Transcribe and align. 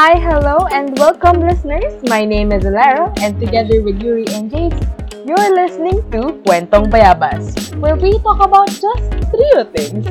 Hi, 0.00 0.16
hello, 0.16 0.64
and 0.72 0.96
welcome, 0.96 1.44
listeners. 1.44 1.92
My 2.08 2.24
name 2.24 2.52
is 2.56 2.64
Alara, 2.64 3.12
and 3.20 3.36
together 3.36 3.84
with 3.84 4.00
Yuri 4.00 4.24
and 4.32 4.48
Jace, 4.48 4.80
you're 5.28 5.52
listening 5.52 6.00
to 6.08 6.40
Kwentong 6.48 6.88
Bayabas, 6.88 7.52
where 7.76 8.00
we 8.00 8.16
talk 8.24 8.40
about 8.40 8.72
just 8.72 9.12
trio 9.28 9.60
things. 9.68 10.08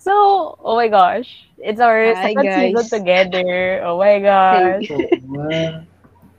So, 0.00 0.56
oh 0.64 0.76
my 0.76 0.88
gosh, 0.88 1.28
it's 1.58 1.80
our 1.80 2.14
Hi, 2.14 2.32
second 2.32 2.46
guys. 2.48 2.72
season 2.72 3.04
together. 3.04 3.84
Oh 3.84 4.00
my 4.00 4.16
gosh. 4.16 4.88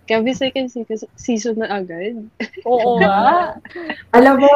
Kami 0.09 0.34
second 0.34 0.73
se- 0.73 1.13
season 1.13 1.62
na 1.62 1.77
agad. 1.77 2.26
Oo 2.66 2.98
nga. 2.98 3.54
Alam 4.18 4.41
mo, 4.41 4.52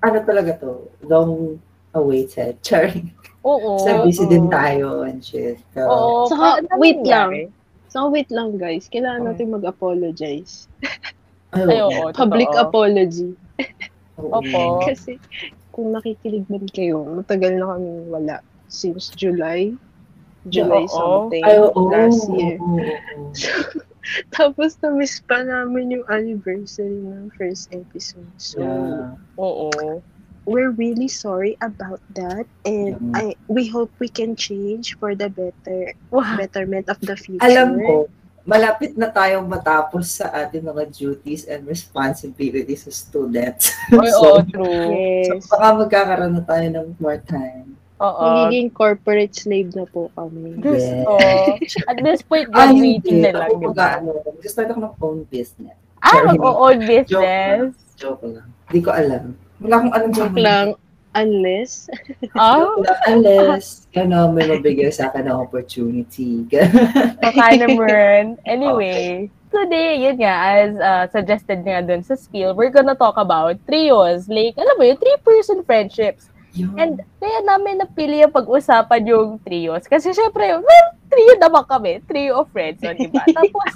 ano 0.00 0.18
talaga 0.24 0.52
to? 0.60 0.88
Long 1.04 1.60
awaited. 1.92 2.60
Charing. 2.66 3.12
Oo. 3.44 3.80
Kasi 3.80 3.90
busy 4.04 4.24
oo. 4.28 4.32
din 4.32 4.46
tayo 4.52 5.04
and 5.04 5.24
shit. 5.24 5.60
So, 5.72 5.80
Oo. 5.88 6.10
Saka, 6.28 6.64
parang 6.64 6.80
wait 6.80 7.00
nangyari. 7.00 7.42
So, 7.90 8.06
wait 8.12 8.30
lang 8.30 8.54
guys. 8.60 8.86
Kailangan 8.86 9.32
natin 9.32 9.50
mag-apologize. 9.50 10.70
ay, 11.56 11.80
oo. 11.82 12.12
Public 12.14 12.48
totoo. 12.52 12.64
apology. 12.68 13.30
Opo. 14.20 14.62
Kasi, 14.86 15.18
kung 15.74 15.90
nakikinig 15.96 16.46
man 16.46 16.68
kayo, 16.70 17.02
matagal 17.02 17.56
na 17.56 17.74
kami 17.74 17.90
wala. 18.06 18.36
Since 18.70 19.10
July. 19.18 19.74
July 20.48 20.86
Oo. 20.86 20.94
something. 20.94 21.42
Ay, 21.42 21.56
oo. 21.58 21.80
Last 21.90 22.24
year. 22.30 22.56
Oo, 22.62 22.78
oo. 22.78 23.89
Tapos, 24.36 24.76
na-miss 24.80 25.20
pa 25.24 25.42
namin 25.44 26.00
yung 26.00 26.06
anniversary 26.08 27.00
ng 27.00 27.30
first 27.36 27.68
episode. 27.72 28.30
So, 28.36 28.60
Yeah. 28.60 29.16
Oo. 29.38 30.00
we're 30.48 30.72
really 30.74 31.06
sorry 31.06 31.54
about 31.62 32.00
that. 32.16 32.48
And 32.66 32.96
Mhm. 32.98 33.12
I 33.14 33.24
we 33.46 33.68
hope 33.70 33.92
we 34.02 34.08
can 34.10 34.34
change 34.34 34.96
for 34.98 35.14
the 35.14 35.30
better 35.30 35.94
Wow. 36.10 36.36
betterment 36.36 36.90
of 36.90 36.98
the 37.00 37.14
future. 37.14 37.44
Alam 37.44 37.78
mo, 37.78 37.96
malapit 38.42 38.96
na 38.98 39.08
tayong 39.12 39.46
matapos 39.46 40.18
sa 40.18 40.32
ating 40.32 40.64
mga 40.64 40.90
duties 40.90 41.46
and 41.46 41.64
responsibilities 41.68 42.88
as 42.88 42.98
students. 42.98 43.70
Ay, 43.94 44.10
oo, 44.18 44.42
true. 44.50 44.90
Yes. 44.96 45.46
So, 45.46 45.54
baka 45.54 45.66
magkakaroon 45.86 46.34
na 46.40 46.44
tayo 46.44 46.66
ng 46.72 46.88
more 46.98 47.20
time. 47.20 47.79
Oo. 48.00 48.24
Magiging 48.42 48.72
corporate 48.72 49.36
slave 49.36 49.76
na 49.76 49.84
po 49.84 50.08
kami. 50.12 50.56
Diyos 50.56 50.80
Yeah. 50.80 51.04
ko. 51.04 51.12
At 51.86 51.96
this 52.00 52.24
point, 52.24 52.48
graduating 52.54 52.96
hindi. 52.96 53.20
na 53.22 53.30
lang, 53.36 53.48
Ako 53.48 53.54
di 53.54 53.66
mag- 53.66 53.76
ba? 53.76 53.88
ano, 54.00 54.08
Gusto 54.40 54.58
ako 54.58 54.72
ng 54.74 54.94
own 54.98 55.18
business. 55.28 55.76
Ah, 56.00 56.24
mag-own 56.24 56.78
Joke 56.80 56.88
business. 56.88 57.70
Joke 57.94 58.24
lang. 58.24 58.48
Hindi 58.66 58.80
ko 58.80 58.90
alam. 58.90 59.24
Wala 59.60 59.74
akong 59.76 59.92
alam 59.92 60.10
Joke 60.10 60.38
lang, 60.40 60.66
unless, 61.12 61.92
Ah, 62.32 62.64
lang. 62.80 63.20
Unless, 63.20 63.84
ano, 63.92 64.32
may 64.32 64.48
mabigay 64.48 64.88
sa 64.88 65.12
akin 65.12 65.28
ng 65.28 65.36
opportunity. 65.36 66.48
baka 67.20 67.52
naman. 67.52 68.40
Anyway, 68.42 69.28
today, 69.50 70.00
yun 70.00 70.16
nga, 70.16 70.34
as 70.56 70.72
uh, 70.74 71.04
suggested 71.12 71.60
nga 71.60 71.84
dun 71.84 72.00
sa 72.00 72.16
skill, 72.16 72.56
we're 72.56 72.72
gonna 72.72 72.96
talk 72.96 73.20
about 73.20 73.60
trios. 73.66 74.24
Like, 74.24 74.56
alam 74.56 74.72
mo 74.74 74.84
yun, 74.84 74.96
three-person 74.96 75.60
friendships. 75.62 76.32
Yun. 76.52 76.74
And 76.74 76.94
kaya 77.22 77.38
namin 77.46 77.78
napili 77.78 78.20
yung 78.20 78.34
pag-usapan 78.34 79.06
yung 79.06 79.38
trios. 79.40 79.86
Kasi 79.86 80.10
syempre, 80.10 80.58
well, 80.58 80.88
trio 81.06 81.34
naman 81.38 81.64
kami. 81.66 82.02
Trio 82.10 82.42
of 82.42 82.50
friends, 82.50 82.82
o, 82.82 82.90
diba? 82.90 83.22
Tapos, 83.38 83.72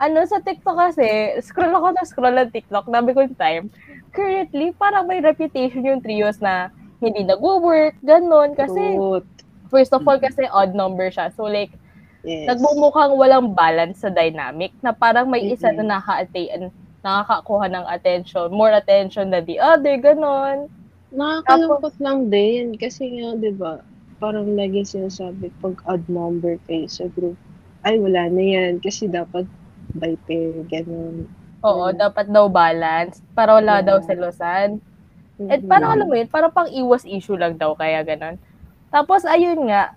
ano, 0.00 0.24
sa 0.24 0.40
TikTok 0.40 0.76
kasi, 0.76 1.36
scroll 1.44 1.72
ako 1.72 1.92
na 1.92 2.02
scroll 2.02 2.36
ng 2.36 2.50
TikTok, 2.50 2.88
nabi 2.88 3.12
ko 3.12 3.22
yung 3.22 3.36
time. 3.36 3.64
Currently, 4.12 4.72
parang 4.74 5.04
may 5.04 5.20
reputation 5.20 5.84
yung 5.84 6.00
trios 6.00 6.40
na 6.40 6.72
hindi 6.98 7.22
nag-work, 7.22 8.00
ganun. 8.00 8.56
Kasi, 8.56 8.96
truth. 8.96 9.28
first 9.68 9.92
of 9.92 10.04
all, 10.04 10.16
kasi 10.16 10.48
odd 10.48 10.72
number 10.72 11.08
siya. 11.08 11.28
So, 11.32 11.44
like, 11.44 11.72
Yes. 12.22 12.46
nagmumukhang 12.46 13.18
walang 13.18 13.50
balance 13.50 14.06
sa 14.06 14.08
dynamic 14.08 14.70
na 14.78 14.94
parang 14.94 15.26
may 15.26 15.42
isa 15.42 15.74
Mhm. 15.74 15.82
na 15.82 15.98
nakaka-attain, 15.98 16.70
nakakakuha 17.02 17.66
ng 17.66 17.84
attention, 17.90 18.46
more 18.54 18.70
attention 18.70 19.26
than 19.26 19.42
the 19.42 19.58
other, 19.58 19.98
ganun. 19.98 20.70
Nakakalungkot 21.12 21.94
lang 22.00 22.32
din. 22.32 22.72
Kasi 22.80 23.20
nga, 23.20 23.36
di 23.36 23.52
ba, 23.52 23.84
parang 24.16 24.56
lagi 24.56 24.80
sinasabi, 24.82 25.52
pag 25.60 25.76
odd 25.84 26.04
number 26.08 26.56
kayo 26.64 26.88
sa 26.88 27.04
group, 27.12 27.36
ay, 27.84 28.00
wala 28.00 28.32
na 28.32 28.42
yan. 28.42 28.72
Kasi 28.80 29.12
dapat 29.12 29.44
by 29.92 30.16
pair, 30.24 30.56
ganun. 30.72 31.28
Oo, 31.62 31.92
Mm. 31.92 31.98
dapat 32.00 32.26
daw 32.32 32.48
balance 32.48 33.20
para 33.36 33.60
wala 33.60 33.84
Yeah. 33.84 33.86
daw 33.92 33.96
selosan. 34.00 34.80
At 35.50 35.60
Mhm. 35.62 35.68
parang 35.68 35.90
alam 35.94 36.06
mo 36.08 36.14
yun, 36.16 36.30
parang 36.30 36.52
pang 36.54 36.70
iwas 36.70 37.04
issue 37.04 37.36
lang 37.36 37.58
daw 37.60 37.76
kaya 37.76 38.00
ganun. 38.02 38.38
Tapos 38.88 39.24
ayun 39.26 39.68
nga, 39.68 39.92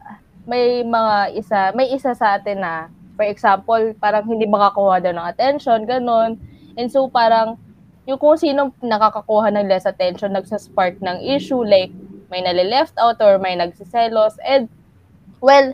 may 0.46 0.84
mga 0.84 1.16
isa, 1.38 1.60
may 1.74 1.90
isa 1.94 2.14
sa 2.14 2.38
atin 2.38 2.62
na 2.62 2.90
for 3.16 3.24
example, 3.26 3.82
parang 3.98 4.28
hindi 4.28 4.46
makakuha 4.46 5.00
daw 5.00 5.14
ng 5.16 5.28
attention, 5.32 5.88
ganun. 5.88 6.38
And 6.76 6.92
so 6.92 7.08
parang 7.08 7.56
yung 8.06 8.20
kung 8.22 8.38
sino 8.38 8.74
nakakakuha 8.82 9.50
ng 9.54 9.68
less 9.70 9.86
attention, 9.90 10.34
nagsaspark 10.34 10.98
ng 11.02 11.26
issue 11.26 11.62
like 11.66 11.94
may 12.30 12.42
nale-left 12.42 12.94
out 13.02 13.18
or 13.22 13.38
may 13.42 13.54
nagsiselos. 13.58 14.38
And 14.46 14.70
well, 15.42 15.74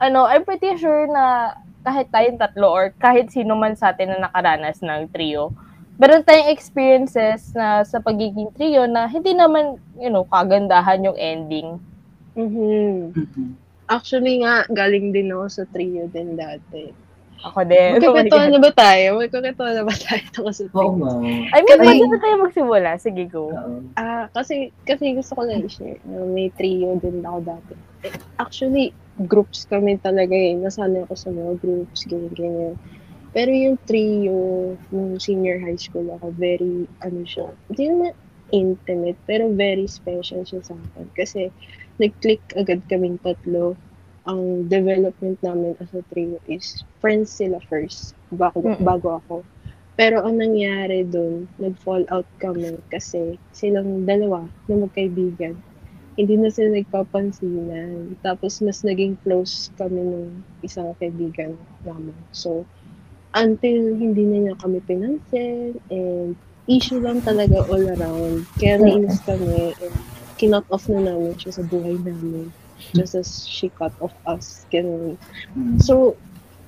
ano, 0.00 0.26
I'm 0.26 0.44
pretty 0.44 0.76
sure 0.78 1.06
na 1.10 1.54
kahit 1.86 2.10
tayong 2.12 2.40
tatlo 2.40 2.68
or 2.70 2.86
kahit 3.00 3.32
sino 3.32 3.56
man 3.56 3.74
sa 3.76 3.92
atin 3.94 4.14
na 4.16 4.28
nakaranas 4.28 4.80
ng 4.84 5.08
trio, 5.12 5.52
meron 5.98 6.24
tayong 6.26 6.52
experiences 6.52 7.52
na 7.56 7.82
sa 7.84 7.98
pagiging 8.02 8.52
trio 8.54 8.84
na 8.86 9.08
hindi 9.08 9.32
naman, 9.34 9.78
you 9.98 10.10
know, 10.12 10.24
kagandahan 10.28 11.04
yung 11.04 11.18
ending. 11.18 11.80
Mhm. 12.36 13.12
Mhm. 13.16 13.46
Actually 13.88 14.44
nga, 14.44 14.68
galing 14.68 15.10
din 15.16 15.32
ako 15.32 15.46
sa 15.48 15.64
trio 15.72 16.06
din 16.12 16.36
dati. 16.36 16.92
Ako 17.46 17.62
din. 17.66 18.02
God. 18.02 18.50
na 18.50 18.58
ba 18.58 18.72
tayo? 18.74 19.06
Magkakataon 19.22 19.74
na 19.78 19.84
ba 19.86 19.94
tayo 19.94 20.22
tungkol 20.34 20.54
sa 20.54 20.62
Oo 20.74 20.94
nga. 20.98 21.12
I 21.54 21.58
mean, 21.62 21.78
pwede 21.78 22.04
na 22.10 22.18
tayo 22.18 22.34
magsimula. 22.42 22.90
Sige, 22.98 23.22
go. 23.30 23.54
Ah, 23.94 24.26
kasi 24.34 24.74
kasi 24.82 25.14
gusto 25.14 25.38
ko 25.38 25.46
lang 25.46 25.62
i-share 25.62 26.02
na 26.02 26.26
may 26.26 26.50
trio 26.58 26.98
din 26.98 27.22
ako 27.22 27.38
dati. 27.46 27.74
Actually, 28.42 28.90
groups 29.26 29.66
kami 29.70 29.98
talaga 30.02 30.34
eh. 30.34 30.58
Nasanay 30.58 31.06
ako 31.06 31.14
sa 31.14 31.30
mga 31.30 31.52
groups, 31.62 32.06
ganyan, 32.06 32.34
ganyan. 32.34 32.74
Pero 33.30 33.50
yung 33.52 33.76
trio 33.86 34.74
nung 34.90 35.20
senior 35.20 35.62
high 35.62 35.78
school 35.78 36.06
ako, 36.10 36.34
very, 36.34 36.88
ano 37.04 37.22
siya, 37.22 37.52
hindi 37.70 37.84
naman 37.86 38.12
intimate, 38.48 39.20
pero 39.28 39.52
very 39.52 39.84
special 39.84 40.42
siya 40.42 40.64
sa 40.64 40.74
akin. 40.74 41.06
Kasi 41.12 41.52
nag-click 42.00 42.40
agad 42.56 42.80
kaming 42.88 43.20
tatlo. 43.20 43.76
Ang 44.28 44.68
development 44.68 45.40
namin 45.40 45.72
as 45.80 45.88
a 45.96 46.04
trio 46.12 46.36
is 46.44 46.84
friends 47.00 47.32
sila 47.32 47.58
first, 47.72 48.12
bago, 48.28 48.60
Mm-mm. 48.60 48.84
bago 48.84 49.18
ako. 49.24 49.36
Pero 49.98 50.22
ang 50.22 50.38
nangyari 50.38 51.02
doon, 51.02 51.50
nag-fall 51.58 52.06
out 52.12 52.28
kami 52.38 52.78
kasi 52.92 53.40
silang 53.50 54.06
dalawa 54.06 54.46
na 54.70 54.86
magkaibigan. 54.86 55.58
Hindi 56.14 56.34
na 56.38 56.52
sila 56.52 56.76
nagpapansinan. 56.76 58.14
Tapos 58.22 58.62
mas 58.62 58.84
naging 58.86 59.18
close 59.26 59.74
kami 59.74 59.98
nung 59.98 60.44
isang 60.62 60.94
kaibigan 61.02 61.58
namin. 61.82 62.14
So, 62.30 62.62
until 63.34 63.96
hindi 63.96 64.22
na 64.22 64.38
niya 64.38 64.54
kami 64.62 64.78
pinansin 64.86 65.80
and 65.90 66.38
issue 66.68 67.00
lang 67.00 67.24
talaga 67.24 67.64
all 67.66 67.82
around. 67.98 68.44
Kaya 68.60 68.78
nainis 68.78 69.18
kami 69.24 69.72
and 69.82 69.96
kinot 70.38 70.68
off 70.70 70.86
na 70.86 71.02
namin 71.02 71.34
siya 71.34 71.58
sa 71.58 71.64
buhay 71.66 71.98
namin. 71.98 72.52
Just 72.94 73.14
as 73.14 73.44
she 73.46 73.68
cut 73.70 73.92
off 74.00 74.14
us. 74.26 74.64
Ganun. 74.72 75.18
Mm. 75.56 75.78
So, 75.80 76.16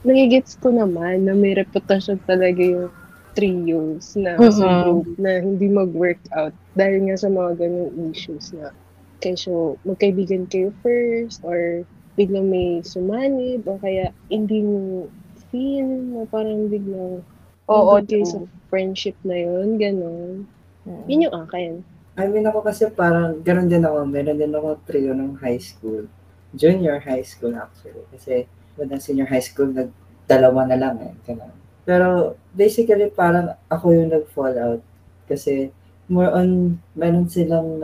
nagigits 0.04 0.56
ko 0.60 0.72
naman 0.72 1.28
na 1.28 1.36
may 1.36 1.52
reputasyon 1.56 2.24
talaga 2.24 2.60
yung 2.60 2.92
trios 3.36 4.16
na 4.18 4.40
sa 4.50 4.66
Mhm. 4.66 4.80
group 4.82 5.08
na 5.20 5.38
hindi 5.40 5.66
mag-workout 5.70 6.54
dahil 6.74 7.08
nga 7.08 7.16
sa 7.16 7.28
mga 7.30 7.50
ganyung 7.62 8.10
issues 8.10 8.52
na 8.56 8.72
kesyo 9.20 9.76
magkaibigan 9.84 10.48
kayo 10.48 10.72
first 10.80 11.44
or 11.44 11.84
biglang 12.16 12.48
may 12.48 12.80
sumanib 12.82 13.64
o 13.68 13.76
kaya 13.78 14.10
hindi 14.32 14.64
mo 14.64 15.08
feel 15.52 15.86
na 15.86 16.24
parang 16.28 16.68
biglang 16.72 17.22
Oo, 17.70 18.00
nandun 18.00 18.06
kayo 18.08 18.24
sa 18.26 18.38
friendship 18.68 19.14
na 19.22 19.36
yun, 19.38 19.78
gano'n. 19.78 20.46
Mm. 20.88 21.04
Yun 21.06 21.24
yung 21.30 21.36
akin. 21.36 21.72
I 22.20 22.28
mean, 22.28 22.44
ako 22.44 22.60
kasi 22.60 22.92
parang, 22.92 23.40
ganoon 23.40 23.72
din 23.72 23.80
ako. 23.80 24.04
Meron 24.04 24.36
din 24.36 24.52
ako 24.52 24.76
trio 24.84 25.16
ng 25.16 25.40
high 25.40 25.56
school. 25.56 26.04
Junior 26.52 27.00
high 27.00 27.24
school 27.24 27.56
actually. 27.56 28.04
Kasi, 28.12 28.44
when 28.76 28.92
senior 29.00 29.24
high 29.24 29.40
school, 29.40 29.72
nagdalawa 29.72 30.68
na 30.68 30.76
lang 30.76 30.96
eh. 31.00 31.12
Ganun. 31.24 31.56
Pero, 31.88 32.36
basically, 32.52 33.08
parang 33.08 33.56
ako 33.72 33.96
yung 33.96 34.12
nag-fall 34.12 34.52
out. 34.60 34.82
Kasi, 35.24 35.72
more 36.12 36.28
on, 36.28 36.76
meron 36.92 37.24
silang, 37.24 37.80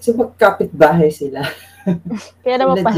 kasi 0.00 0.16
magkapit 0.16 0.72
bahay 0.72 1.12
sila. 1.12 1.44
Kaya 2.40 2.56
naman 2.56 2.80
pa. 2.86 2.96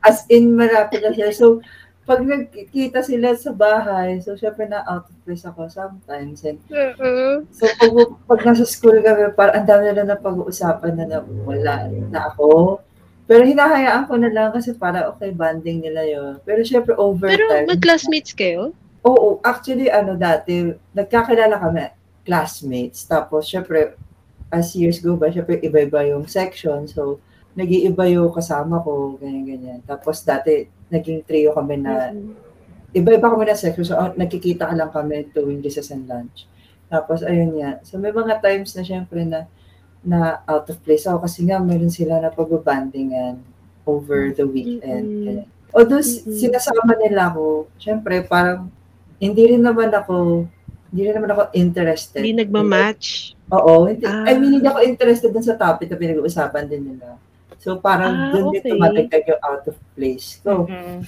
As 0.00 0.24
in, 0.32 0.56
malapit 0.56 1.04
na 1.04 1.12
sila. 1.12 1.30
So, 1.30 1.60
pag 2.04 2.20
nagkita 2.20 3.00
sila 3.00 3.32
sa 3.32 3.50
bahay, 3.56 4.20
so 4.20 4.36
syempre 4.36 4.68
na 4.68 4.84
out 4.84 5.08
of 5.08 5.16
place 5.24 5.44
ako 5.48 5.72
sometimes. 5.72 6.44
And 6.44 6.60
so 7.48 7.64
pag, 7.80 7.92
pag 8.28 8.40
nasa 8.44 8.68
school 8.68 9.00
kami, 9.00 9.32
parang 9.32 9.64
ang 9.64 9.68
dami 9.68 9.88
na 9.92 10.12
na 10.12 10.20
pag-uusapan 10.20 10.92
na 11.00 11.04
na 11.08 11.18
wala 11.24 11.88
na 11.88 12.20
ako. 12.28 12.80
Pero 13.24 13.40
hinahayaan 13.48 14.04
ko 14.04 14.20
na 14.20 14.28
lang 14.28 14.52
kasi 14.52 14.76
para 14.76 15.08
okay, 15.08 15.32
banding 15.32 15.80
nila 15.80 16.04
yon 16.04 16.36
Pero 16.44 16.60
syempre 16.60 16.92
over 17.00 17.32
Pero 17.32 17.48
time. 17.48 17.72
mag-classmates 17.72 18.36
kayo? 18.36 18.76
Oo, 19.00 19.40
actually 19.40 19.88
ano 19.88 20.12
dati, 20.16 20.76
nagkakilala 20.92 21.56
kami, 21.56 21.88
classmates. 22.28 23.08
Tapos 23.08 23.48
syempre, 23.48 23.96
as 24.52 24.76
years 24.76 25.00
go 25.00 25.16
by, 25.16 25.32
syempre 25.32 25.56
iba-iba 25.64 26.04
yung 26.04 26.28
section. 26.28 26.84
So, 26.84 27.20
nag-iiba 27.54 28.04
yung 28.10 28.34
kasama 28.34 28.82
ko, 28.82 29.16
ganyan-ganyan. 29.16 29.80
Tapos 29.86 30.20
dati, 30.26 30.66
naging 30.94 31.26
trio 31.26 31.50
kami 31.50 31.82
na, 31.82 32.14
iba-iba 32.94 33.26
kami 33.26 33.50
na 33.50 33.58
section. 33.58 33.82
So, 33.82 33.98
ah, 33.98 34.14
nagkikita 34.14 34.70
ka 34.70 34.74
lang 34.78 34.94
kami 34.94 35.34
tuwing 35.34 35.58
recess 35.60 35.90
and 35.90 36.06
lunch. 36.06 36.46
Tapos, 36.86 37.26
ayun 37.26 37.58
nga. 37.58 37.82
So, 37.82 37.98
may 37.98 38.14
mga 38.14 38.38
times 38.38 38.70
na 38.78 38.86
syempre 38.86 39.26
na, 39.26 39.50
na 40.04 40.44
out 40.46 40.68
of 40.70 40.78
place 40.84 41.08
ako 41.08 41.26
kasi 41.26 41.48
nga 41.48 41.58
meron 41.58 41.90
sila 41.90 42.20
na 42.20 42.30
pagbabandingan 42.30 43.40
over 43.88 44.32
the 44.36 44.44
weekend. 44.44 45.04
Mm-mm. 45.08 45.24
Ganyan. 45.24 45.48
Although 45.74 46.04
Mm-mm. 46.04 46.38
sinasama 46.38 46.94
nila 47.00 47.32
ako, 47.32 47.66
syempre 47.80 48.22
parang 48.22 48.70
hindi 49.18 49.42
rin 49.56 49.62
naman 49.64 49.90
ako 49.90 50.46
hindi 50.94 51.10
rin 51.10 51.18
naman 51.18 51.34
ako 51.34 51.42
interested. 51.58 52.22
Hindi 52.22 52.46
nagmamatch? 52.46 53.34
Oo. 53.50 53.90
Hindi, 53.90 54.06
Ah. 54.06 54.30
I 54.30 54.38
mean, 54.38 54.62
hindi 54.62 54.68
ako 54.70 54.78
interested 54.86 55.34
dun 55.34 55.42
sa 55.42 55.58
topic 55.58 55.90
na 55.90 55.98
pinag-uusapan 55.98 56.70
din 56.70 56.94
nila. 56.94 57.18
So, 57.60 57.78
parang 57.78 58.12
Ah, 58.12 58.30
dun 58.32 58.54
din 58.54 58.60
okay. 58.62 58.70
tumatagdag 58.72 59.24
yung 59.28 59.42
out 59.42 59.64
of 59.68 59.76
place 59.94 60.40
ko. 60.40 60.66
Mm. 60.66 61.00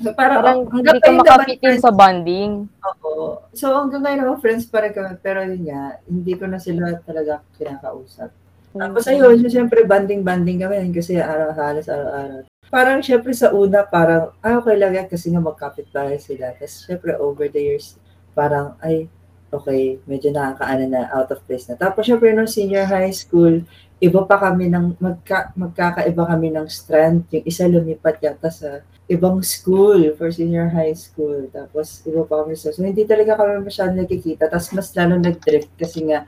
So, 0.00 0.16
parang, 0.16 0.38
Parang 0.40 0.60
hanggang 0.72 0.96
hindi 1.44 1.56
ka 1.60 1.68
in 1.76 1.80
sa 1.84 1.92
bonding. 1.92 2.52
Oo. 2.80 3.44
So, 3.52 3.76
hanggang 3.76 4.00
ngayon 4.00 4.18
naman, 4.24 4.40
friends 4.40 4.64
pa 4.64 4.80
rin 4.80 4.96
kami. 4.96 5.12
Pero 5.20 5.44
yun 5.44 5.68
nga, 5.68 6.00
hindi 6.08 6.32
ko 6.40 6.48
na 6.48 6.56
sila 6.56 6.96
talaga 7.04 7.44
kinakausap. 7.60 8.32
Tapos 8.70 9.02
ayun, 9.10 9.34
so, 9.42 9.50
syempre, 9.50 9.82
banding-banding 9.82 10.62
kami 10.62 10.94
kasi 10.94 11.18
araw, 11.18 11.52
halos 11.52 11.90
araw-araw. 11.90 12.46
Parang 12.70 13.02
syempre 13.02 13.34
sa 13.34 13.50
una, 13.50 13.82
parang, 13.82 14.30
ah, 14.46 14.62
okay 14.62 14.78
lang 14.78 14.94
yan 14.94 15.10
kasi 15.10 15.26
nga 15.34 15.42
magkapit-bahay 15.42 16.22
sila. 16.22 16.54
Tapos 16.54 16.86
syempre, 16.86 17.18
over 17.18 17.50
the 17.50 17.58
years, 17.58 17.98
parang, 18.30 18.78
ay, 18.78 19.10
okay, 19.50 19.98
medyo 20.06 20.30
nakakaano 20.30 20.86
na, 20.86 21.10
out 21.10 21.34
of 21.34 21.42
place 21.50 21.66
na. 21.66 21.74
Tapos 21.74 22.06
syempre, 22.06 22.30
nung 22.30 22.46
senior 22.46 22.86
high 22.86 23.10
school, 23.10 23.66
iba 24.00 24.24
pa 24.24 24.36
kami 24.40 24.72
ng, 24.72 24.96
magka, 24.96 25.52
magkakaiba 25.52 26.24
kami 26.24 26.48
ng 26.56 26.66
strength. 26.72 27.28
Yung 27.36 27.44
isa 27.44 27.68
lumipat 27.68 28.16
yata 28.24 28.48
sa 28.48 28.80
ibang 29.12 29.44
school 29.44 30.16
for 30.16 30.32
senior 30.32 30.72
high 30.72 30.96
school. 30.96 31.44
Tapos 31.52 32.00
iba 32.08 32.24
pa 32.24 32.40
kami 32.42 32.56
sa, 32.56 32.72
so 32.72 32.80
hindi 32.80 33.04
talaga 33.04 33.36
kami 33.36 33.60
masyadong 33.60 34.00
nagkikita. 34.00 34.48
Tapos 34.48 34.72
mas 34.72 34.88
lalo 34.96 35.20
nag-drift 35.20 35.68
kasi 35.76 36.08
nga, 36.08 36.24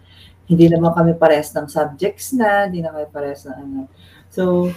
hindi 0.52 0.68
naman 0.68 0.92
kami 0.92 1.16
parehas 1.16 1.48
ng 1.56 1.64
subjects 1.64 2.36
na, 2.36 2.68
hindi 2.68 2.84
na 2.84 2.92
kami 2.92 3.06
parehas 3.08 3.48
ng 3.48 3.56
ano. 3.56 3.80
So, 4.28 4.68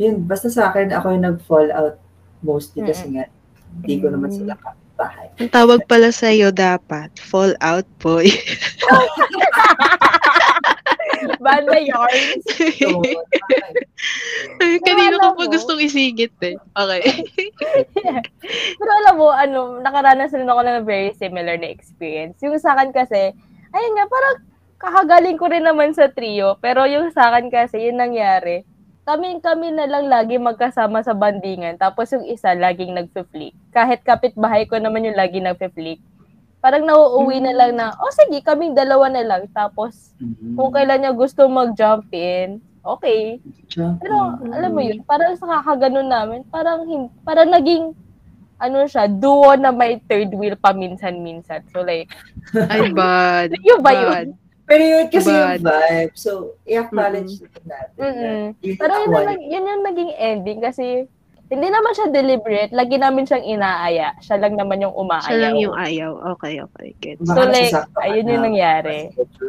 yun, 0.00 0.24
basta 0.24 0.48
sa 0.48 0.72
akin, 0.72 0.96
ako 0.96 1.06
yung 1.12 1.26
nag-fall 1.28 1.68
out 1.76 2.00
mostly 2.40 2.80
kasi 2.88 3.20
nga, 3.20 3.28
hindi 3.68 4.00
ko 4.00 4.08
naman 4.08 4.32
sila 4.32 4.56
kabahay. 4.56 5.28
Ang 5.36 5.52
tawag 5.52 5.84
pala 5.84 6.08
sa 6.08 6.32
iyo 6.32 6.48
dapat, 6.48 7.12
Fallout 7.20 7.84
Boy. 8.00 8.32
Banda 11.40 11.78
yarns. 11.78 12.44
So, 12.80 13.04
Ay, 14.60 14.80
Kanina 14.80 15.20
alam 15.20 15.36
ko 15.36 15.44
pa 15.44 15.52
gustong 15.52 15.80
isigit 15.84 16.32
eh. 16.40 16.56
Okay. 16.56 17.04
Pero 18.80 18.90
alam 19.04 19.14
mo, 19.20 19.28
ano, 19.28 19.80
nakaranas 19.84 20.32
rin 20.32 20.48
ako 20.48 20.60
ng 20.64 20.88
very 20.88 21.12
similar 21.16 21.60
na 21.60 21.68
experience. 21.68 22.40
Yung 22.40 22.56
sa 22.56 22.76
akin 22.76 22.92
kasi, 22.92 23.36
ayun 23.76 23.94
nga, 23.96 24.06
parang 24.08 24.36
kakagaling 24.80 25.36
ko 25.36 25.52
rin 25.52 25.64
naman 25.68 25.92
sa 25.92 26.08
trio. 26.08 26.56
Pero 26.64 26.88
yung 26.88 27.12
sa 27.12 27.28
akin 27.32 27.52
kasi, 27.52 27.92
yun 27.92 28.00
nangyari. 28.00 28.64
Kami, 29.04 29.40
kami 29.44 29.72
na 29.72 29.84
lang 29.84 30.08
lagi 30.08 30.40
magkasama 30.40 31.04
sa 31.04 31.12
bandingan. 31.12 31.76
Tapos 31.76 32.12
yung 32.12 32.24
isa, 32.24 32.56
laging 32.56 32.96
nagpe-flick. 32.96 33.52
Kahit 33.72 34.00
kapitbahay 34.04 34.64
ko 34.64 34.80
naman 34.80 35.04
yung 35.04 35.16
lagi 35.16 35.40
nagpe-flick. 35.40 36.00
Parang 36.60 36.84
nauuwi 36.84 37.40
na 37.40 37.56
lang 37.56 37.72
na, 37.72 37.96
oh 37.96 38.12
sige, 38.12 38.44
kaming 38.44 38.76
dalawa 38.76 39.08
na 39.08 39.24
lang. 39.24 39.48
Tapos, 39.50 40.12
kung 40.54 40.70
kailan 40.70 41.00
niya 41.00 41.12
gusto 41.16 41.48
mag-jump 41.48 42.08
in, 42.12 42.60
okay. 42.84 43.40
Pero 43.72 44.36
alam 44.52 44.70
mo 44.72 44.80
yun, 44.84 45.00
parang 45.08 45.32
sa 45.40 45.48
kakaganon 45.60 46.08
namin, 46.08 46.44
parang 46.52 46.84
parang 47.24 47.48
naging 47.48 47.96
ano 48.60 48.84
siya, 48.84 49.08
duo 49.08 49.56
na 49.56 49.72
may 49.72 49.96
third 50.04 50.36
wheel 50.36 50.52
paminsan-minsan. 50.60 51.64
So 51.72 51.80
like, 51.80 52.12
Ay, 52.72 52.92
bad. 52.92 53.56
yun 53.66 53.80
ba 53.80 53.92
Bad. 53.96 54.04
yun? 54.04 54.26
Pero 54.68 54.82
yun 54.84 55.06
kasi 55.08 55.32
Bad. 55.32 55.64
yung 55.64 55.64
vibe. 55.64 56.12
So, 56.14 56.30
i-acknowledge 56.68 57.40
natin. 57.64 57.96
na 57.96 58.04
Mm-mm. 58.04 58.40
yun 58.60 58.76
Pero 58.76 58.92
yung 59.00 59.12
yun, 59.16 59.24
na, 59.24 59.32
yun 59.40 59.64
yung 59.64 59.84
naging 59.88 60.12
ending 60.14 60.60
kasi 60.60 61.08
hindi 61.50 61.66
naman 61.66 61.92
siya 61.98 62.14
deliberate. 62.14 62.70
Lagi 62.70 62.94
namin 62.94 63.26
siyang 63.26 63.42
inaaya. 63.42 64.14
Siya 64.22 64.38
lang 64.38 64.54
naman 64.54 64.86
yung 64.86 64.94
umaayaw. 64.94 65.26
Siya 65.26 65.42
lang 65.42 65.56
yung 65.58 65.74
ayaw. 65.74 66.12
Okay, 66.38 66.62
okay. 66.62 67.18
Baka 67.18 67.34
So, 67.34 67.42
like, 67.50 67.74
nasasaktan 67.74 67.90
ka 67.90 68.00
ayun 68.06 68.30
yung 68.30 68.42
na, 68.42 68.46
nangyari. 68.46 68.98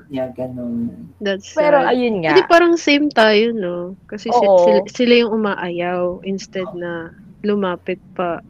Niya, 0.09 0.25
ganun. 0.33 0.74
That's 1.21 1.53
Pero 1.53 1.77
sad. 1.86 1.94
ayun 1.94 2.25
nga. 2.25 2.33
Hindi 2.33 2.50
parang 2.50 2.74
same 2.74 3.07
tayo, 3.13 3.53
no? 3.53 3.94
Kasi 4.09 4.33
si- 4.33 4.50
Oo. 4.50 4.65
sila, 4.65 4.80
sila 4.89 5.13
yung 5.21 5.31
umaayaw 5.45 6.25
instead 6.25 6.65
na 6.74 7.13
lumapit 7.45 8.01
pa. 8.18 8.42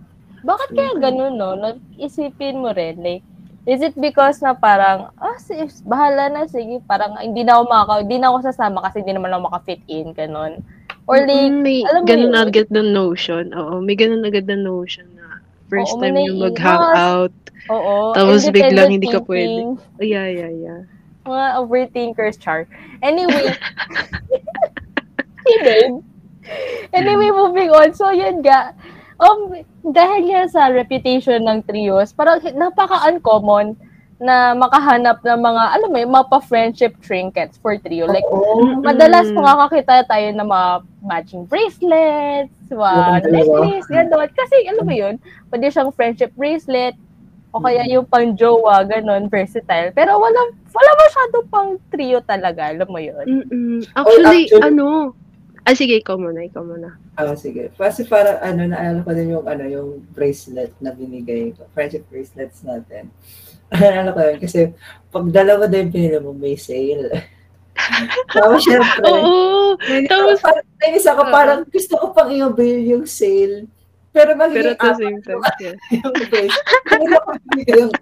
Bakit 0.48 0.69
kaya 0.71 0.94
ganun, 0.95 1.36
no? 1.36 1.51
Isipin 2.00 2.63
mo 2.63 2.71
rin, 2.71 3.03
like, 3.03 3.21
is 3.68 3.83
it 3.83 3.94
because 4.00 4.42
na 4.42 4.57
parang, 4.57 5.13
ah, 5.21 5.38
sige, 5.38 5.69
bahala 5.86 6.31
na, 6.33 6.50
sige, 6.50 6.81
parang 6.88 7.13
hindi 7.21 7.45
na 7.45 7.59
ako 7.59 7.63
makaka, 7.69 7.94
hindi 8.01 8.18
na 8.18 8.27
ako 8.33 8.38
sasama 8.48 8.81
kasi 8.81 9.03
hindi 9.03 9.13
naman 9.13 9.36
ako 9.36 9.42
makafit 9.53 9.81
in, 9.86 10.15
ganun. 10.15 10.63
Or 11.09 11.25
like, 11.25 11.51
may 11.51 11.81
alam 11.86 12.03
mo 12.03 12.07
ganun 12.07 12.33
yun? 12.33 12.44
agad 12.48 12.68
na 12.69 12.81
notion. 12.86 13.51
Oo, 13.53 13.81
may 13.81 13.95
ganun 13.98 14.24
agad 14.24 14.45
na 14.48 14.57
notion 14.57 15.06
na 15.18 15.42
first 15.68 15.95
Oo, 15.95 16.01
time 16.01 16.15
yung 16.19 16.39
mag-hangout. 16.39 17.33
oo, 17.69 18.13
Tapos 18.13 18.45
biglang 18.50 18.92
hindi 18.92 19.07
ka 19.07 19.19
thinking, 19.24 19.77
Oh, 19.77 20.06
yeah, 20.06 20.27
yeah, 20.27 20.51
yeah. 20.51 20.81
Mga 21.21 21.48
overthinkers, 21.62 22.38
char. 22.38 22.65
Anyway, 23.01 23.53
hindi. 25.45 25.80
Anyway, 26.92 27.30
moving 27.30 27.69
on. 27.69 27.94
So, 27.94 28.09
yun 28.09 28.42
nga. 28.42 28.74
Um, 29.21 29.53
dahil 29.86 30.33
nga 30.33 30.50
sa 30.50 30.74
reputation 30.74 31.46
ng 31.46 31.62
trios, 31.70 32.10
parang 32.12 32.41
napaka-uncommon 32.41 33.77
na 34.22 34.54
makahanap 34.54 35.18
ng 35.25 35.42
mga, 35.42 35.63
alam 35.74 35.90
mo 35.90 35.98
yun, 35.98 36.13
mga 36.13 36.30
pa-friendship 36.30 36.94
trinkets 37.01 37.58
for 37.58 37.74
trio. 37.82 38.06
Like, 38.06 38.22
Oo. 38.30 38.78
madalas 38.86 39.34
Mm. 39.34 39.42
makakakita 39.42 40.06
tayo 40.06 40.28
ng 40.30 40.46
mga 40.46 40.70
matching 41.01 41.44
bracelets, 41.50 42.54
mga 42.70 43.01
Yung 43.25 43.34
necklace, 43.34 43.88
gano'n. 43.90 44.30
Kasi, 44.30 44.56
alam 44.70 44.86
mo 44.86 44.94
yun, 44.94 45.18
pwede 45.50 45.74
siyang 45.74 45.90
friendship 45.90 46.30
bracelet, 46.38 46.94
o 47.50 47.60
kaya 47.60 47.82
yung 47.90 48.06
pang 48.06 48.38
jowa, 48.38 48.86
gano'n, 48.86 49.25
versatile. 49.25 49.90
Pero 49.92 50.22
wala, 50.22 50.40
wala 50.70 50.92
masyado 51.01 51.36
pang 51.50 51.70
trio 51.90 52.22
talaga, 52.22 52.70
alam 52.70 52.88
mo 52.88 53.01
yun. 53.01 53.25
Mm-mm. 53.25 53.82
Actually, 53.98 54.46
actually- 54.48 54.63
ano? 54.70 55.18
Ah, 55.62 55.78
sige, 55.78 55.98
ikaw 55.98 56.18
muna, 56.18 56.42
ikaw 56.42 56.66
muna. 56.66 56.98
Ah, 57.13 57.38
sige. 57.38 57.70
Kasi 57.78 58.06
para 58.10 58.42
ano, 58.42 58.66
naalala 58.66 59.06
ko 59.06 59.13
din 59.13 59.30
yung 59.30 59.46
ano, 59.46 59.62
yung 59.70 59.90
bracelet 60.10 60.74
na 60.82 60.90
binigay 60.90 61.54
ko. 61.54 61.70
Friendship 61.78 62.10
bracelets 62.10 62.66
natin. 62.66 63.13
Naalala 63.72 64.12
ko 64.16 64.20
yun 64.20 64.40
kasi 64.44 64.60
pag 65.12 65.25
dalawa 65.32 65.63
din 65.68 65.92
pinili 65.92 66.20
mo, 66.20 66.36
may 66.36 66.56
sale. 66.60 67.08
Tapos 68.36 68.62
syempre, 68.63 69.08
Oo! 69.08 69.74
tapos- 70.08 70.44
ako, 70.44 70.44
parang, 70.44 70.66
nainis 70.78 71.08
ako, 71.08 71.22
parang 71.32 71.60
gusto 71.72 71.94
ko 71.98 72.06
pang 72.12 72.30
i-avail 72.30 72.80
yung 72.84 73.06
sale. 73.08 73.66
Pero 74.12 74.36
Pero 74.36 74.40
magiging 74.44 74.75
at 74.75 74.84
the 74.84 74.94
same 75.00 75.20
time, 75.24 75.40
yeah. 75.63 75.75
yung 77.00 77.16
ako 77.16 77.30
binigay 77.48 77.75
yung. 77.80 77.94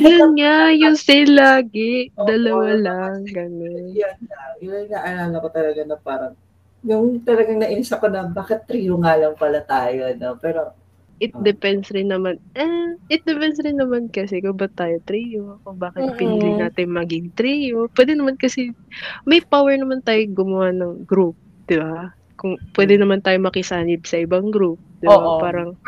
Yun 0.00 0.30
nga, 0.40 0.56
yung 0.72 0.96
sale 0.96 1.32
lagi. 1.36 2.08
Oo, 2.16 2.26
Dalawa 2.26 2.64
oo, 2.72 2.80
lang, 2.80 3.14
ganun. 3.28 3.92
Yun 3.92 4.16
na. 4.24 4.38
Yun 4.58 4.88
na 4.88 4.98
naalala 5.04 5.36
ko 5.36 5.48
talaga 5.52 5.80
na 5.84 5.96
parang 6.00 6.34
yung 6.82 7.22
talagang 7.22 7.62
nainis 7.62 7.92
ako 7.94 8.10
na 8.10 8.26
bakit 8.26 8.66
trio 8.66 8.98
nga 8.98 9.14
lang 9.14 9.36
pala 9.38 9.60
tayo, 9.62 10.10
no? 10.18 10.34
Pero 10.40 10.74
It 11.22 11.30
Ah. 11.32 11.40
depends 11.40 11.86
rin 11.94 12.10
naman. 12.10 12.42
Eh, 12.58 12.98
it 13.08 13.22
depends 13.22 13.62
rin 13.62 13.78
naman 13.78 14.10
kasi 14.10 14.42
kung 14.42 14.58
ba't 14.58 14.74
tayo 14.74 14.98
trio, 15.06 15.62
kung 15.62 15.78
bakit 15.78 16.02
Mm-mm. 16.02 16.18
pinili 16.18 16.50
natin 16.58 16.90
maging 16.90 17.30
trio. 17.32 17.86
Pwede 17.88 18.18
naman 18.18 18.34
kasi, 18.34 18.74
may 19.22 19.38
power 19.38 19.78
naman 19.78 20.02
tayo 20.02 20.18
gumawa 20.28 20.74
ng 20.74 21.06
group, 21.06 21.38
di 21.64 21.78
ba? 21.78 22.10
Kung 22.34 22.58
pwede 22.74 22.98
naman 22.98 23.22
tayo 23.22 23.38
makisanib 23.38 24.02
sa 24.02 24.18
ibang 24.18 24.50
group, 24.50 24.82
di 24.98 25.06
ba? 25.06 25.14
Oo. 25.14 25.38
Parang, 25.38 25.78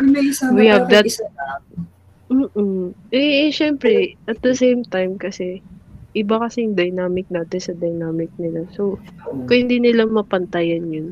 We 0.55 0.71
have 0.71 0.87
that- 0.87 1.11
isa 1.11 1.27
lang. 1.27 1.63
mm 2.31 2.95
Eh, 3.11 3.47
eh, 3.47 3.51
syempre, 3.51 4.15
at 4.25 4.39
the 4.39 4.55
same 4.55 4.87
time 4.87 5.19
kasi, 5.19 5.59
iba 6.15 6.39
kasi 6.39 6.63
yung 6.63 6.79
dynamic 6.79 7.27
natin 7.27 7.59
sa 7.59 7.75
dynamic 7.75 8.31
nila. 8.39 8.71
So, 8.71 9.03
kung 9.51 9.67
hindi 9.67 9.83
nila 9.83 10.07
mapantayan 10.07 10.87
yun, 10.87 11.11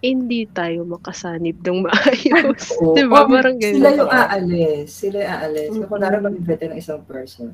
hindi 0.00 0.48
tayo 0.48 0.84
makasanib 0.84 1.60
ng 1.60 1.78
maayos. 1.84 2.72
Oo. 2.80 2.96
diba? 2.96 3.20
Oh, 3.20 3.28
Parang 3.28 3.56
ganun. 3.56 3.76
Sila 3.76 3.90
yung 3.94 4.10
aalis. 4.10 4.88
Sila 4.90 5.16
yung 5.20 5.32
aalis. 5.32 5.68
Kung 5.68 5.76
Mm-mm. 5.78 5.92
kunwari 5.92 6.16
mag-invite 6.18 6.62
ng 6.66 6.76
isang 6.76 7.02
person 7.04 7.48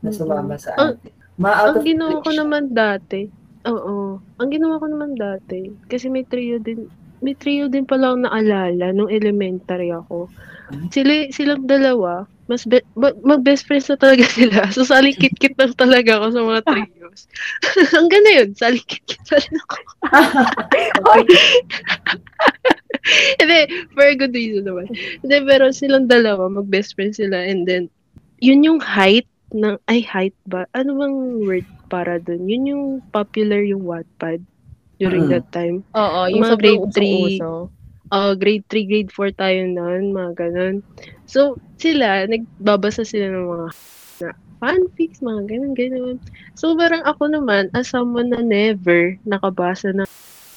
na 0.00 0.10
Mm-mm. 0.10 0.18
sumama 0.18 0.54
sa 0.56 0.74
Ang- 0.76 0.98
atin. 0.98 1.12
Ma-out 1.32 1.72
Ang 1.72 1.76
of 1.80 1.84
ginawa 1.86 2.16
ko 2.20 2.30
naman 2.30 2.64
dati, 2.70 3.20
oo, 3.64 3.96
ang 4.36 4.48
ginawa 4.50 4.76
ko 4.76 4.86
naman 4.86 5.16
dati, 5.16 5.72
kasi 5.88 6.06
may 6.06 6.22
trio 6.22 6.60
din, 6.60 6.84
may 7.18 7.32
trio 7.32 7.66
din 7.66 7.88
pala 7.88 8.12
akong 8.12 8.28
naalala 8.28 8.92
nung 8.92 9.08
elementary 9.08 9.88
ako. 9.88 10.28
Hmm? 10.68 10.92
Sila, 10.92 11.32
silang 11.32 11.64
dalawa, 11.64 12.28
mas 12.52 12.68
be- 12.68 12.84
mag- 12.92 13.40
best 13.40 13.64
friends 13.64 13.88
na 13.88 13.96
talaga 13.96 14.28
sila. 14.36 14.68
So, 14.68 14.84
salikit-kit 14.84 15.56
lang 15.56 15.72
talaga 15.72 16.20
ako 16.20 16.26
sa 16.28 16.42
mga 16.44 16.60
trios. 16.68 17.20
Ang 17.96 18.08
ganda 18.12 18.30
yun, 18.36 18.50
salikit-kit 18.52 19.24
lang 19.32 19.48
ako. 19.64 19.76
Hindi, 23.40 23.60
for 23.96 24.04
a 24.04 24.14
good 24.14 24.36
reason 24.36 24.68
naman. 24.68 24.92
Hindi, 25.24 25.36
pero 25.48 25.72
silang 25.72 26.12
dalawa, 26.12 26.52
mag-best 26.52 26.92
friends 26.92 27.16
sila. 27.16 27.40
And 27.40 27.64
then, 27.64 27.88
yun 28.44 28.60
yung 28.60 28.84
height 28.84 29.26
ng, 29.56 29.80
ay, 29.88 30.04
height 30.04 30.36
ba? 30.44 30.68
Ano 30.76 31.00
bang 31.00 31.16
word 31.40 31.66
para 31.88 32.20
dun? 32.20 32.44
Yun 32.44 32.64
yung 32.68 32.84
popular 33.08 33.64
yung 33.64 33.88
Wattpad 33.88 34.44
during 35.00 35.26
mm. 35.26 35.32
that 35.32 35.48
time. 35.50 35.80
Oo, 35.96 36.28
yung 36.28 36.44
mga 36.44 36.60
grade 36.60 36.86
3 37.40 37.81
uh, 38.12 38.36
grade 38.36 38.62
3, 38.68 38.84
grade 38.84 39.10
4 39.10 39.32
tayo 39.32 39.64
noon, 39.64 40.12
mga 40.12 40.32
ganun. 40.36 40.84
So, 41.24 41.56
sila, 41.80 42.28
nagbabasa 42.28 43.08
sila 43.08 43.32
ng 43.32 43.48
mga 43.48 43.68
na 44.22 44.30
fanfics, 44.60 45.24
mga 45.24 45.48
ganun, 45.48 45.74
ganun. 45.74 46.16
So, 46.54 46.76
parang 46.76 47.02
ako 47.08 47.32
naman, 47.32 47.72
as 47.72 47.88
someone 47.88 48.30
na 48.30 48.44
never 48.44 49.16
nakabasa 49.24 49.90
na, 49.96 50.04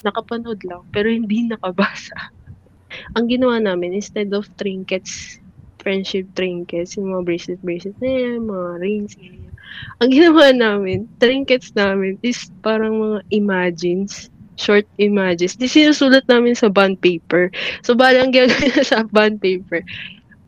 nakapanood 0.04 0.60
lang, 0.62 0.84
pero 0.92 1.08
hindi 1.08 1.48
nakabasa. 1.48 2.14
Ang 3.18 3.32
ginawa 3.32 3.58
namin, 3.58 3.96
instead 3.96 4.30
of 4.36 4.46
trinkets, 4.60 5.40
friendship 5.80 6.28
trinkets, 6.36 6.94
yung 6.94 7.10
mga 7.16 7.24
bracelet-bracelet 7.26 7.98
na 7.98 8.10
yan, 8.12 8.38
mga 8.46 8.70
rings, 8.78 9.14
ganyan. 9.18 9.54
Ang 9.98 10.10
ginawa 10.14 10.44
namin, 10.54 11.10
trinkets 11.18 11.74
namin 11.74 12.20
is 12.22 12.52
parang 12.62 13.00
mga 13.02 13.18
imagines 13.34 14.30
short 14.56 14.88
images. 14.98 15.56
Di 15.56 15.68
sinusulat 15.68 16.24
namin 16.28 16.56
sa 16.56 16.72
bond 16.72 17.00
paper. 17.00 17.52
So, 17.84 17.94
bala 17.94 18.24
ang 18.24 18.32
gagawin 18.32 18.72
na 18.76 18.84
sa 18.84 19.04
bond 19.08 19.40
paper, 19.40 19.84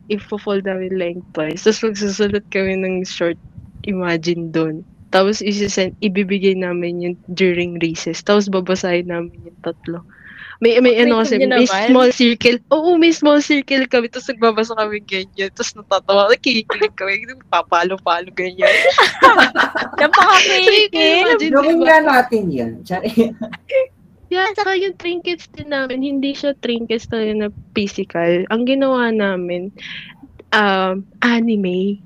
ifo-fold 0.09 0.65
namin 0.65 0.97
lengthwise. 0.97 1.63
Tapos 1.63 1.85
magsusulat 1.85 2.45
kami 2.49 2.81
ng 2.81 3.05
short 3.05 3.37
imagine 3.85 4.51
doon. 4.51 4.83
Tapos 5.09 5.41
isisend, 5.41 5.97
ibibigay 6.05 6.53
namin 6.53 7.01
yun 7.01 7.15
during 7.33 7.81
recess. 7.81 8.21
Tapos 8.21 8.45
babasahin 8.45 9.09
namin 9.09 9.33
yung 9.41 9.59
tatlo. 9.65 10.05
May, 10.59 10.75
may 10.83 10.99
ano 10.99 11.23
kasi, 11.23 11.39
may 11.39 11.47
naman. 11.47 11.87
small 11.87 12.11
circle. 12.11 12.59
Oo, 12.75 12.99
may 12.99 13.15
small 13.15 13.39
circle 13.39 13.87
kami. 13.87 14.11
Tapos 14.11 14.27
nagbabasa 14.27 14.75
kami 14.75 14.99
ganyan. 15.07 15.49
Tapos 15.55 15.71
natatawa. 15.71 16.27
Nakikinig 16.27 16.93
kami. 16.99 17.23
Papalo-palo 17.47 18.27
ganyan. 18.35 18.67
Napaka-creative! 20.03 21.47
Gawin 21.47 21.79
diba? 21.79 21.87
nga 21.87 21.97
natin 22.03 22.43
yan. 22.51 22.71
Tsari. 22.83 23.31
Yeah, 24.29 24.45
saka 24.53 24.77
yung 24.77 24.93
trinkets 24.93 25.49
din 25.57 25.73
namin, 25.73 26.05
hindi 26.05 26.37
siya 26.37 26.53
trinkets 26.61 27.09
talaga 27.09 27.33
na 27.33 27.49
physical. 27.73 28.45
Ang 28.53 28.61
ginawa 28.69 29.09
namin, 29.09 29.73
um, 30.53 31.05
anime. 31.21 32.01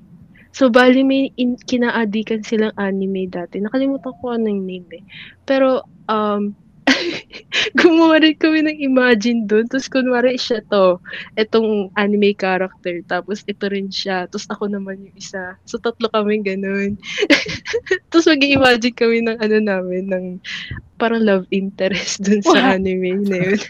So, 0.54 0.70
bali 0.72 1.04
may 1.04 1.30
in, 1.36 1.56
kinaadikan 1.68 2.42
silang 2.46 2.72
anime 2.80 3.28
dati. 3.28 3.60
Nakalimutan 3.60 4.14
ko 4.20 4.24
ano 4.34 4.46
yung 4.48 4.64
name 4.68 4.88
eh. 5.00 5.04
Pero, 5.46 5.84
um, 6.08 6.56
gumawa 7.78 8.20
rin 8.20 8.36
kami 8.36 8.64
ng 8.64 8.78
imagine 8.80 9.46
doon. 9.46 9.66
Tapos, 9.68 9.88
kunwari 9.90 10.36
siya 10.36 10.60
to. 10.68 11.00
Itong 11.38 11.90
anime 11.98 12.34
character. 12.36 13.00
Tapos, 13.06 13.42
ito 13.46 13.68
rin 13.68 13.88
siya. 13.88 14.26
Tapos, 14.28 14.46
ako 14.50 14.70
naman 14.70 15.04
yung 15.04 15.16
isa. 15.16 15.58
So, 15.68 15.80
tatlo 15.80 16.08
kami 16.10 16.44
ganun. 16.44 16.96
Tapos, 18.10 18.26
mag-imagine 18.28 18.94
kami 18.94 19.18
ng 19.24 19.38
ano 19.40 19.56
namin, 19.60 20.04
ng 20.10 20.26
parang 20.94 21.26
love 21.26 21.46
interest 21.50 22.22
dun 22.22 22.40
sa 22.40 22.78
anime 22.78 23.18
na 23.26 23.36
yun. 23.50 23.60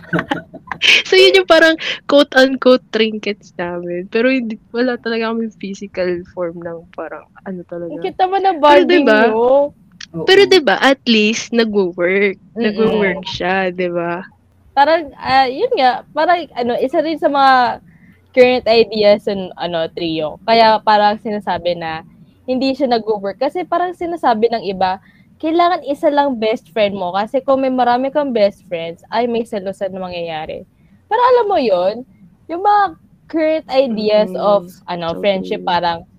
so, 1.08 1.14
yun 1.14 1.36
yung 1.42 1.50
parang 1.50 1.76
quote-unquote 2.08 2.84
trinkets 2.90 3.52
namin. 3.60 4.08
Pero 4.08 4.32
hindi, 4.32 4.56
wala 4.72 4.96
talaga 4.96 5.30
kami 5.30 5.52
physical 5.60 6.24
form 6.32 6.64
ng 6.64 6.88
parang 6.96 7.28
ano 7.44 7.60
talaga. 7.68 8.00
cute 8.00 8.18
naman 8.18 8.40
na 8.44 8.54
bonding 8.56 9.04
diba? 9.04 9.20
nyo. 9.28 9.72
Oo. 10.12 10.26
Pero 10.26 10.42
'di 10.44 10.58
ba 10.60 10.76
at 10.82 10.98
least 11.06 11.54
nagwo-work. 11.54 12.34
Mm-mm. 12.54 12.62
Nagwo-work 12.66 13.22
siya, 13.26 13.70
'di 13.70 13.88
ba? 13.94 14.26
Parang, 14.70 15.10
ah, 15.18 15.50
yun 15.50 15.70
nga, 15.76 16.06
parang, 16.14 16.46
ano, 16.54 16.78
isa 16.78 17.02
rin 17.02 17.18
sa 17.18 17.26
mga 17.26 17.82
current 18.30 18.64
ideas 18.70 19.26
ng, 19.26 19.50
ano, 19.58 19.90
trio. 19.90 20.38
Kaya 20.46 20.78
parang 20.80 21.18
sinasabi 21.18 21.74
na, 21.74 22.06
hindi 22.46 22.72
siya 22.72 22.86
nag-work. 22.86 23.42
Kasi 23.42 23.66
parang 23.66 23.92
sinasabi 23.92 24.46
ng 24.48 24.62
iba, 24.64 25.02
kailangan 25.42 25.82
isa 25.84 26.08
lang 26.08 26.38
best 26.38 26.70
friend 26.70 26.94
mo. 26.94 27.10
Kasi 27.12 27.42
kung 27.42 27.60
may 27.66 27.70
marami 27.72 28.14
kang 28.14 28.30
best 28.30 28.62
friends, 28.70 29.02
ay 29.10 29.26
may 29.26 29.42
selosan 29.42 29.90
na 29.90 30.06
mangyayari. 30.06 30.62
Pero 31.10 31.20
alam 31.34 31.46
mo 31.50 31.58
yon 31.58 32.06
yung 32.46 32.62
mga 32.62 32.82
current 33.26 33.66
ideas 33.70 34.30
Mm, 34.30 34.38
of, 34.38 34.70
ano, 34.86 35.14
so 35.14 35.20
friendship, 35.20 35.60
true. 35.60 35.68
parang, 35.68 35.98
uh, 36.06 36.09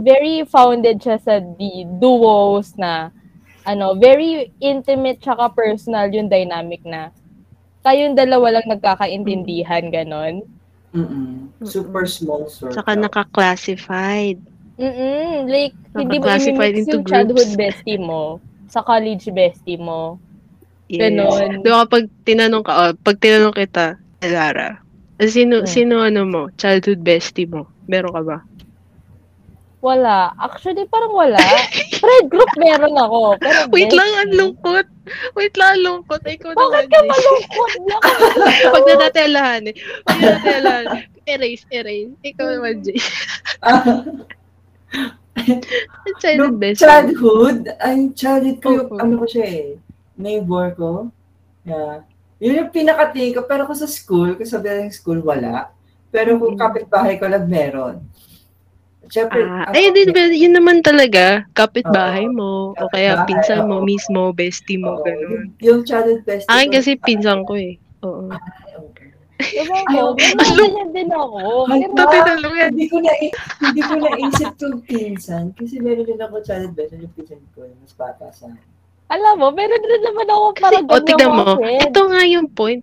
very 0.00 0.44
founded 0.46 1.00
siya 1.02 1.18
sa 1.20 1.40
di 1.40 1.84
duos 1.98 2.72
na, 2.78 3.10
ano, 3.64 3.94
very 3.94 4.50
intimate 4.58 5.20
tsaka 5.20 5.52
personal 5.52 6.08
yung 6.10 6.30
dynamic 6.30 6.80
na 6.82 7.10
kayong 7.82 8.14
dalawa 8.14 8.58
lang 8.58 8.66
nagkakaintindihan, 8.70 9.90
ganon. 9.90 10.46
Mm-mm. 10.94 11.50
Super 11.66 12.06
small 12.06 12.46
circle. 12.46 12.78
Saka 12.78 12.94
naka-classified. 12.94 14.38
Mm 14.78 15.50
like, 15.50 15.74
hindi 15.98 16.16
mo 16.16 16.26
imimix 16.30 16.78
into 16.78 17.02
yung 17.02 17.06
childhood 17.06 17.50
groups. 17.52 17.58
bestie 17.58 17.98
mo 18.00 18.38
sa 18.70 18.80
college 18.80 19.28
bestie 19.34 19.76
mo. 19.76 20.16
Yes. 20.88 21.10
Ganon. 21.10 21.60
Di 21.64 21.68
ba 21.68 21.84
kapag 21.84 22.08
tinanong 22.24 22.64
ka, 22.64 22.72
oh, 22.72 22.92
pag 23.02 23.16
tinanong 23.20 23.56
kita, 23.56 23.98
Lara, 24.22 24.78
sino, 25.18 25.64
Hmm. 25.64 25.68
sino 25.68 25.94
ano 26.00 26.22
mo, 26.24 26.42
childhood 26.56 27.02
bestie 27.02 27.48
mo? 27.48 27.66
Meron 27.90 28.14
ka 28.14 28.22
ba? 28.22 28.38
Wala. 29.82 30.30
Actually, 30.38 30.86
parang 30.86 31.10
wala. 31.10 31.42
Friend 31.92 32.26
group 32.30 32.46
meron 32.54 32.94
ako. 32.94 33.34
Pero 33.36 33.66
Wait 33.74 33.90
lang, 33.90 34.06
bestie. 34.06 34.20
ang 34.22 34.30
lungkot. 34.32 34.86
Wait 35.34 35.54
lang, 35.56 35.70
ang 35.72 35.82
lungkot. 35.82 36.22
Ikaw 36.22 36.50
Bakit 36.54 36.86
naman, 36.86 36.86
ka 36.86 36.98
malungkot? 37.04 37.72
Pag 38.74 38.84
na 38.84 38.94
natin 38.96 39.22
alahan 39.26 39.62
eh. 39.66 39.74
Pag 40.06 40.16
na 40.16 40.28
natin 40.30 40.54
alahan. 40.56 40.84
Erase, 41.24 41.64
erase. 41.68 42.14
Ikaw 42.22 42.46
naman, 42.48 42.74
Jay. 42.80 42.98
Childhood 46.14 46.38
Nung 46.38 46.56
bestie. 46.56 46.84
childhood, 46.84 47.58
ay, 47.80 47.96
childhood 48.12 48.58
ko, 48.60 48.68
yung, 48.76 48.90
ano 48.94 49.14
ko 49.18 49.26
siya 49.26 49.46
eh, 49.48 49.66
neighbor 50.14 50.76
ko. 50.76 50.90
Yeah. 51.64 52.04
Yun 52.38 52.58
yung 52.60 52.70
pinakatingin 52.70 53.32
ko, 53.32 53.42
pero 53.42 53.64
kung 53.64 53.74
sa 53.74 53.88
school, 53.88 54.36
kung 54.36 54.46
sabi 54.46 54.68
ng 54.68 54.92
school, 54.92 55.18
wala. 55.18 55.72
Pero 56.08 56.36
kung 56.36 56.54
Mm. 56.54 56.60
kapitbahay 56.60 57.14
ko 57.16 57.26
lang, 57.26 57.48
meron. 57.48 58.04
Siyempre, 59.12 59.44
Ah, 59.44 59.68
ako- 59.68 59.76
ay, 59.76 59.92
din, 59.92 60.08
yun 60.32 60.54
naman 60.56 60.80
talaga. 60.80 61.44
Kapitbahay 61.52 62.24
mo. 62.26 62.72
O 62.72 62.88
kaya 62.88 63.20
Kapitbahay, 63.20 63.28
pinsan 63.28 63.68
mo, 63.68 63.84
mismo, 63.84 64.32
bestie 64.32 64.80
mo, 64.80 65.04
ganun. 65.04 65.20
yung, 65.28 65.44
yung 65.60 65.80
childhood 65.84 66.24
bestie 66.24 66.48
Akin 66.48 66.68
ko, 66.68 66.74
kasi 66.74 66.90
pinsan 66.96 67.40
ko 67.44 67.52
eh. 67.54 67.76
Oo. 68.02 68.32
Diba 69.42 69.78
ko? 69.84 70.14
Ganyan 70.56 70.90
din 70.94 71.10
ako. 71.12 71.66
Pero, 71.66 71.92
Dati 71.92 72.16
talaga. 72.24 72.62
hindi 72.70 72.86
ko 72.86 72.96
na 72.98 73.10
hindi 73.60 73.80
ko 73.82 73.92
naisip 73.98 74.50
kung 74.56 74.78
pinsan 74.80 75.44
kasi 75.52 75.76
meron 75.76 76.06
din 76.06 76.16
ako 76.16 76.40
childhood 76.40 76.72
bestie 76.72 77.02
yung 77.02 77.12
pinsan 77.12 77.42
ko 77.52 77.66
yung 77.66 77.78
mas 77.78 77.92
bata 77.92 78.32
sa 78.32 78.48
akin. 78.48 78.64
alam 79.10 79.34
mo, 79.36 79.52
meron 79.52 79.82
rin 79.82 80.02
naman 80.02 80.24
ako 80.24 80.46
Kasi, 80.48 80.62
parang 80.62 80.84
o 80.84 80.88
ganyan 80.88 81.04
tignan 81.04 81.30
mga 81.36 81.52
mo, 81.52 81.64
ito 81.68 82.00
nga 82.06 82.22
yung 82.24 82.48
point. 82.48 82.82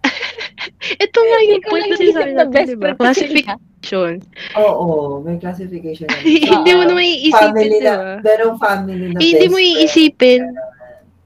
ito 0.82 1.18
nga 1.18 1.38
yung 1.46 1.62
point 1.62 1.86
na 1.86 1.96
natin, 1.96 2.50
best 2.50 2.68
di 2.68 2.76
ba? 2.76 2.82
friend 2.82 2.96
ko 2.96 3.02
Classification. 3.02 4.14
Oo, 4.54 4.86
may 5.20 5.36
classification 5.38 6.06
na. 6.06 6.18
Hindi 6.54 6.70
mo 6.72 6.82
Oo. 6.82 6.88
naman 6.88 7.04
iisipin, 7.04 7.34
family 7.34 7.68
di 7.68 7.80
na, 7.82 7.94
ba? 7.94 8.12
merong 8.20 8.56
family 8.58 9.04
na 9.10 9.18
Eh, 9.18 9.28
hindi 9.34 9.46
mo 9.48 9.58
iisipin. 9.58 10.40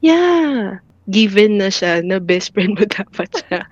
Yeah. 0.00 0.80
Given 1.06 1.60
na 1.60 1.68
siya 1.68 2.00
na 2.00 2.18
best 2.18 2.50
friend 2.52 2.76
mo 2.76 2.84
dapat 2.98 3.30
siya. 3.32 3.64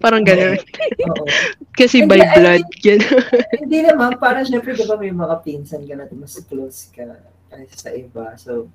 Parang 0.00 0.24
ganun. 0.24 0.60
Oo. 1.08 1.24
Kasi 1.72 2.04
by 2.04 2.20
I 2.20 2.28
blood. 2.36 2.64
Ganun. 2.80 3.20
Hindi 3.56 3.78
naman, 3.84 4.20
para 4.20 4.44
syempre, 4.44 4.72
di 4.72 4.84
ba 4.84 4.96
may 4.96 5.12
mga 5.12 5.40
pinsan 5.40 5.84
ka 5.84 5.94
na 5.96 6.04
mas 6.12 6.36
close 6.44 6.92
ka 6.92 7.04
kaysa 7.48 7.76
sa 7.76 7.90
iba. 7.92 8.36
So, 8.36 8.68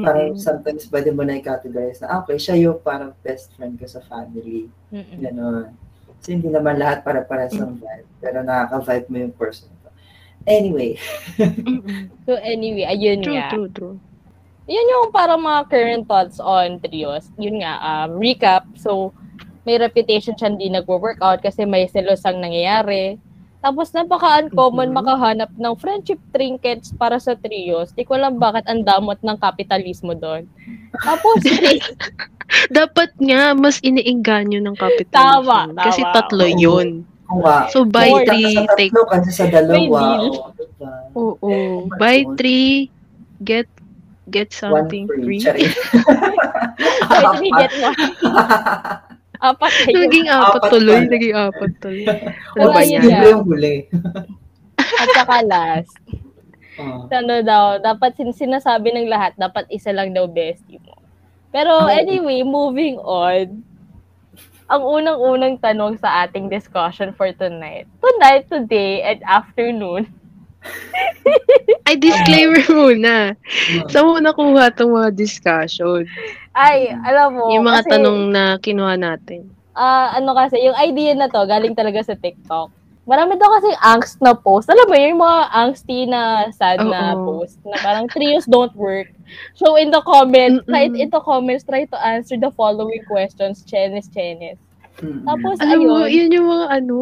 parang 0.00 0.32
Mm-mm. 0.32 0.40
sometimes 0.40 0.88
pwede 0.88 1.12
mo 1.12 1.20
na 1.20 1.36
i-categorize 1.36 2.00
na, 2.00 2.08
ah, 2.08 2.18
okay, 2.24 2.40
siya 2.40 2.56
yung 2.56 2.80
parang 2.80 3.12
best 3.20 3.52
friend 3.52 3.76
ko 3.76 3.84
sa 3.84 4.00
family. 4.08 4.72
Mm-mm. 4.88 5.20
Ganon. 5.20 5.76
So, 6.24 6.32
hindi 6.32 6.48
naman 6.48 6.80
lahat 6.80 7.04
para-paras 7.04 7.52
ng 7.52 7.76
vibe. 7.76 8.08
Pero 8.22 8.40
nakaka-vibe 8.40 9.06
mo 9.12 9.16
yung 9.28 9.34
person 9.36 9.68
ko. 9.84 9.92
Anyway. 10.48 10.96
So 12.26 12.38
anyway, 12.40 12.86
ayun 12.86 13.20
True, 13.20 13.34
nga. 13.36 13.50
true, 13.50 13.68
true. 13.74 13.96
yun 14.70 14.86
yung 14.86 15.10
parang 15.10 15.42
mga 15.42 15.66
current 15.66 16.04
thoughts 16.06 16.38
on 16.38 16.78
trios. 16.78 17.28
Yun 17.36 17.60
nga, 17.60 17.82
um, 17.82 18.22
recap. 18.22 18.62
So, 18.78 19.10
may 19.66 19.78
reputation 19.78 20.34
siya 20.34 20.50
hindi 20.50 20.70
nagwo-workout 20.70 21.42
kasi 21.42 21.66
may 21.66 21.86
selosang 21.90 22.38
nangyayari. 22.38 23.18
Tapos 23.62 23.94
napaka-uncommon 23.94 24.90
Mhm. 24.90 24.96
makahanap 24.98 25.50
ng 25.54 25.74
friendship 25.78 26.18
trinkets 26.28 26.90
para 26.92 27.16
sa 27.16 27.32
trios. 27.32 27.94
Di 27.94 28.02
ko 28.02 28.18
alam 28.18 28.36
bakit 28.36 28.66
ang 28.66 28.82
damot 28.82 29.22
ng 29.22 29.38
kapitalismo 29.38 30.12
doon. 30.12 30.50
Tapos, 30.98 31.38
Dapat 32.68 33.16
nga, 33.16 33.56
mas 33.56 33.80
iniinganyo 33.80 34.60
ng 34.60 34.76
capitalism. 34.76 35.16
Tama, 35.40 35.72
tama. 35.72 35.80
Kasi 35.80 36.02
tatlo 36.04 36.44
Oo. 36.44 36.58
yun. 36.58 36.88
Nga, 37.32 37.56
So, 37.72 37.88
buy 37.88 38.12
More. 38.12 38.26
three, 38.28 38.52
sa 38.52 38.76
take... 38.76 38.92
tatlo 38.92 39.02
kasi 39.08 39.30
sa 39.32 39.46
dalawa. 39.48 40.00
Oo, 40.20 40.52
diba? 40.52 40.92
Oo. 41.16 41.52
Buy 42.00 42.28
three, 42.36 42.92
get 43.40 43.64
get 44.34 44.52
something 44.52 45.08
free. 45.08 45.40
Charing. 45.40 45.64
wait, 45.64 47.40
we 47.40 47.48
get 47.52 47.72
one. 47.80 47.96
Apat 49.42 49.72
kayo. 49.82 49.96
Naging 50.00 50.28
apat 50.28 50.54
Apat 50.56 50.70
tuloy. 50.70 50.94
pala. 50.94 51.10
Naging 51.10 51.34
apat 51.34 51.72
tuloy. 51.76 52.06
Ano 52.06 52.60
Wala 52.62 52.72
ba 52.72 52.80
yun 52.84 53.02
yan? 53.02 53.22
yung 53.26 53.42
huli. 53.42 53.76
At 54.78 55.08
saka 55.12 55.36
last, 55.42 55.92
Oo. 56.80 57.10
ano 57.10 57.34
daw, 57.42 57.64
dapat 57.76 58.14
sin- 58.14 58.30
sinasabi 58.32 58.94
ng 58.94 59.10
lahat, 59.10 59.34
dapat 59.36 59.66
isa 59.68 59.90
lang 59.90 60.10
daw 60.10 60.24
bestie 60.24 60.78
mo. 60.78 60.94
Pero 61.50 61.84
Oh. 61.84 61.90
anyway, 61.90 62.40
moving 62.40 62.96
on. 62.98 63.66
Ang 64.66 64.82
unang-unang 64.82 65.58
tanong 65.58 65.98
sa 65.98 66.24
ating 66.24 66.48
discussion 66.48 67.10
for 67.10 67.28
tonight. 67.30 67.84
Tonight, 67.98 68.46
today, 68.46 69.02
and 69.02 69.20
afternoon. 69.22 70.08
Ay, 71.86 71.98
disclaimer 71.98 72.62
muna. 72.70 73.34
Saan 73.90 74.06
mo 74.06 74.18
nakuha 74.18 74.70
itong 74.70 74.92
mga 74.94 75.10
discussion? 75.12 76.06
Ay, 76.54 76.92
alam 77.04 77.34
mo, 77.36 77.50
Yung 77.50 77.66
mga 77.66 77.82
kasi, 77.84 77.90
tanong 77.96 78.18
na 78.30 78.44
kinuha 78.58 78.94
natin. 78.96 79.48
ah, 79.72 80.12
ano 80.14 80.36
kasi, 80.36 80.60
yung 80.60 80.76
idea 80.78 81.16
na 81.16 81.26
to, 81.28 81.42
galing 81.44 81.74
talaga 81.74 82.04
sa 82.04 82.14
TikTok. 82.14 82.70
Marami 83.02 83.34
daw 83.34 83.50
kasi 83.58 83.66
angst 83.82 84.22
na 84.22 84.30
post. 84.30 84.70
Alam 84.70 84.86
mo, 84.86 84.94
yung 84.94 85.18
mga 85.18 85.40
angsty 85.50 86.06
na 86.06 86.46
sad 86.54 86.78
na 86.86 87.18
Oo. 87.18 87.42
post. 87.42 87.58
Na 87.66 87.74
parang 87.82 88.06
trios 88.06 88.46
don't 88.46 88.70
work. 88.78 89.10
So 89.58 89.74
in 89.74 89.90
the 89.90 89.98
comments, 90.06 90.62
Mm-mm. 90.62 90.70
try 90.70 90.86
in 90.86 91.10
the 91.10 91.18
comments, 91.18 91.66
try 91.66 91.82
to 91.82 91.98
answer 91.98 92.38
the 92.38 92.54
following 92.54 93.02
questions, 93.10 93.66
Chenis, 93.66 94.06
Chenis. 94.06 94.54
Mm. 95.02 95.26
Tapos, 95.26 95.56
Alam 95.58 95.78
mo, 95.82 95.94
ayun. 96.06 96.14
yun 96.14 96.36
yung 96.38 96.48
mga 96.48 96.66
ano, 96.70 96.96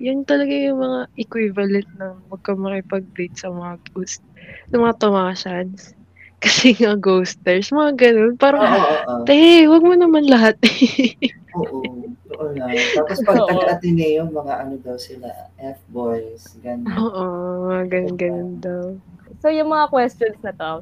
yun 0.00 0.18
talaga 0.24 0.54
yung 0.56 0.80
mga 0.80 1.00
equivalent 1.20 1.88
ng 2.00 2.14
wag 2.32 2.40
ka 2.40 2.56
makipag-date 2.56 3.36
sa 3.36 3.52
mga 3.52 3.76
ghost, 3.92 4.24
ng 4.72 4.80
mga 4.80 4.96
Tomasans. 4.96 5.92
Kasi 6.42 6.74
nga 6.74 6.96
ghosters, 6.98 7.70
mga 7.70 7.92
ganun. 7.94 8.34
Parang, 8.40 8.66
Oo, 8.66 8.72
oo, 8.72 9.22
oo. 9.22 9.24
te, 9.28 9.68
wag 9.68 9.82
mo 9.84 9.94
naman 9.94 10.26
lahat. 10.26 10.56
Oo, 11.52 11.84
oo 12.08 12.46
lang. 12.56 12.72
Tapos 12.96 13.20
pag 13.28 13.44
taga-Ateneo, 13.44 14.24
mga 14.32 14.54
ano 14.64 14.74
daw 14.80 14.96
sila, 14.96 15.28
F-boys, 15.60 16.56
gano'n. 16.64 16.88
Oo, 16.96 17.22
mga 17.68 17.82
ganun-ganun 17.92 18.52
daw. 18.58 18.84
So 19.44 19.52
yung 19.52 19.68
mga 19.68 19.92
questions 19.92 20.40
na 20.40 20.56
to, 20.56 20.72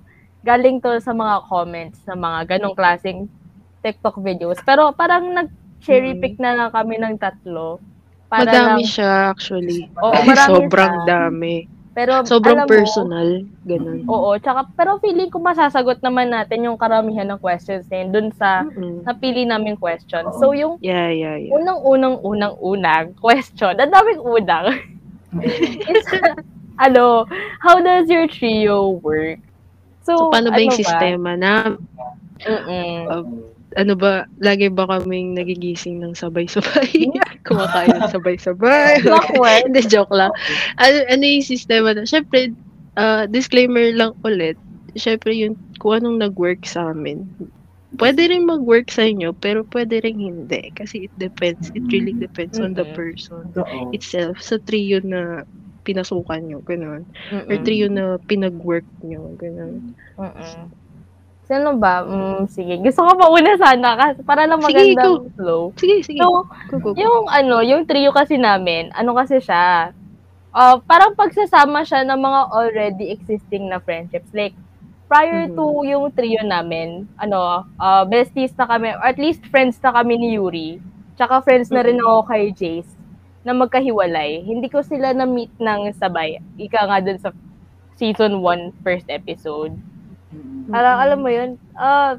galing 0.46 0.78
to 0.80 0.96
sa 1.02 1.10
mga 1.12 1.42
comments 1.50 1.98
sa 2.06 2.14
mga 2.14 2.56
ganong 2.56 2.78
klaseng 2.78 3.26
TikTok 3.82 4.22
videos. 4.22 4.56
Pero 4.62 4.94
parang 4.94 5.50
nag-cherry 5.80 6.20
pick 6.20 6.36
na 6.36 6.52
lang 6.54 6.70
kami 6.70 7.00
ng 7.00 7.16
tatlo. 7.16 7.80
Para 8.28 8.46
Madami 8.46 8.84
lang, 8.84 8.92
siya 8.92 9.32
actually. 9.32 9.88
Oo, 9.98 10.12
Ay, 10.14 10.36
Sobrang 10.36 10.94
siya. 11.02 11.08
dami. 11.08 11.54
pero 11.90 12.22
Sobrang 12.22 12.62
alam 12.62 12.68
mo, 12.68 12.70
personal. 12.70 13.28
Ganun. 13.66 14.06
Oo, 14.06 14.38
tsaka, 14.38 14.70
pero 14.78 15.00
feeling 15.02 15.26
ko 15.26 15.42
masasagot 15.42 15.98
naman 15.98 16.30
natin 16.30 16.62
yung 16.62 16.78
karamihan 16.78 17.26
ng 17.26 17.42
questions 17.42 17.88
na 17.90 17.96
yun 18.04 18.08
dun 18.14 18.28
sa 18.30 18.62
Mm-mm. 18.62 19.02
napili 19.02 19.42
naming 19.42 19.74
question. 19.74 20.22
So 20.38 20.54
yung 20.54 20.78
Yeah, 20.78 21.10
yeah, 21.10 21.34
yeah. 21.34 21.50
unang-unang 21.50 22.22
unang-unang 22.22 23.16
question, 23.24 23.74
ang 23.74 23.90
daming 23.90 24.20
unang, 24.22 24.66
Oo. 25.34 25.90
is, 25.90 26.06
ano, 26.78 27.26
how 27.58 27.82
does 27.82 28.06
your 28.06 28.30
trio 28.30 28.94
work? 29.02 29.42
So, 30.06 30.30
paano 30.30 30.54
ba 30.54 30.62
yung 30.62 30.74
ano 30.74 30.80
sistema 30.80 31.30
na, 31.34 31.74
Mm-mm. 32.40 33.00
Ano 33.76 33.94
ba, 33.98 34.26
lagi 34.40 34.68
ba 34.72 34.86
kaming 34.88 35.34
nagigising 35.38 36.00
ng 36.02 36.14
sabay-sabay? 36.16 37.10
Kumakain 37.46 37.94
ng 37.94 38.06
sabay-sabay? 38.08 39.00
Hindi, 39.66 39.80
joke 39.86 40.12
lang. 40.14 40.32
Ano, 40.78 40.96
ano 41.10 41.22
yung 41.24 41.46
sistema 41.46 41.92
na? 41.94 42.04
Siyempre, 42.06 42.54
ah, 42.98 43.26
disclaimer 43.28 43.92
lang 43.94 44.12
ulit. 44.24 44.58
Siyempre, 44.96 45.34
yung 45.38 45.56
kung 45.78 46.00
anong 46.02 46.18
nag-work 46.20 46.64
sa 46.66 46.90
amin. 46.92 47.26
Pwede 47.98 48.26
rin 48.30 48.46
mag-work 48.48 48.88
sa 48.90 49.04
inyo, 49.06 49.34
pero 49.38 49.64
pwede 49.70 50.00
rin 50.02 50.18
hindi. 50.18 50.70
Kasi 50.74 51.08
it 51.10 51.14
depends. 51.18 51.70
It 51.74 51.84
really 51.92 52.14
depends 52.14 52.58
on 52.60 52.74
the 52.74 52.86
Mhm. 52.86 52.94
person 52.94 53.54
itself. 53.92 54.40
Sa 54.42 54.58
trio 54.62 55.00
na 55.04 55.44
pinasukan 55.86 56.42
nyo, 56.44 56.58
ganun. 56.64 57.06
Or 57.50 57.56
trio 57.60 57.88
na 57.90 58.18
pinag-work 58.26 58.86
nyo, 59.04 59.34
ganun. 59.38 59.82
Mm-mm. 60.18 60.70
Sino 61.50 61.74
ba? 61.74 62.06
Mm, 62.06 62.46
sige. 62.46 62.78
Gusto 62.78 63.02
ko 63.02 63.10
mauna 63.18 63.58
sana 63.58 63.98
kasi 63.98 64.22
para 64.22 64.46
lang 64.46 64.62
Sige, 64.62 64.94
magandang 64.94 65.34
flow. 65.34 65.74
Sige, 65.74 65.98
sige. 66.06 66.22
So, 66.22 66.46
Go, 66.70 66.78
go, 66.78 66.94
go. 66.94 66.94
yung 66.94 67.26
ano, 67.26 67.58
yung 67.58 67.82
trio 67.90 68.14
kasi 68.14 68.38
namin, 68.38 68.94
ano 68.94 69.18
kasi 69.18 69.42
siya, 69.42 69.90
uh, 70.54 70.78
parang 70.86 71.18
pagsasama 71.18 71.82
siya 71.82 72.06
ng 72.06 72.20
mga 72.22 72.40
already 72.54 73.10
existing 73.10 73.66
na 73.66 73.82
friendships. 73.82 74.30
Like, 74.30 74.54
prior 75.10 75.50
Mhm. 75.50 75.58
to 75.58 75.66
yung 75.90 76.06
trio 76.14 76.38
namin, 76.46 77.10
ano, 77.18 77.66
uh, 77.82 78.06
besties 78.06 78.54
na 78.54 78.70
kami, 78.70 78.94
or 78.94 79.02
at 79.02 79.18
least 79.18 79.42
friends 79.50 79.74
na 79.82 79.90
kami 79.90 80.22
ni 80.22 80.38
Yuri. 80.38 80.78
Tsaka 81.18 81.42
friends 81.42 81.66
na 81.74 81.82
rin 81.82 81.98
Mhm. 81.98 82.06
ako 82.06 82.20
kay 82.30 82.44
Jace 82.54 82.94
na 83.42 83.50
magkahiwalay. 83.50 84.46
Hindi 84.46 84.70
ko 84.70 84.86
sila 84.86 85.10
na-meet 85.10 85.50
ng 85.58 85.90
sabay. 85.98 86.38
Ika 86.56 86.86
nga 86.86 87.02
dun 87.02 87.18
sa 87.18 87.34
season 87.98 88.38
1, 88.38 88.70
first 88.86 89.10
episode. 89.10 89.74
Mm. 90.30 90.70
Parang 90.70 90.96
alam 91.02 91.18
mo 91.20 91.30
yun, 91.30 91.58
ah 91.74 92.16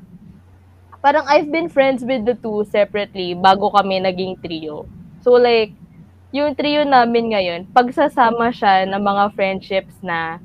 parang 1.02 1.26
I've 1.26 1.50
been 1.50 1.68
friends 1.68 2.06
with 2.06 2.28
the 2.28 2.38
two 2.38 2.64
separately 2.70 3.34
bago 3.34 3.74
kami 3.74 4.04
naging 4.04 4.38
trio. 4.40 4.86
So 5.26 5.36
like, 5.36 5.74
yung 6.32 6.56
trio 6.56 6.86
namin 6.86 7.34
ngayon, 7.34 7.60
pagsasama 7.74 8.54
siya 8.54 8.88
ng 8.88 9.02
mga 9.02 9.24
friendships 9.36 9.96
na 10.06 10.40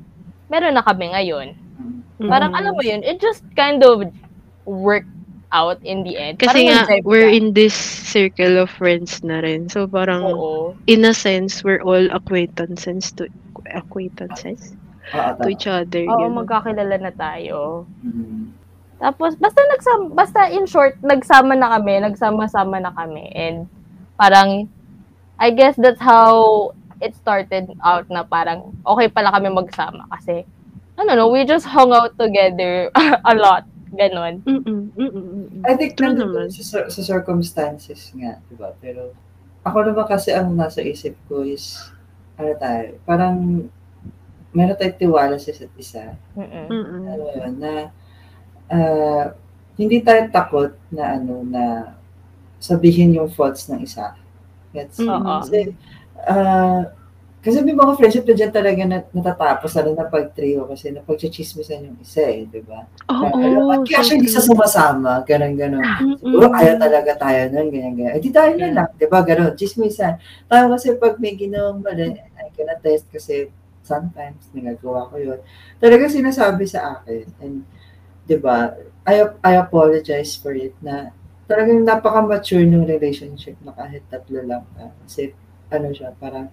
meron 0.49 0.75
na 0.75 0.83
kami 0.83 1.13
ngayon. 1.13 1.55
Mm. 2.19 2.29
Parang 2.31 2.53
alam 2.57 2.73
mo 2.75 2.83
yun, 2.83 3.05
it 3.05 3.21
just 3.21 3.45
kind 3.55 3.85
of 3.85 4.09
worked 4.65 5.11
out 5.55 5.79
in 5.87 6.03
the 6.03 6.19
end. 6.19 6.41
Kasi 6.43 6.67
Parang 6.67 6.89
nga, 6.89 6.99
we're 7.07 7.31
in 7.31 7.55
this 7.55 7.77
circle 7.77 8.59
of 8.59 8.73
friends 8.73 9.23
na 9.23 9.45
rin. 9.45 9.69
So, 9.71 9.87
parang, 9.87 10.27
Oo. 10.27 10.75
in 10.91 11.07
a 11.07 11.15
sense, 11.15 11.63
we're 11.63 11.85
all 11.87 12.11
acquaintances 12.11 13.15
to 13.21 13.31
acquaintances 13.75 14.75
Oo, 15.15 15.31
to 15.39 15.49
each 15.51 15.69
other. 15.71 16.03
Oo, 16.09 16.19
ganun. 16.19 16.43
magkakilala 16.43 16.97
na 16.99 17.13
tayo. 17.15 17.87
Mm. 18.03 18.51
Tapos, 18.97 19.37
basta 19.37 19.61
nagsama, 19.61 20.05
basta 20.17 20.41
in 20.49 20.65
short, 20.65 20.97
nagsama 21.05 21.53
na 21.53 21.77
kami, 21.77 22.01
nagsama-sama 22.01 22.81
na 22.81 22.91
kami. 22.91 23.29
And 23.37 23.69
parang, 24.17 24.73
I 25.37 25.53
guess 25.53 25.77
that's 25.77 26.01
how 26.01 26.73
it 27.05 27.13
started 27.13 27.69
out 27.85 28.09
na 28.09 28.25
parang, 28.25 28.73
okay 28.89 29.13
pala 29.13 29.31
kami 29.37 29.53
magsama. 29.53 30.09
Kasi, 30.17 30.49
I 30.97 31.05
don't 31.05 31.21
know, 31.21 31.29
we 31.29 31.45
just 31.45 31.69
hung 31.69 31.93
out 31.93 32.17
together 32.17 32.89
a 33.31 33.35
lot. 33.37 33.69
Ganon. 33.97 34.43
Mm-mm, 34.43 34.93
mm-mm, 34.97 35.13
mm-mm. 35.15 35.63
I 35.63 35.77
think 35.79 35.95
True 35.95 36.17
naman. 36.17 36.51
sa, 36.51 36.89
sa 36.91 37.03
circumstances 37.05 38.11
nga, 38.17 38.43
di 38.51 38.57
ba? 38.59 38.75
Pero 38.83 39.15
ako 39.63 39.93
naman 39.93 40.09
kasi 40.09 40.35
ang 40.35 40.57
nasa 40.57 40.83
isip 40.83 41.15
ko 41.31 41.47
is, 41.47 41.93
ano 42.37 42.57
tayo, 42.59 42.99
parang 43.07 43.69
meron 44.57 44.77
tayong 44.81 44.97
tiwala 44.97 45.37
sa 45.37 45.53
isa't 45.53 45.75
isa. 45.77 46.17
Mm-mm. 46.33 46.67
Ano 47.05 47.25
yun, 47.37 47.55
na 47.61 47.73
ah, 48.73 49.25
hindi 49.77 50.01
tayo 50.01 50.33
takot 50.33 50.73
na 50.89 51.21
ano, 51.21 51.45
na 51.45 51.93
sabihin 52.57 53.13
yung 53.13 53.29
faults 53.29 53.69
ng 53.69 53.85
isa. 53.85 54.17
Gets? 54.73 55.05
Mm. 55.05 55.13
Oo. 55.13 55.45
Kasi, 55.45 55.59
ah, 56.25 56.89
kasi 57.47 57.63
may 57.63 57.79
mga 57.79 57.95
friendship 57.95 58.27
na 58.27 58.35
dyan 58.35 58.51
talaga 58.51 58.83
na, 58.83 58.99
natatapos 59.15 59.71
lalo 59.79 59.95
na 59.95 60.11
pag 60.11 60.35
trio 60.35 60.67
kasi 60.67 60.91
napagchichismisan 60.91 61.87
yung 61.87 61.99
isa 62.03 62.27
eh, 62.27 62.43
di 62.43 62.59
ba? 62.59 62.83
Oo, 63.07 63.31
Parang, 63.31 63.87
Kaya 63.87 64.03
siya 64.03 64.19
hindi 64.19 64.33
sa 64.33 64.43
sumasama, 64.43 65.23
ganun 65.23 65.55
ganun. 65.55 65.85
Mm-mm. 65.85 66.19
Siguro 66.19 66.51
kaya 66.51 66.75
talaga 66.75 67.15
tayo 67.15 67.41
nun, 67.55 67.71
ganyan, 67.71 67.95
ganyan. 67.95 68.13
Eh, 68.19 68.23
di 68.25 68.35
tayo 68.35 68.51
na 68.59 68.69
lang, 68.75 68.89
di 68.99 69.07
ba, 69.07 69.23
ganun, 69.23 69.55
chismisan. 69.55 70.19
Tayo 70.51 70.75
kasi 70.75 70.99
pag 70.99 71.23
may 71.23 71.39
ginawang 71.39 71.87
mali, 71.87 72.19
I 72.19 72.51
can 72.51 72.67
attest 72.67 73.07
kasi 73.15 73.47
sometimes 73.87 74.51
nagagawa 74.51 75.07
ko 75.07 75.17
yun. 75.23 75.39
Talaga 75.79 76.11
sinasabi 76.11 76.67
sa 76.67 76.99
akin, 76.99 77.25
and, 77.39 77.63
di 78.27 78.35
ba, 78.35 78.75
I, 79.07 79.23
I 79.47 79.63
apologize 79.63 80.35
for 80.35 80.51
it 80.51 80.75
na 80.83 81.15
talagang 81.47 81.87
napaka-mature 81.87 82.67
ng 82.67 82.91
relationship 82.91 83.55
na 83.63 83.71
kahit 83.71 84.03
tatlo 84.11 84.43
lang. 84.43 84.67
ah. 84.83 84.91
kasi, 85.07 85.31
ano 85.71 85.95
siya, 85.95 86.11
parang, 86.19 86.51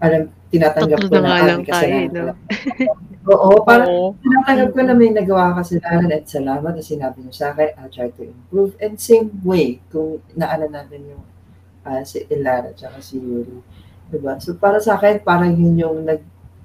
alam, 0.00 0.32
tinatanggap 0.48 1.12
ko 1.12 1.14
na 1.20 1.28
may 1.28 1.60
kasalanan 1.68 1.68
tayo, 1.68 1.96
no? 2.08 2.34
Oo, 3.28 3.60
parang 3.68 3.88
Oo. 3.92 4.08
tinatanggap 4.16 4.70
ko 4.72 4.80
na 4.80 4.94
may 4.96 5.12
nagawa 5.12 5.52
ka 5.52 5.60
kasalanan 5.60 6.16
at 6.16 6.24
salamat 6.24 6.72
na 6.72 6.80
sinabi 6.80 7.20
niyo 7.20 7.36
sa 7.36 7.52
akin, 7.52 7.76
I'll 7.76 7.92
try 7.92 8.08
to 8.08 8.22
improve. 8.24 8.72
And 8.80 8.96
same 8.96 9.44
way, 9.44 9.84
kung 9.92 10.24
naano 10.32 10.72
natin 10.72 11.04
yung 11.04 11.24
ah, 11.84 12.04
si 12.04 12.24
Ilara 12.28 12.72
at 12.72 13.00
si 13.00 13.20
Yuri. 13.20 13.60
Diba? 14.10 14.36
So 14.42 14.58
para 14.58 14.82
sa 14.82 14.98
akin, 14.98 15.22
parang 15.22 15.54
yun 15.54 15.78
yung 15.78 15.98
nag, 16.02 16.20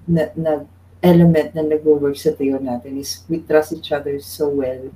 na, 0.07 0.29
nag 0.35 0.61
element 1.01 1.53
na 1.53 1.61
nag-work 1.61 2.17
sa 2.17 2.33
trio 2.33 2.57
natin 2.57 2.97
is 2.97 3.21
we 3.29 3.37
trust 3.45 3.77
each 3.77 3.93
other 3.93 4.17
so 4.17 4.49
well 4.49 4.89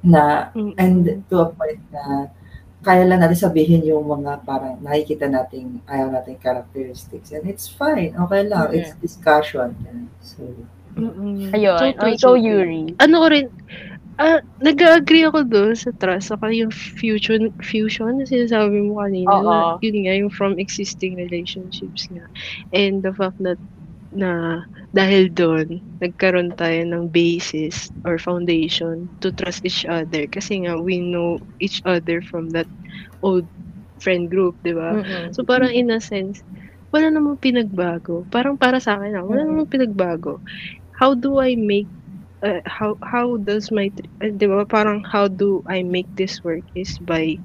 na 0.00 0.48
and 0.78 1.04
to 1.28 1.36
a 1.42 1.48
point 1.52 1.80
na 1.90 2.30
kaya 2.80 3.02
lang 3.04 3.18
natin 3.18 3.36
sabihin 3.36 3.82
yung 3.82 4.06
mga 4.06 4.46
parang 4.46 4.78
nakikita 4.78 5.26
nating 5.26 5.82
ayaw 5.84 6.08
nating 6.08 6.38
characteristics 6.38 7.34
and 7.34 7.44
it's 7.44 7.66
fine 7.66 8.14
okay 8.14 8.46
lang 8.46 8.70
Mhm. 8.70 8.76
it's 8.78 8.94
discussion 9.02 9.74
so 10.22 10.40
Mm-mm. 10.96 11.52
Ayun. 11.52 11.92
So 12.16 12.32
Oh, 12.32 12.40
so. 12.40 12.40
Yuri. 12.40 12.96
ano 12.96 13.14
ko 13.20 13.26
rin, 13.28 13.52
ah, 14.16 14.40
nag-agree 14.64 15.28
ako 15.28 15.44
doon 15.44 15.76
sa 15.76 15.92
trust, 15.92 16.32
saka 16.32 16.48
yung 16.48 16.72
fusion, 16.72 17.52
fusion 17.60 18.16
na 18.16 18.24
sinasabi 18.24 18.80
mo 18.80 19.04
kanina, 19.04 19.28
Oo. 19.28 19.44
na, 19.44 19.56
yun 19.84 20.08
nga, 20.08 20.14
yung 20.16 20.32
from 20.32 20.56
existing 20.56 21.20
relationships 21.20 22.08
nga. 22.08 22.24
And 22.72 23.04
the 23.04 23.12
fact 23.12 23.36
that, 23.44 23.60
na 24.12 24.62
dahil 24.94 25.30
doon, 25.32 25.82
nagkaroon 26.02 26.54
tayo 26.56 26.82
ng 26.86 27.10
basis 27.12 27.90
or 28.06 28.18
foundation 28.18 29.10
to 29.20 29.32
trust 29.34 29.64
each 29.66 29.84
other. 29.88 30.26
Kasi 30.30 30.64
nga, 30.66 30.78
we 30.80 31.00
know 31.02 31.40
each 31.60 31.80
other 31.84 32.20
from 32.22 32.50
that 32.54 32.68
old 33.22 33.48
friend 34.02 34.28
group, 34.30 34.56
di 34.64 34.72
ba? 34.76 34.96
Mm-mm. 34.96 35.36
So 35.36 35.44
parang 35.44 35.72
in 35.72 35.90
a 35.92 36.00
sense, 36.00 36.42
wala 36.92 37.10
namang 37.12 37.40
pinagbago. 37.42 38.26
Parang 38.32 38.56
para 38.60 38.78
sa 38.80 38.96
akin, 39.00 39.18
ah, 39.20 39.24
wala 39.26 39.44
namang 39.46 39.70
pinagbago. 39.70 40.40
How 40.96 41.14
do 41.14 41.38
I 41.40 41.54
make 41.56 41.88
uh, 42.44 42.60
how 42.66 42.96
how 43.02 43.36
does 43.40 43.70
my 43.72 43.90
uh, 44.22 44.30
'di 44.32 44.46
ba 44.48 44.64
parang 44.68 45.02
how 45.06 45.28
do 45.28 45.62
I 45.68 45.82
make 45.82 46.08
this 46.16 46.42
work 46.44 46.64
is 46.74 46.96
by 47.00 47.38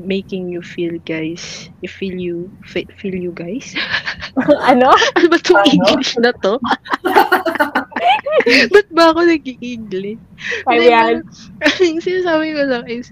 making 0.00 0.48
you 0.48 0.62
feel 0.62 0.94
guys 1.04 1.68
you 1.82 1.88
feel 1.88 2.14
you 2.16 2.52
fe- 2.64 2.88
feel 2.96 3.14
you 3.14 3.32
guys 3.32 3.74
ano? 4.70 4.88
ano 5.16 5.26
ba 5.30 5.36
itong 5.38 5.62
Ano? 5.64 5.68
English 5.68 6.14
na 6.20 6.32
to 6.42 6.58
ba't 8.72 8.88
ba 8.94 9.12
ako 9.12 9.20
nag-i-English 9.26 10.20
Ayan. 10.68 11.22
ang 11.64 11.98
sinasabi 12.04 12.54
ko 12.56 12.62
lang 12.68 12.84
is, 12.88 13.10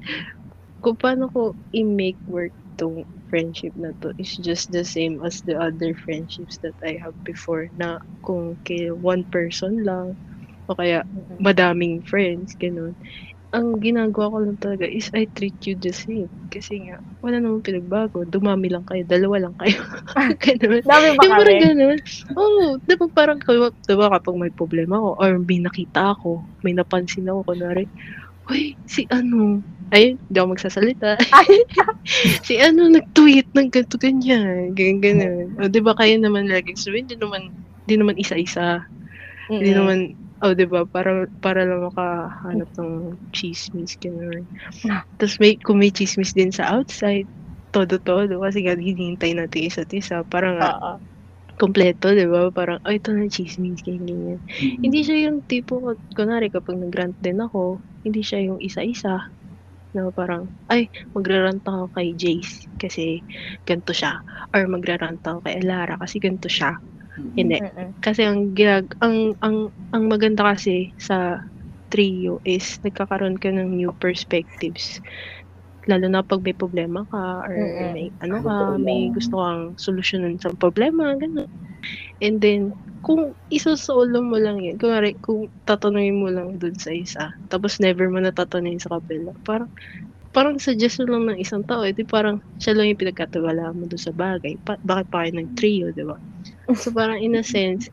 kung 0.82 0.96
paano 0.98 1.28
ko 1.32 1.54
i-make 1.74 2.18
work 2.26 2.52
tong 2.78 3.04
friendship 3.30 3.72
na 3.76 3.90
to 4.02 4.12
is 4.20 4.36
just 4.38 4.70
the 4.72 4.84
same 4.84 5.18
as 5.24 5.42
the 5.44 5.56
other 5.56 5.92
friendships 5.96 6.58
that 6.62 6.76
I 6.84 6.98
have 7.02 7.16
before 7.24 7.68
na 7.74 7.98
kung 8.24 8.58
kay 8.66 8.90
one 8.92 9.24
person 9.28 9.82
lang 9.84 10.16
o 10.68 10.74
kaya 10.76 11.02
madaming 11.40 12.02
friends, 12.06 12.54
ganun. 12.58 12.94
Ang 13.56 13.80
ginagawa 13.80 14.28
ko 14.28 14.38
lang 14.44 14.60
talaga 14.60 14.84
is 14.84 15.08
I 15.16 15.24
treat 15.32 15.56
you 15.64 15.80
the 15.80 15.88
same. 15.88 16.28
Kasi 16.52 16.92
nga, 16.92 17.00
wala 17.24 17.40
namang 17.40 17.64
pinagbago. 17.64 18.28
Dumami 18.28 18.68
lang 18.68 18.84
kayo, 18.84 19.00
dalawa 19.08 19.48
lang 19.48 19.56
kayo. 19.56 19.80
ganun. 20.44 20.84
Dami 20.84 21.08
ba 21.16 21.24
Yung 21.24 21.32
parang 21.32 21.56
kami? 21.56 21.64
ganun. 21.64 21.98
Oo, 22.36 22.44
oh, 22.44 22.68
diba 22.84 23.06
parang, 23.08 23.38
diba 23.40 24.06
kapag 24.12 24.36
may 24.36 24.52
problema 24.52 25.00
ako, 25.00 25.10
or 25.16 25.30
may 25.40 25.58
nakita 25.64 26.12
ako, 26.12 26.44
may 26.60 26.76
napansin 26.76 27.32
ako, 27.32 27.48
kunwari, 27.48 27.88
Uy, 28.46 28.78
si 28.86 29.02
ano, 29.10 29.58
ay, 29.90 30.14
hindi 30.14 30.36
ako 30.38 30.54
magsasalita. 30.54 31.18
si 32.46 32.62
ano, 32.62 32.86
nag-tweet 32.86 33.50
ng 33.54 33.68
ganito, 33.74 33.98
ganyan, 33.98 34.70
ganyan, 34.74 34.98
ganyan. 35.02 35.46
O, 35.58 35.66
diba 35.66 35.98
kayo 35.98 36.14
naman 36.18 36.46
lagi 36.46 36.78
sabihin, 36.78 37.10
hindi 37.10 37.18
naman, 37.18 37.50
hindi 37.86 37.94
naman 37.98 38.14
isa-isa. 38.18 38.86
Hindi 39.50 39.74
Mm-mm. 39.74 39.78
naman, 39.78 39.98
oh, 40.44 40.52
diba, 40.56 40.84
para, 40.90 41.28
para 41.40 41.64
lang 41.64 41.86
makahanap 41.86 42.68
ng 42.80 43.16
chismis, 43.32 43.96
ganyan. 44.00 44.48
Tapos 45.20 45.36
may, 45.40 45.56
kung 45.60 45.80
may 45.80 45.92
chismis 45.94 46.32
din 46.36 46.52
sa 46.52 46.76
outside, 46.76 47.28
todo-todo, 47.72 48.40
kasi 48.44 48.64
nga, 48.64 48.76
hinihintay 48.76 49.36
natin 49.36 49.68
isa't 49.68 49.90
isa. 49.96 50.24
Parang, 50.28 50.58
nga, 50.60 50.72
Oo. 50.76 50.92
kompleto, 51.60 52.12
di 52.12 52.26
ba? 52.28 52.50
Parang, 52.52 52.80
oh, 52.84 52.92
ito 52.94 53.12
na 53.14 53.28
chismis, 53.30 53.80
ganyan, 53.84 54.06
ganyan. 54.08 54.40
Hindi 54.82 55.00
siya 55.06 55.16
yung 55.30 55.44
tipo, 55.48 55.80
kunwari 56.16 56.48
kapag 56.52 56.78
nag-rant 56.80 57.16
din 57.20 57.40
ako, 57.40 57.82
hindi 58.04 58.22
siya 58.24 58.44
yung 58.46 58.60
isa-isa. 58.62 59.20
Na 59.96 60.12
parang, 60.12 60.52
ay, 60.68 60.88
magrarant 61.16 61.64
ako 61.64 61.88
kay 61.94 62.12
Jace 62.18 62.68
kasi 62.76 63.24
ganito 63.64 63.92
siya. 63.96 64.20
Or 64.52 64.66
magrarant 64.68 65.20
ako 65.24 65.40
kay 65.46 65.60
Elara 65.64 65.96
kasi 66.00 66.20
ganito 66.20 66.48
siya. 66.52 66.76
Hindi. 67.36 67.60
Mm-mm. 67.60 67.94
Kasi 68.04 68.22
ang 68.28 68.52
ginag 68.56 68.92
ang 69.02 69.34
ang 69.42 69.72
ang 69.92 70.04
maganda 70.08 70.44
kasi 70.54 70.92
sa 71.00 71.40
trio 71.92 72.42
is 72.44 72.78
nagkakaroon 72.84 73.38
ka 73.40 73.48
ng 73.52 73.72
new 73.78 73.92
perspectives. 73.96 75.00
Lalo 75.88 76.06
na 76.10 76.22
pag 76.26 76.42
may 76.44 76.54
problema 76.56 77.06
ka 77.10 77.46
or 77.46 77.56
Mm-mm. 77.56 77.92
may 77.92 78.10
ano 78.22 78.42
ka, 78.44 78.76
may 78.82 79.10
gusto 79.14 79.38
kang 79.40 79.74
solusyonan 79.78 80.36
sa 80.42 80.52
problema, 80.56 81.14
ganun. 81.18 81.48
And 82.22 82.40
then, 82.42 82.74
kung 83.04 83.34
isosolo 83.52 84.20
mo 84.24 84.36
lang 84.40 84.60
yun, 84.62 84.76
kunwari, 84.80 85.16
kung 85.22 85.50
tatanungin 85.68 86.18
mo 86.20 86.28
lang 86.32 86.58
dun 86.58 86.74
sa 86.78 86.90
isa, 86.94 87.32
tapos 87.52 87.78
never 87.82 88.08
mo 88.10 88.18
natatanungin 88.22 88.82
sa 88.82 88.98
kapila, 89.00 89.32
parang, 89.46 89.70
parang 90.36 90.56
suggestion 90.60 91.08
lang 91.12 91.24
ng 91.28 91.40
isang 91.44 91.64
tao, 91.70 91.82
edi 91.88 92.04
parang 92.04 92.36
siya 92.62 92.76
lang 92.76 92.92
yung 92.92 93.00
pinagkatiwalaan 93.02 93.76
mo 93.80 93.84
dun 93.90 94.02
sa 94.06 94.12
bagay. 94.24 94.54
Pa- 94.66 94.82
bakit 94.84 95.06
pa 95.12 95.24
kayo 95.24 95.32
nag-trio, 95.40 95.86
di 95.96 96.04
ba? 96.10 96.16
So 96.82 96.92
parang 96.98 97.20
in 97.24 97.34
a 97.40 97.44
sense, 97.46 97.88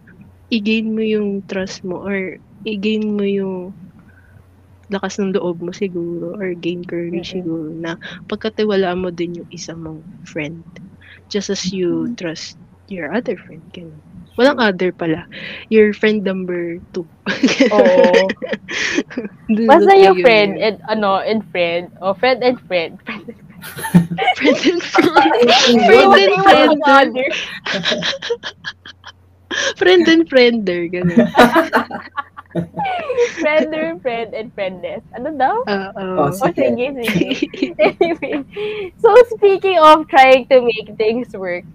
i-gain 0.53 0.91
mo 0.95 1.03
yung 1.06 1.45
trust 1.49 1.86
mo 1.88 2.03
or 2.03 2.38
i-gain 2.67 3.06
mo 3.17 3.25
yung 3.25 3.56
lakas 4.93 5.15
ng 5.19 5.34
loob 5.36 5.58
mo 5.65 5.71
siguro 5.73 6.36
or 6.39 6.53
gain 6.63 6.84
courage 6.91 7.32
Mhm. 7.34 7.36
siguro 7.41 7.69
na 7.73 7.91
pagkatiwalaan 8.29 8.99
mo 9.03 9.10
din 9.19 9.39
yung 9.43 9.49
isa 9.58 9.73
mong 9.73 10.03
friend. 10.32 10.67
Just 11.32 11.49
as 11.56 11.63
you 11.73 12.12
trust 12.19 12.60
your 12.91 13.08
other 13.17 13.36
friend. 13.39 13.65
Ganun. 13.75 14.03
Walang 14.37 14.57
other 14.57 14.91
pala. 14.91 15.29
Your 15.69 15.93
friend 15.93 16.23
number 16.25 16.81
two. 16.93 17.05
Oo. 17.69 18.27
Basta 19.69 19.85
na 19.85 19.95
yung 19.97 20.17
yun 20.17 20.25
friend 20.25 20.51
yun. 20.57 20.63
and 20.65 20.77
ano, 20.89 21.21
and 21.21 21.45
friend. 21.53 21.93
O, 22.01 22.13
friend 22.17 22.41
and 22.41 22.57
friend. 22.65 22.97
Friend 23.05 24.57
and 24.65 24.81
friend 24.81 25.21
and 25.21 25.83
friend. 25.93 26.17
friend. 26.17 26.33
Friend 26.41 26.65
and 26.65 26.81
friend. 26.81 27.11
Friend 29.77 30.03
and 30.07 30.23
friender. 30.29 30.81
Ganun. 30.89 31.29
Friender, 33.41 33.97
friend, 34.01 34.29
and 34.33 34.53
friendless. 34.53 35.01
Ano 35.17 35.33
daw? 35.33 35.65
Oo. 35.65 36.29
Oh, 36.29 36.29
Sige. 36.29 36.69
sige, 36.69 36.85
sige. 37.01 37.73
anyway, 37.81 38.45
so 39.01 39.09
speaking 39.33 39.81
of 39.81 40.05
trying 40.05 40.45
to 40.53 40.61
make 40.61 40.93
things 40.93 41.33
work 41.33 41.65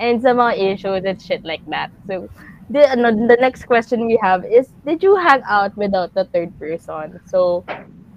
and 0.00 0.18
sa 0.24 0.32
mga 0.32 0.56
issues 0.56 1.04
and 1.04 1.20
shit 1.20 1.44
like 1.44 1.62
that. 1.68 1.92
So, 2.08 2.26
the, 2.72 2.88
ano, 2.88 3.12
the 3.12 3.36
next 3.38 3.68
question 3.68 4.08
we 4.08 4.18
have 4.24 4.44
is, 4.48 4.72
did 4.88 5.04
you 5.04 5.14
hang 5.14 5.44
out 5.44 5.76
without 5.76 6.14
the 6.16 6.24
third 6.32 6.56
person? 6.58 7.20
So, 7.28 7.62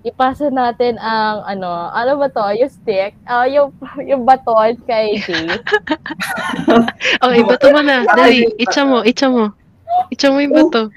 ipasa 0.04 0.52
natin 0.52 1.00
ang 1.00 1.44
ano, 1.48 1.92
ano 1.92 2.20
ba 2.20 2.28
to? 2.32 2.56
Yung 2.56 2.72
stick, 2.72 3.16
ah 3.28 3.44
yung, 3.48 3.76
yung 4.10 4.24
baton 4.24 4.80
kay 4.88 5.20
Jace. 5.20 5.60
Okay, 7.24 7.42
bato 7.44 7.68
mo 7.72 7.80
na. 7.84 8.08
Dali, 8.08 8.48
itcha 8.60 8.88
mo, 8.88 9.04
itcha 9.04 9.28
mo. 9.28 9.52
Itcha 10.12 10.32
mo 10.32 10.40
yung 10.40 10.56
bato. 10.56 10.88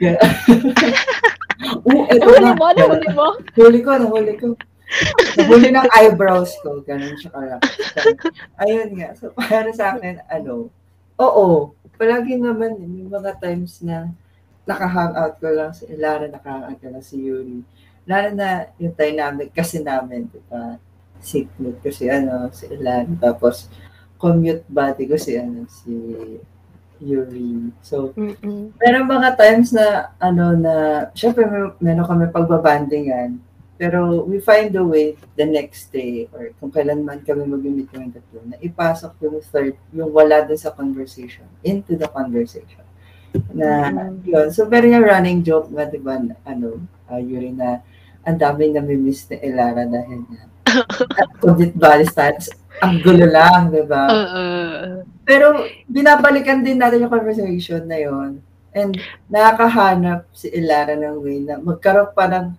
Oo, 1.87 2.03
eto 2.13 2.21
Nahuli 2.23 2.47
na. 2.47 2.55
mo, 2.55 2.67
nahuli 2.71 3.09
mo. 3.17 3.29
Nahuli 3.57 3.81
ko, 3.83 3.91
nahuli 3.97 4.33
ko. 4.39 4.47
Nahuli 5.37 5.69
ng 5.75 5.89
eyebrows 5.93 6.55
ko. 6.63 6.81
Ganun 6.87 7.19
siya 7.19 7.31
kalak. 7.35 7.63
Ayun 8.63 8.91
nga. 8.97 9.13
So, 9.19 9.35
para 9.35 9.71
sa 9.75 9.97
akin, 9.97 10.23
ano, 10.31 10.71
oo, 11.19 11.75
palagi 11.97 12.39
naman, 12.39 12.79
may 12.79 13.09
mga 13.09 13.41
times 13.41 13.83
na 13.83 14.13
naka-hangout 14.67 15.39
ko 15.39 15.49
lang 15.51 15.73
si 15.73 15.87
Lara, 15.95 16.27
naka-hangout 16.27 16.79
ko 16.79 16.87
lang 16.91 17.05
si 17.05 17.17
Yuri. 17.23 17.63
Lalo 18.07 18.29
na 18.35 18.71
yung 18.79 18.95
dynamic 18.95 19.51
kasi 19.55 19.83
namin, 19.83 20.31
di 20.31 20.43
ba? 20.47 20.79
Seatmate 21.19 21.81
ko 21.83 21.89
si, 21.91 22.07
ano, 22.07 22.51
si 22.55 22.71
Lara. 22.75 23.11
Tapos, 23.19 23.71
commute 24.19 24.67
buddy 24.71 25.07
ko 25.07 25.17
si, 25.19 25.35
ano, 25.39 25.67
si 25.71 25.93
Yuri. 27.03 27.75
So, 27.83 28.15
Mm-mm. 28.17 28.73
Meron 28.79 29.07
mga 29.11 29.37
times 29.37 29.75
na, 29.75 30.15
ano, 30.23 30.55
na, 30.57 30.75
syempre, 31.13 31.45
may, 31.47 31.71
meron 31.83 32.09
kami 32.09 32.25
pagbabandingan. 32.31 33.39
Pero 33.77 34.25
we 34.25 34.41
find 34.41 34.73
a 34.73 34.81
way 34.81 35.15
the 35.35 35.45
next 35.45 35.93
day 35.93 36.25
or 36.33 36.49
kung 36.57 36.73
kailan 36.73 37.05
man 37.05 37.21
kami 37.21 37.45
mag-meet 37.45 37.87
kami 37.87 38.09
tatlo 38.09 38.41
na 38.43 38.57
ipasok 38.59 39.13
yung 39.21 39.37
third, 39.45 39.77
yung 39.93 40.09
wala 40.11 40.41
dun 40.43 40.57
sa 40.57 40.73
conversation 40.73 41.45
into 41.61 41.93
the 41.93 42.09
conversation. 42.09 42.81
Na, 43.53 43.93
Mhm. 43.93 44.25
yun. 44.25 44.47
So, 44.49 44.65
meron 44.65 44.97
yung 44.97 45.05
running 45.05 45.41
joke 45.43 45.69
nga, 45.69 45.85
di 45.85 46.01
ba, 46.01 46.17
na, 46.17 46.41
ano, 46.43 46.81
uh, 47.05 47.21
Yuri, 47.21 47.53
na 47.53 47.85
ang 48.23 48.41
daming 48.41 48.73
namimiss 48.75 49.29
ni 49.29 49.37
Elara 49.39 49.85
dahil 49.85 50.25
nga, 50.25 50.43
at 51.21 51.31
commute 51.37 51.77
balis 51.77 52.11
tayo. 52.11 52.33
ang 52.77 53.01
gulo 53.01 53.25
lang, 53.25 53.69
di 53.69 53.85
ba? 53.85 54.05
Oo. 54.05 54.43
Pero 55.23 55.53
binabalikan 55.87 56.61
din 56.61 56.77
natin 56.77 57.05
yung 57.05 57.13
conversation 57.13 57.85
na 57.85 57.97
yon 57.97 58.41
And 58.73 58.93
nakakahanap 59.27 60.29
si 60.33 60.49
Ilara 60.49 60.93
ng 60.93 61.17
way 61.19 61.41
na 61.41 61.57
magkaroon 61.57 62.13
pa 62.13 62.29
ng 62.29 62.53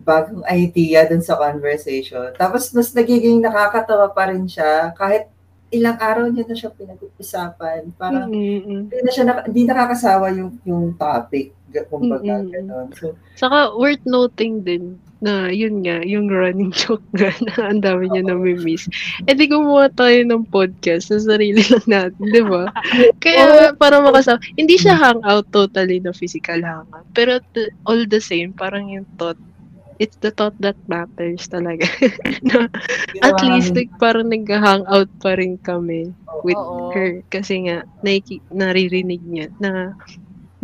bagong 0.00 0.44
idea 0.48 1.06
dun 1.06 1.20
sa 1.20 1.36
conversation. 1.36 2.32
Tapos 2.36 2.72
mas 2.72 2.90
nagiging 2.92 3.40
nakakatawa 3.44 4.10
pa 4.10 4.32
rin 4.32 4.48
siya 4.48 4.92
kahit 4.96 5.28
ilang 5.70 5.96
araw 6.02 6.26
niya 6.26 6.44
na 6.48 6.56
siya 6.56 6.74
pinag-usapan. 6.74 7.94
Parang 7.94 8.28
Mm-mm. 8.32 8.90
hindi 8.90 8.98
na 9.00 9.10
siya 9.12 9.24
hindi 9.46 9.62
nakakasawa 9.68 10.26
yung 10.34 10.50
yung 10.66 10.98
topic 10.98 11.54
kumbaga 11.86 12.42
Mm-mm. 12.42 12.50
ganun. 12.50 12.88
So 12.98 13.14
Saka 13.38 13.76
worth 13.78 14.02
noting 14.04 14.66
din 14.66 14.98
na 15.20 15.52
yun 15.52 15.84
nga, 15.84 16.00
yung 16.02 16.32
running 16.32 16.72
joke 16.72 17.04
nga 17.12 17.28
na 17.46 17.52
ang 17.70 17.80
dami 17.84 18.08
niya 18.08 18.24
nami-miss. 18.24 18.88
Eh 19.28 19.36
di 19.36 19.46
gumawa 19.46 19.92
tayo 19.92 20.16
ng 20.24 20.48
podcast 20.48 21.12
sa 21.12 21.20
sarili 21.20 21.60
lang 21.68 21.86
natin, 21.86 22.24
di 22.32 22.40
ba? 22.40 22.72
Kaya 23.22 23.76
para 23.76 24.00
makasama, 24.00 24.40
hindi 24.56 24.80
siya 24.80 24.96
hangout 24.96 25.44
totally 25.52 26.00
na 26.00 26.16
physical 26.16 26.64
hangout. 26.64 27.04
Pero 27.12 27.36
t- 27.52 27.68
all 27.84 28.08
the 28.08 28.18
same, 28.20 28.56
parang 28.56 28.88
yung 28.88 29.04
thought, 29.20 29.36
it's 30.00 30.16
the 30.24 30.32
thought 30.32 30.56
that 30.64 30.74
matters 30.88 31.44
talaga. 31.46 31.84
na 32.48 32.72
at 33.20 33.36
least 33.44 33.76
like, 33.76 33.92
parang 34.00 34.32
nag-hangout 34.32 35.12
pa 35.20 35.36
rin 35.36 35.60
kami 35.60 36.08
with 36.42 36.56
Oo. 36.56 36.88
her. 36.96 37.20
Kasi 37.28 37.68
nga, 37.68 37.84
naiki- 38.00 38.42
naririnig 38.48 39.20
niya 39.20 39.52
na 39.60 39.92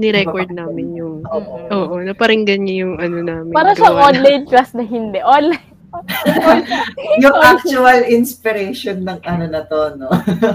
ni-record 0.01 0.49
namin 0.49 0.97
yung 0.97 1.21
Oo. 1.29 1.69
Oo, 1.69 1.95
naparinggan 2.01 2.65
niya 2.65 2.89
yung 2.89 2.97
ano 2.97 3.21
namin. 3.21 3.53
Para 3.53 3.77
na- 3.77 3.93
online 3.93 4.49
class 4.49 4.73
na 4.73 4.83
hindi. 4.83 5.21
Online. 5.21 5.76
yung 7.25 7.37
actual 7.41 8.05
inspiration 8.07 9.03
ng 9.03 9.19
ano 9.25 9.45
na 9.49 9.63
to, 9.65 9.97
no? 9.97 10.09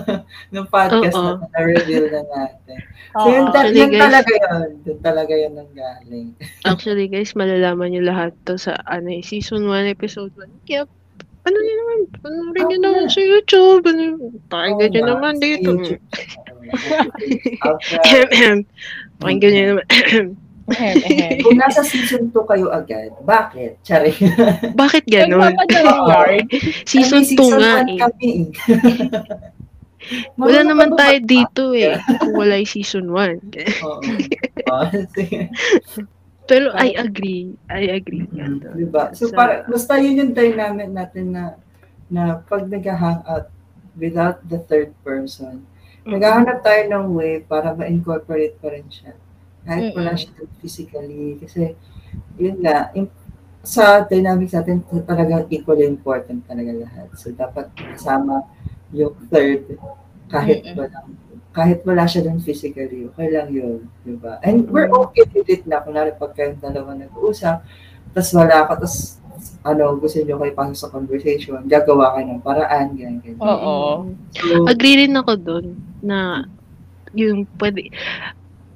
ng 0.53 0.67
podcast 0.69 1.17
Oo. 1.17 1.39
na 1.39 1.47
na-reveal 1.57 2.07
na 2.11 2.21
natin. 2.27 2.77
So, 3.11 3.27
yun, 3.27 3.51
Actually, 3.51 3.75
yun 3.75 3.91
guys- 3.91 4.03
talaga 4.07 4.31
yun. 4.31 4.69
Yun 4.87 4.99
talaga 5.03 5.33
yun 5.35 5.53
ang 5.59 5.71
galing. 5.75 6.27
Actually, 6.69 7.07
guys, 7.11 7.35
malalaman 7.35 7.91
niyo 7.91 8.07
lahat 8.07 8.31
to 8.47 8.55
sa 8.55 8.79
ano, 8.87 9.11
eh, 9.11 9.23
season 9.23 9.67
1, 9.67 9.91
episode 9.91 10.31
1. 10.37 10.47
Kaya, 10.63 10.87
ano 11.41 11.57
niyo 11.57 11.75
naman, 11.75 11.99
panoorin 12.21 12.65
niyo 12.69 12.79
Oo 12.79 12.85
naman 12.87 13.05
sa 13.09 13.21
YouTube. 13.21 13.83
Ano, 13.89 14.01
pakinggan 14.47 14.91
Oo 14.93 14.95
nga, 14.95 15.09
naman 15.09 15.33
dito. 15.41 15.69
Pakinggan 19.19 19.51
niyo 19.51 19.65
naman. 19.75 19.85
Kung 21.43 21.57
nasa 21.57 21.81
season 21.81 22.27
2 22.27 22.37
kayo 22.45 22.67
agad, 22.67 23.11
bakit? 23.21 23.77
Charing. 23.81 24.17
Bakit 24.81 25.03
ganon? 25.05 25.51
Nagpapadalong 25.51 26.01
yard. 26.11 26.45
Season 26.83 27.21
2 27.21 27.35
nga 27.57 27.73
eh. 27.83 27.97
Kami. 27.97 28.29
eh. 28.29 28.45
Wala 30.35 30.59
naman 30.63 30.95
tayo 30.95 31.17
dito 31.21 31.71
eh. 31.71 31.95
Kung 32.17 32.33
wala 32.35 32.57
yung 32.57 32.67
season 32.67 33.05
1. 33.07 33.85
Oo. 33.85 34.01
Sige. 35.13 35.47
Pero 36.43 36.73
I 36.73 36.97
agree. 36.97 37.53
I 37.69 37.93
agree. 37.93 38.25
Mm, 38.25 38.35
Yan, 38.35 38.53
diba? 38.73 39.13
So, 39.13 39.29
Sa- 39.29 39.37
para, 39.37 39.63
basta 39.63 39.95
yun 39.95 40.19
yung 40.19 40.33
dynamic 40.33 40.89
natin 40.89 41.31
na 41.31 41.43
na 42.07 42.41
pag 42.41 42.67
nag-hangout 42.67 43.47
without 43.95 44.43
the 44.43 44.59
third 44.61 44.91
person, 44.99 45.63
Mm. 46.01 46.17
naghahanap 46.17 46.59
tayo 46.59 46.81
ng 46.89 47.05
way 47.13 47.39
para 47.39 47.71
ma-incorporate 47.71 48.57
pa 48.57 48.73
rin 48.73 48.89
siya. 48.89 49.13
Kahit 49.63 49.93
wala 49.93 50.11
siya 50.17 50.31
physically. 50.59 51.37
Kasi, 51.41 51.73
yun 52.37 52.57
nga, 52.61 52.89
in- 52.97 53.13
sa 53.61 54.01
dynamics 54.09 54.57
natin, 54.57 54.81
talagang 55.05 55.45
equally 55.53 55.85
important 55.85 56.41
talaga 56.49 56.73
lahat. 56.73 57.07
So, 57.13 57.29
dapat 57.29 57.69
kasama 57.77 58.41
yung 58.89 59.13
third 59.29 59.77
kahit 60.31 60.65
Mm-mm. 60.65 60.77
wala 60.81 60.97
kahit 61.51 61.83
wala 61.83 62.07
siya 62.07 62.23
doon 62.23 62.39
physically, 62.39 63.11
okay 63.11 63.27
lang 63.27 63.51
yun, 63.51 63.83
di 64.07 64.15
ba? 64.15 64.39
And 64.39 64.63
we're 64.71 64.87
okay 64.87 65.27
with 65.35 65.51
it 65.51 65.67
na, 65.67 65.83
kunwari 65.83 66.15
pag 66.15 66.31
kayong 66.31 66.63
dalawa 66.63 66.95
nag-uusap, 66.95 67.67
tapos 68.15 68.31
wala 68.31 68.63
ka, 68.71 68.79
tapos 68.79 69.19
ano, 69.67 69.99
gusto 69.99 70.23
nyo 70.23 70.39
kayo 70.39 70.53
pasok 70.55 70.77
sa 70.79 70.93
conversation, 70.93 71.59
gagawa 71.67 72.15
kayo 72.15 72.25
ng 72.31 72.43
paraan, 72.43 72.95
ganyan, 72.95 73.19
ganyan. 73.19 73.43
Oo. 73.43 74.07
So, 74.31 74.63
Agree 74.63 75.03
rin 75.05 75.13
ako 75.19 75.33
doon 75.35 75.65
na 75.99 76.47
yung 77.11 77.43
pwede 77.59 77.91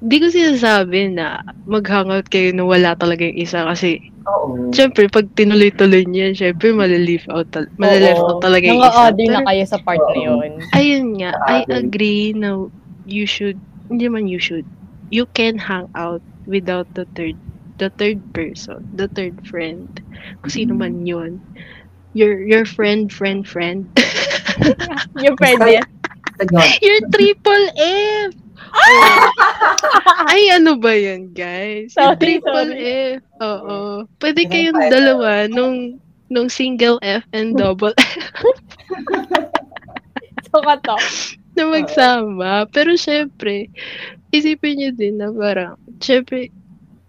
di 0.04 0.18
ko 0.20 0.28
sinasabi 0.28 1.16
na 1.16 1.42
mag-hangout 1.66 2.28
kayo 2.28 2.52
na 2.52 2.68
wala 2.68 2.94
talaga 3.00 3.26
yung 3.26 3.40
isa 3.40 3.64
kasi 3.64 4.04
oo. 4.28 4.70
syempre 4.76 5.08
pag 5.08 5.26
tinuloy-tuloy 5.34 6.04
niya 6.04 6.36
syempre 6.36 6.76
malilive 6.76 7.26
out 7.32 7.48
tal- 7.56 7.72
malilive 7.80 8.20
out 8.20 8.44
talaga 8.44 8.68
yung 8.68 8.84
isa. 8.84 8.92
Nang-order 8.92 9.28
na 9.32 9.42
kayo 9.48 9.64
sa 9.66 9.80
part 9.82 10.04
na 10.14 10.20
yun. 10.20 10.52
ayun 10.76 11.06
nga, 11.20 11.32
I 11.48 11.64
agree 11.72 12.36
na 12.36 12.68
you 13.08 13.26
should 13.26 13.58
hindi 13.88 14.10
man 14.10 14.26
you 14.28 14.42
should 14.42 14.66
you 15.14 15.30
can 15.38 15.62
hang 15.62 15.88
out 15.94 16.22
without 16.50 16.90
the 16.98 17.06
third 17.14 17.38
the 17.78 17.90
third 18.00 18.20
person, 18.34 18.88
the 18.96 19.08
third 19.08 19.36
friend. 19.48 20.00
Kung 20.42 20.52
sino 20.52 20.72
man 20.76 21.04
yun. 21.06 21.44
Your 22.16 22.40
your 22.40 22.64
friend, 22.64 23.12
friend, 23.12 23.44
friend. 23.44 23.92
Yung 25.24 25.36
pwede. 25.44 25.84
Your 26.80 27.00
triple 27.12 27.66
F! 27.76 28.45
Ay, 30.32 30.52
ano 30.52 30.76
ba 30.80 30.94
yan, 30.94 31.32
guys? 31.32 31.94
Sorry, 31.96 32.18
triple 32.20 32.76
sorry. 32.76 33.20
F. 33.20 33.24
Oo. 33.42 33.78
Pwede 34.20 34.46
kayong 34.48 34.90
dalawa 34.92 35.48
nung 35.50 36.00
nung 36.28 36.50
single 36.50 36.98
F 37.06 37.22
and 37.32 37.54
double 37.60 37.94
F 37.96 38.34
So 40.52 40.62
ka 40.64 40.76
to. 40.88 40.96
na 41.56 41.64
magsama. 41.72 42.68
Pero 42.72 42.96
syempre, 43.00 43.72
isipin 44.32 44.76
nyo 44.80 44.90
din 44.92 45.16
na 45.20 45.32
parang, 45.32 45.80
syempre, 46.04 46.52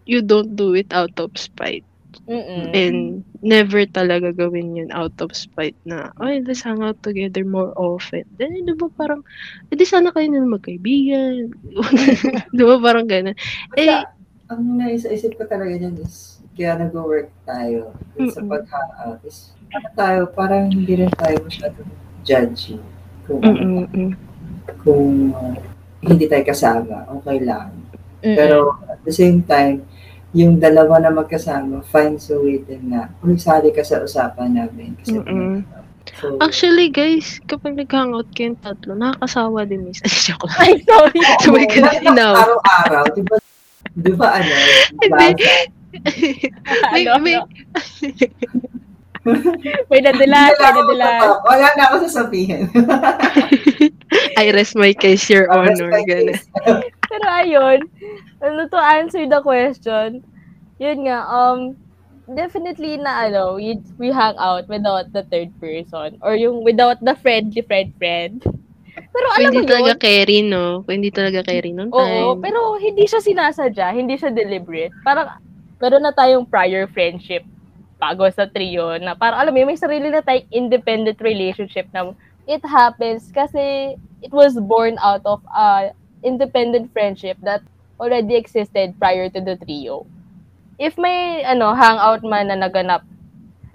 you 0.07 0.23
don't 0.23 0.55
do 0.55 0.75
it 0.75 0.91
out 0.95 1.15
of 1.19 1.35
spite. 1.35 1.87
Mm-mm. 2.27 2.75
And 2.75 3.23
never 3.39 3.87
talaga 3.87 4.35
gawin 4.35 4.75
yun 4.75 4.91
out 4.91 5.15
of 5.23 5.31
spite 5.31 5.79
na, 5.87 6.11
ay, 6.19 6.43
let's 6.43 6.67
hang 6.67 6.83
out 6.83 6.99
together 6.99 7.47
more 7.47 7.71
often. 7.79 8.27
Then, 8.35 8.67
di 8.67 8.75
ba 8.75 8.91
parang, 8.99 9.23
edi 9.71 9.87
sana 9.87 10.11
kayo 10.11 10.27
na 10.35 10.43
magkaibigan. 10.43 11.55
di 12.59 12.63
ba 12.67 12.77
parang 12.83 13.07
gano'n. 13.07 13.39
Eh, 13.79 14.03
ang 14.51 14.63
naisip 14.75 15.39
ko 15.39 15.47
talaga 15.47 15.79
dyan 15.79 15.95
is, 16.03 16.43
kaya 16.59 16.75
nag-work 16.83 17.31
tayo 17.47 17.95
sa 18.19 18.43
Mm-mm. 18.43 18.51
pag-hangout 18.51 19.23
is, 19.23 19.55
ano 19.71 19.89
tayo, 19.95 20.21
parang 20.35 20.67
hindi 20.67 20.99
rin 20.99 21.13
tayo 21.15 21.39
masyadong 21.47 21.91
judgy. 22.27 22.83
Kung, 23.27 23.43
mm-mm. 23.43 24.11
kung 24.83 25.31
uh, 25.31 25.55
hindi 26.03 26.27
tayo 26.27 26.43
kasama, 26.43 27.07
okay 27.23 27.39
lang. 27.39 27.71
Mm-mm. 28.27 28.35
Pero 28.35 28.75
at 28.91 28.99
the 29.07 29.15
same 29.15 29.47
time, 29.47 29.87
yung 30.35 30.59
dalawa 30.59 30.99
na 30.99 31.15
magkasama 31.15 31.87
finds 31.87 32.33
a 32.33 32.37
way 32.41 32.59
din 32.65 32.91
na 32.91 33.13
umisali 33.23 33.71
ka 33.71 33.87
sa 33.87 34.03
usapan 34.03 34.59
namin. 34.59 34.99
Kasi, 34.99 35.23
Mm-mm. 35.23 35.63
so, 36.19 36.37
Actually, 36.43 36.91
guys, 36.91 37.39
kapag 37.47 37.79
nag-hangout 37.79 38.27
kayong 38.35 38.59
tatlo, 38.65 38.99
nakakasawa 38.99 39.69
din 39.69 39.87
minsan. 39.87 40.09
Joke 40.27 40.51
lang. 40.51 40.59
Ay, 40.59 40.73
sorry. 40.83 41.21
Ka 41.71 41.79
na 41.79 41.91
Bakit 41.91 42.03
inaw. 42.11 42.33
Araw-araw, 42.35 43.05
di 43.15 43.23
ba? 43.23 43.37
Di 43.97 44.13
ba 44.13 44.29
ano? 44.43 44.55
Hindi. 45.01 45.29
may, 46.93 47.05
may, 47.23 47.35
ano? 47.39 47.49
May 49.91 50.01
nadulas, 50.03 50.55
may 50.55 50.73
nadulas. 50.73 51.23
Wala 51.43 51.69
na 51.75 51.83
ako 51.91 51.95
sasabihin. 52.07 52.71
I 54.41 54.53
rest 54.55 54.79
my 54.79 54.95
case, 54.95 55.27
your 55.27 55.51
honor. 55.51 55.91
Gano'n. 55.91 56.31
is- 56.35 56.47
Pero 57.11 57.27
ayun, 57.27 57.81
ano 58.43 58.61
to 58.71 58.79
answer 58.79 59.25
the 59.27 59.41
question, 59.43 60.23
yun 60.79 60.99
nga, 61.07 61.27
um, 61.27 61.75
definitely 62.31 62.99
na 62.99 63.31
ano, 63.31 63.59
we, 63.59 63.79
we 63.99 64.11
hang 64.11 64.35
out 64.39 64.67
without 64.67 65.11
the 65.15 65.23
third 65.31 65.51
person 65.63 66.19
or 66.23 66.35
yung 66.35 66.63
without 66.63 66.99
the 67.03 67.15
friendly 67.23 67.63
friend 67.63 67.95
friend. 67.99 68.43
Pero 68.97 69.27
alam 69.33 69.53
hindi 69.53 69.65
mo 69.65 69.69
talaga 69.69 69.93
yun, 69.93 70.01
carry, 70.01 70.39
no? 70.43 70.65
Hindi 70.89 71.09
talaga 71.13 71.41
carry 71.45 71.71
nung 71.73 71.93
oo, 71.93 72.01
time. 72.37 72.41
pero 72.43 72.77
hindi 72.77 73.05
siya 73.09 73.21
sinasadya, 73.21 73.93
hindi 73.93 74.17
siya 74.17 74.33
deliberate. 74.33 74.93
Parang, 75.05 75.37
meron 75.81 76.05
na 76.05 76.13
tayong 76.13 76.49
prior 76.49 76.89
friendship 76.91 77.45
bago 77.97 78.29
sa 78.29 78.45
trio 78.45 78.97
na 79.01 79.17
parang 79.17 79.41
alam 79.41 79.53
mo 79.57 79.65
may 79.65 79.79
sarili 79.79 80.13
na 80.13 80.21
tayong 80.21 80.49
independent 80.53 81.17
relationship 81.25 81.89
na 81.97 82.13
it 82.45 82.61
happens 82.63 83.33
kasi 83.33 83.97
it 84.21 84.33
was 84.33 84.57
born 84.69 85.01
out 85.01 85.25
of 85.25 85.41
a 85.53 85.93
independent 86.23 86.93
friendship 86.93 87.37
that 87.41 87.61
already 87.97 88.37
existed 88.37 88.93
prior 89.01 89.29
to 89.33 89.41
the 89.41 89.57
trio. 89.65 90.05
If 90.77 91.01
may 91.01 91.41
ano 91.45 91.73
hangout 91.73 92.21
man 92.21 92.53
na 92.53 92.57
naganap 92.61 93.03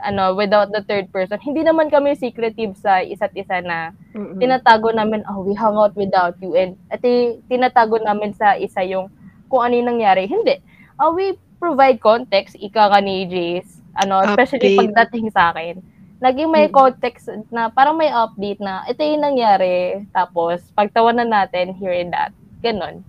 ano 0.01 0.34
without 0.34 0.69
the 0.73 0.86
third 0.86 1.10
person, 1.10 1.41
hindi 1.41 1.65
naman 1.65 1.89
kami 1.89 2.13
secretive 2.17 2.77
sa 2.77 3.01
isa't 3.01 3.34
isa 3.34 3.62
na 3.62 3.93
Mm-mm. 4.13 4.38
tinatago 4.38 4.93
namin, 4.93 5.25
oh, 5.29 5.45
we 5.45 5.53
hung 5.53 5.77
out 5.77 5.93
without 5.97 6.38
you. 6.41 6.53
And 6.57 6.77
at 6.89 7.01
tinatago 7.49 8.01
namin 8.01 8.34
sa 8.34 8.57
isa 8.57 8.81
yung 8.86 9.10
kung 9.49 9.65
ano 9.65 9.73
yung 9.77 9.97
nangyari. 9.97 10.29
Hindi. 10.29 10.62
Uh, 10.97 11.13
we 11.13 11.38
provide 11.62 12.01
context, 12.01 12.57
ika 12.57 12.89
nga 12.89 13.01
ni 13.01 13.25
Jace, 13.29 13.81
ano, 13.97 14.23
especially 14.23 14.75
Update. 14.75 14.80
pagdating 14.80 15.25
sa 15.32 15.51
akin. 15.51 15.82
naging 16.21 16.54
may 16.54 16.69
Mm. 16.69 16.77
context 16.77 17.34
na 17.49 17.73
parang 17.73 17.97
may 17.97 18.13
update 18.13 18.62
na 18.62 18.86
ito 18.86 19.01
yung 19.01 19.25
nangyari. 19.25 20.06
Tapos, 20.13 20.62
pagtawanan 20.77 21.34
natin 21.34 21.73
here 21.73 21.97
and 21.97 22.13
that. 22.13 22.30
Ganon. 22.62 23.01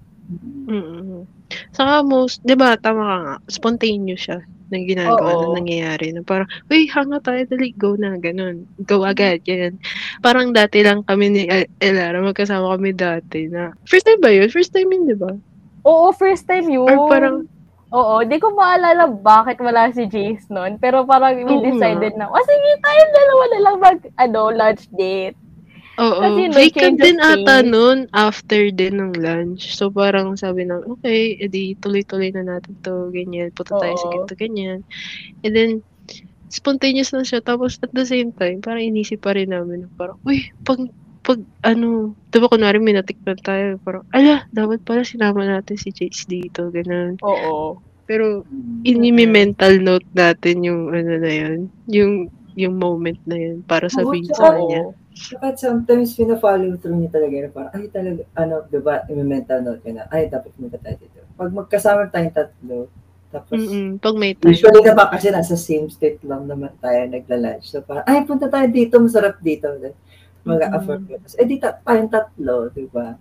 Mm. 0.65 1.29
Saka 1.77 2.01
most, 2.01 2.41
'di 2.41 2.57
ba, 2.57 2.73
tama 2.81 3.05
ka 3.05 3.17
nga, 3.21 3.35
spontaneous 3.53 4.25
siya 4.25 4.41
na 4.73 4.81
ginagawa 4.81 5.29
Oo. 5.29 5.53
na 5.53 5.61
nangyayari 5.61 6.17
na 6.17 6.25
parang, 6.25 6.49
uy, 6.73 6.89
hanga 6.89 7.21
tayo, 7.21 7.45
dali, 7.45 7.77
go 7.77 7.93
na, 8.01 8.17
ganun. 8.17 8.65
Go 8.89 9.05
agad, 9.05 9.45
ganyan. 9.45 9.77
Parang 10.25 10.57
dati 10.57 10.81
lang 10.81 11.05
kami 11.05 11.29
ni 11.29 11.43
El- 11.45 11.69
Elara, 11.85 12.25
magkasama 12.25 12.73
kami 12.81 12.97
dati 12.97 13.53
na, 13.53 13.77
first 13.85 14.09
time 14.09 14.25
ba 14.25 14.33
yun? 14.33 14.49
First 14.49 14.73
time 14.73 14.89
yun, 14.89 15.05
di 15.05 15.21
ba? 15.21 15.37
Oo, 15.85 16.09
first 16.17 16.49
time 16.49 16.73
yun. 16.73 16.89
Or 16.89 17.13
parang, 17.13 17.45
Oo, 17.93 18.25
di 18.25 18.41
ko 18.41 18.57
maalala 18.57 19.05
bakit 19.13 19.61
wala 19.61 19.93
si 19.93 20.09
Jace 20.09 20.49
noon. 20.49 20.81
Pero 20.81 21.05
parang 21.05 21.37
we 21.37 21.57
decided 21.61 22.17
na, 22.17 22.25
oh 22.25 22.41
sige, 22.41 22.71
tayo 22.81 23.03
dalawa 23.13 23.45
na 23.45 23.61
lang 23.61 23.77
mag, 23.79 23.99
ano, 24.17 24.41
lunch 24.49 24.89
date. 24.97 25.37
oo, 26.01 26.25
Kasi 26.25 26.41
no 26.49 26.57
vacant 26.57 26.97
din 26.97 27.21
ata 27.21 27.61
nun 27.61 28.09
after 28.17 28.73
din 28.73 28.97
ng 28.97 29.13
lunch. 29.21 29.77
So 29.77 29.93
parang 29.93 30.41
sabi 30.41 30.65
na, 30.65 30.81
okay, 30.89 31.37
edi 31.37 31.77
tuloy-tuloy 31.85 32.33
na 32.33 32.57
natin 32.57 32.73
to, 32.81 33.13
ganyan, 33.13 33.53
punta 33.53 33.77
tayo 33.77 33.93
sa 34.01 34.09
ganito, 34.09 34.35
ganyan. 34.41 34.81
And 35.45 35.53
then, 35.53 35.71
spontaneous 36.49 37.13
na 37.13 37.29
siya. 37.29 37.45
Tapos 37.45 37.77
at 37.85 37.93
the 37.93 38.09
same 38.09 38.33
time, 38.33 38.65
parang 38.65 38.89
inisip 38.89 39.21
pa 39.21 39.37
rin 39.37 39.53
namin 39.53 39.85
na 39.85 39.89
parang, 40.01 40.17
uy, 40.25 40.49
pag, 40.65 40.81
pag 41.23 41.39
ano, 41.63 42.13
diba 42.29 42.47
kunwari 42.47 42.77
may 42.77 42.93
natikman 42.93 43.39
tayo, 43.39 43.79
parang, 43.81 44.03
ala, 44.11 44.47
dapat 44.51 44.83
pala 44.83 45.03
sinama 45.03 45.43
natin 45.43 45.75
si 45.75 45.91
Jace 45.91 46.27
dito, 46.27 46.69
ganun. 46.69 47.17
Oo. 47.23 47.79
Pero, 48.05 48.43
Mm. 48.45 48.83
ini-mental 48.85 49.79
note 49.79 50.09
natin 50.13 50.63
yung 50.63 50.91
ano 50.91 51.17
na 51.17 51.31
yun, 51.31 51.59
yung 51.89 52.13
yung 52.53 52.77
moment 52.77 53.17
na 53.25 53.33
yun 53.33 53.65
para 53.65 53.89
sabihin 53.89 54.29
Oo, 54.29 54.29
sa 54.29 54.35
tsaka- 54.37 54.57
kanya. 54.61 54.83
Dapat 55.13 55.55
sometimes 55.57 56.13
pina-follow 56.13 56.77
through 56.77 56.99
niya 56.99 57.11
talaga 57.11 57.35
na 57.35 57.49
parang, 57.49 57.73
ay 57.73 57.85
talaga, 57.89 58.21
ano, 58.35 58.55
diba, 58.67 58.95
i-mental 59.09 59.59
note 59.63 59.81
ka 59.81 59.91
na, 59.91 60.05
ay, 60.09 60.29
dapat 60.29 60.53
punta 60.53 60.77
tayo 60.77 60.97
dito. 60.99 61.21
Pag 61.33 61.49
magkasama 61.51 62.09
tayong 62.09 62.33
tatlo, 62.35 62.79
tapos, 63.31 63.57
Mm-mm, 63.57 63.97
pag 63.97 64.15
may 64.15 64.37
time. 64.37 64.53
usually 64.53 64.83
naman 64.83 65.09
kasi 65.09 65.33
nasa 65.33 65.57
same 65.57 65.89
state 65.89 66.21
lang 66.23 66.45
naman 66.45 66.73
tayo 66.77 67.09
nagla-lunch. 67.09 67.65
So 67.67 67.81
parang, 67.81 68.05
ay, 68.05 68.21
punta 68.23 68.45
tayo 68.47 68.69
dito, 68.69 69.01
masarap 69.01 69.41
dito. 69.41 69.69
Mag-afford 70.45 71.01
ko. 71.05 71.13
Tapos, 71.17 71.35
eh, 71.35 71.47
di 71.47 71.57
ta- 71.57 71.79
tayong 71.79 72.09
tatlo, 72.09 72.69
diba? 72.69 73.15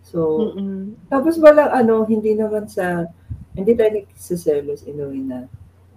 So, 0.00 0.18
Mm-mm. 0.48 0.96
tapos 1.06 1.36
walang 1.36 1.70
ano, 1.70 2.02
hindi 2.04 2.32
naman 2.32 2.66
sa, 2.66 3.04
hindi 3.52 3.74
tayo 3.74 3.90
nagsiselos 3.92 4.82
in 4.82 4.96
a 4.96 5.06
way 5.06 5.20
na, 5.20 5.38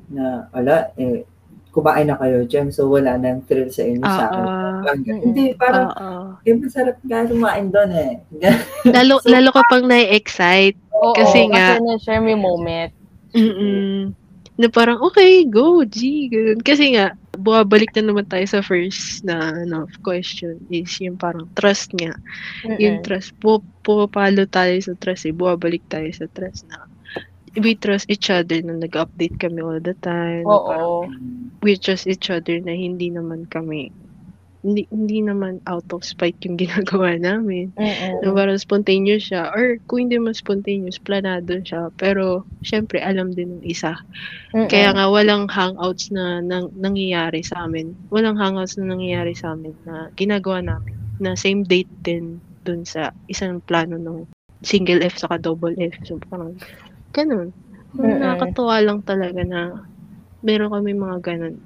na, 0.07 0.23
ala, 0.51 0.91
eh, 0.95 1.23
kumain 1.69 2.05
na 2.05 2.17
kayo 2.17 2.45
dyan, 2.45 2.69
so 2.69 2.85
wala 2.85 3.17
nang 3.17 3.41
thrill 3.43 3.65
sa 3.67 3.81
inyo 3.81 4.03
sa 4.03 4.25
akin. 4.27 4.43
Mm-mm. 4.43 5.21
Hindi, 5.23 5.43
parang, 5.55 5.89
ah, 5.91 6.37
eh, 6.39 6.53
masarap 6.53 6.97
nga 7.01 7.25
kumain 7.25 7.67
doon 7.67 7.91
eh. 7.91 8.13
lalo, 8.93 9.17
So, 9.17 9.29
lalo 9.29 9.49
kapag 9.49 9.81
na-excite. 9.83 10.77
Oo, 10.91 11.13
Kasi 11.13 11.49
nga- 11.49 11.77
Kasi 11.77 11.81
na-share 11.83 12.21
may 12.21 12.37
moment. 12.37 12.93
Mm-mm. 13.33 14.13
Na 14.59 14.67
parang, 14.69 15.01
okay, 15.01 15.45
go, 15.49 15.81
G. 15.85 16.29
Ganun. 16.29 16.61
Kasi 16.61 16.93
nga, 16.95 17.13
buwabalik 17.33 17.93
na 17.97 18.13
naman 18.13 18.25
tayo 18.29 18.45
sa 18.45 18.61
first 18.61 19.25
na 19.25 19.51
ano, 19.65 19.89
question 20.05 20.61
is 20.69 20.93
yung 21.01 21.17
parang 21.17 21.49
trust 21.57 21.91
nga. 21.97 22.13
Yung 22.77 22.97
Mm-mm. 22.97 23.03
trust, 23.03 23.33
pu- 23.41 23.65
pumapalo 23.85 24.45
tayo 24.49 24.75
sa 24.81 24.93
trust 24.99 25.25
eh. 25.29 25.35
Buwabalik 25.35 25.85
tayo 25.89 26.09
sa 26.13 26.29
trust 26.29 26.69
na 26.69 26.77
we 27.59 27.75
trust 27.77 28.09
each 28.09 28.29
other 28.33 28.61
na 28.65 28.77
nag-update 28.77 29.37
kami 29.37 29.61
all 29.61 29.81
the 29.81 29.95
time. 30.01 30.53
na 30.53 30.59
parang 30.61 30.89
Oo. 30.89 31.09
we 31.63 31.77
trust 31.79 32.07
each 32.07 32.29
other 32.31 32.59
na 32.61 32.73
hindi 32.75 33.09
naman 33.11 33.45
kami 33.49 33.91
hindi, 34.63 34.87
hindi 34.89 35.19
naman 35.19 35.59
out 35.67 35.83
of 35.91 36.07
spite 36.07 36.39
yung 36.47 36.55
ginagawa 36.55 37.19
namin. 37.19 37.75
Na 37.75 37.83
Mm-mm. 37.83 38.31
parang 38.31 38.55
spontaneous 38.55 39.27
siya. 39.27 39.51
Or 39.51 39.75
kung 39.91 40.07
hindi 40.07 40.15
man 40.17 40.31
spontaneous, 40.31 40.97
planado 40.97 41.59
siya. 41.59 41.91
Pero, 41.99 42.47
syempre, 42.63 43.03
alam 43.03 43.35
din 43.35 43.59
ng 43.59 43.63
isa. 43.67 43.99
Mm-mm. 44.55 44.71
Kaya 44.71 44.95
nga, 44.95 45.11
walang 45.11 45.51
hangouts 45.51 46.09
na 46.15 46.39
nang, 46.39 46.71
nangyayari 46.79 47.43
sa 47.43 47.67
amin. 47.67 47.91
Walang 48.07 48.39
hangouts 48.39 48.79
na 48.79 48.95
nangyayari 48.95 49.35
sa 49.35 49.51
amin 49.53 49.75
na 49.83 50.07
ginagawa 50.15 50.63
namin. 50.63 50.95
Na 51.19 51.35
same 51.35 51.67
date 51.67 51.91
din 52.01 52.39
dun 52.63 52.87
sa 52.87 53.11
isang 53.27 53.59
plano 53.67 53.99
ng 53.99 54.23
single 54.63 55.03
F 55.03 55.19
saka 55.19 55.35
double 55.43 55.75
F. 55.75 55.99
So, 56.07 56.23
parang, 56.31 56.55
ganun. 57.11 57.51
Mm-mm. 57.99 58.23
Nakakatuwa 58.23 58.79
lang 58.79 59.03
talaga 59.03 59.43
na 59.43 59.83
meron 60.39 60.71
kami 60.71 60.95
mga 60.95 61.19
ganun. 61.19 61.59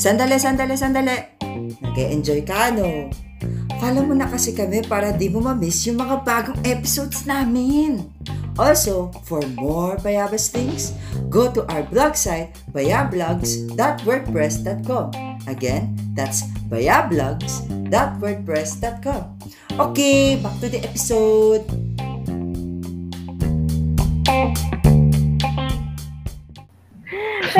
Sandali, 0.00 0.40
sandali, 0.40 0.80
sandali. 0.80 1.12
Nag-enjoy 1.84 2.40
ka, 2.48 2.72
no? 2.72 3.12
Follow 3.80 4.04
mo 4.08 4.14
na 4.16 4.28
kasi 4.28 4.52
kami 4.56 4.82
para 4.84 5.12
di 5.12 5.28
mo 5.28 5.40
ma-miss 5.44 5.86
yung 5.88 5.96
mga 6.00 6.24
bagong 6.24 6.60
episodes 6.64 7.24
namin. 7.28 8.08
Also, 8.56 9.12
for 9.28 9.44
more 9.60 10.00
Bayabas 10.00 10.48
things, 10.48 10.96
go 11.28 11.52
to 11.52 11.68
our 11.68 11.84
blog 11.84 12.16
site, 12.16 12.56
bayablogs.wordpress.com. 12.72 15.06
Again, 15.48 15.96
that's 16.16 16.42
bayablogs.wordpress.com. 16.68 19.22
Okay, 19.80 20.36
back 20.40 20.60
to 20.60 20.68
the 20.68 20.84
episode. 20.84 21.64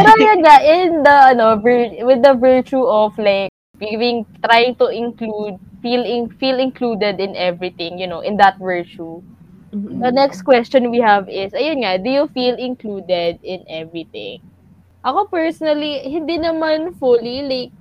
Pero 0.01 0.11
yun 0.17 0.41
nga, 0.41 0.57
in 0.65 1.03
the, 1.05 1.17
ano, 1.37 1.61
vir- 1.61 2.01
with 2.09 2.25
the 2.25 2.33
virtue 2.33 2.81
of 2.81 3.13
like, 3.21 3.53
giving, 3.81 4.25
trying 4.45 4.75
to 4.77 4.89
include, 4.89 5.61
feel, 5.85 6.05
in, 6.05 6.29
feel 6.41 6.59
included 6.59 7.21
in 7.21 7.37
everything, 7.37 7.99
you 8.01 8.07
know, 8.09 8.21
in 8.21 8.37
that 8.37 8.57
virtue. 8.59 9.21
The 10.01 10.11
next 10.11 10.43
question 10.43 10.91
we 10.91 11.01
have 11.01 11.29
is, 11.29 11.53
ayun 11.53 11.85
nga, 11.85 12.01
do 12.01 12.11
you 12.11 12.27
feel 12.33 12.57
included 12.57 13.39
in 13.45 13.65
everything? 13.69 14.41
Ako 15.05 15.29
personally, 15.29 16.01
hindi 16.05 16.37
naman 16.41 16.97
fully, 16.97 17.45
like, 17.45 17.73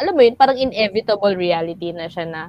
alam 0.00 0.14
mo 0.16 0.22
yun, 0.24 0.36
parang 0.36 0.58
inevitable 0.60 1.34
reality 1.36 1.92
na 1.92 2.08
siya 2.08 2.24
na 2.28 2.42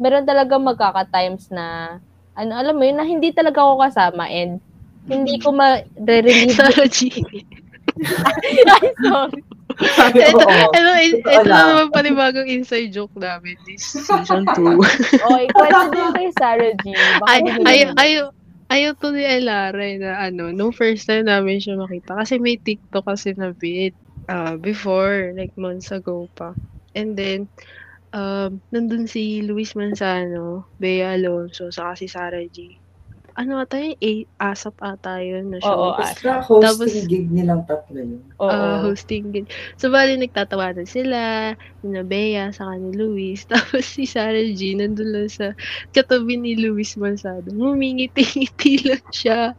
meron 0.00 0.26
talaga 0.26 0.58
magkaka-times 0.58 1.50
na, 1.50 1.98
ano, 2.34 2.52
alam 2.56 2.74
mo 2.78 2.82
yun, 2.86 2.98
na 2.98 3.06
hindi 3.06 3.30
talaga 3.34 3.62
ako 3.62 3.82
kasama 3.86 4.26
and 4.30 4.58
hindi 5.06 5.38
ko 5.38 5.52
ma-relieve. 5.58 6.58
G. 6.90 7.10
Ay, 8.72 8.90
sorry. 9.00 9.40
ito, 10.12 10.36
Oo. 10.36 10.68
ito, 10.76 10.90
ito, 11.32 11.48
na 11.48 11.72
naman 11.72 11.88
panibagong 11.94 12.48
inside 12.48 12.92
joke 12.92 13.14
namin 13.16 13.56
this 13.64 13.82
season 14.04 14.44
2. 14.44 14.58
Okay, 15.28 15.46
kwento 15.52 15.88
din 15.92 16.08
kay 16.12 16.28
Sarah 16.36 16.74
G. 16.84 16.92
Ay, 17.24 17.40
ay, 17.64 17.78
ay, 17.96 18.10
ayaw 18.72 18.92
to 18.96 19.12
ni 19.12 19.24
Elara 19.24 19.88
na 19.96 20.10
ano, 20.28 20.52
nung 20.52 20.72
first 20.72 21.08
time 21.08 21.28
namin 21.28 21.60
siya 21.60 21.80
makita. 21.80 22.16
Kasi 22.16 22.36
may 22.40 22.60
TikTok 22.60 23.04
kasi 23.08 23.32
na 23.36 23.52
bit 23.56 23.96
uh, 24.28 24.56
before, 24.60 25.32
like 25.36 25.52
months 25.56 25.92
ago 25.92 26.28
pa. 26.36 26.52
And 26.92 27.16
then, 27.16 27.48
um, 28.12 28.60
nandun 28.72 29.08
si 29.08 29.40
Luis 29.44 29.72
Manzano, 29.72 30.68
Bea 30.76 31.16
Alonso, 31.16 31.72
saka 31.72 31.96
si 31.96 32.06
Sarah 32.08 32.44
G. 32.48 32.81
Ano 33.32 33.56
ata 33.56 33.80
yun? 33.80 33.96
A- 33.96 34.52
ASAP 34.52 34.76
ata 34.78 35.22
yun 35.24 35.52
na 35.52 35.58
show. 35.58 35.72
Oo, 35.72 35.96
Basta 35.96 36.44
hosting 36.44 36.64
Tapos- 36.64 37.08
gig 37.08 37.26
nilang 37.32 37.64
tatlo 37.64 37.96
yun. 37.96 38.20
Oo. 38.36 38.50
uh, 38.50 38.84
hosting 38.84 39.32
din. 39.32 39.48
So, 39.80 39.88
bali, 39.88 40.20
nagtatawanan 40.20 40.84
sila, 40.84 41.52
ni 41.80 42.02
Bea, 42.04 42.52
saka 42.52 42.76
ni 42.76 42.92
Luis. 42.92 43.44
Tapos 43.52 43.88
si 43.88 44.04
Sarah 44.04 44.44
G, 44.52 44.76
nandun 44.76 45.12
lang 45.16 45.32
sa 45.32 45.56
katabi 45.90 46.36
ni 46.36 46.52
Luis 46.60 46.92
Mansado. 47.00 47.48
Humingiti-ngiti 47.50 48.72
lang 48.92 49.04
siya 49.08 49.56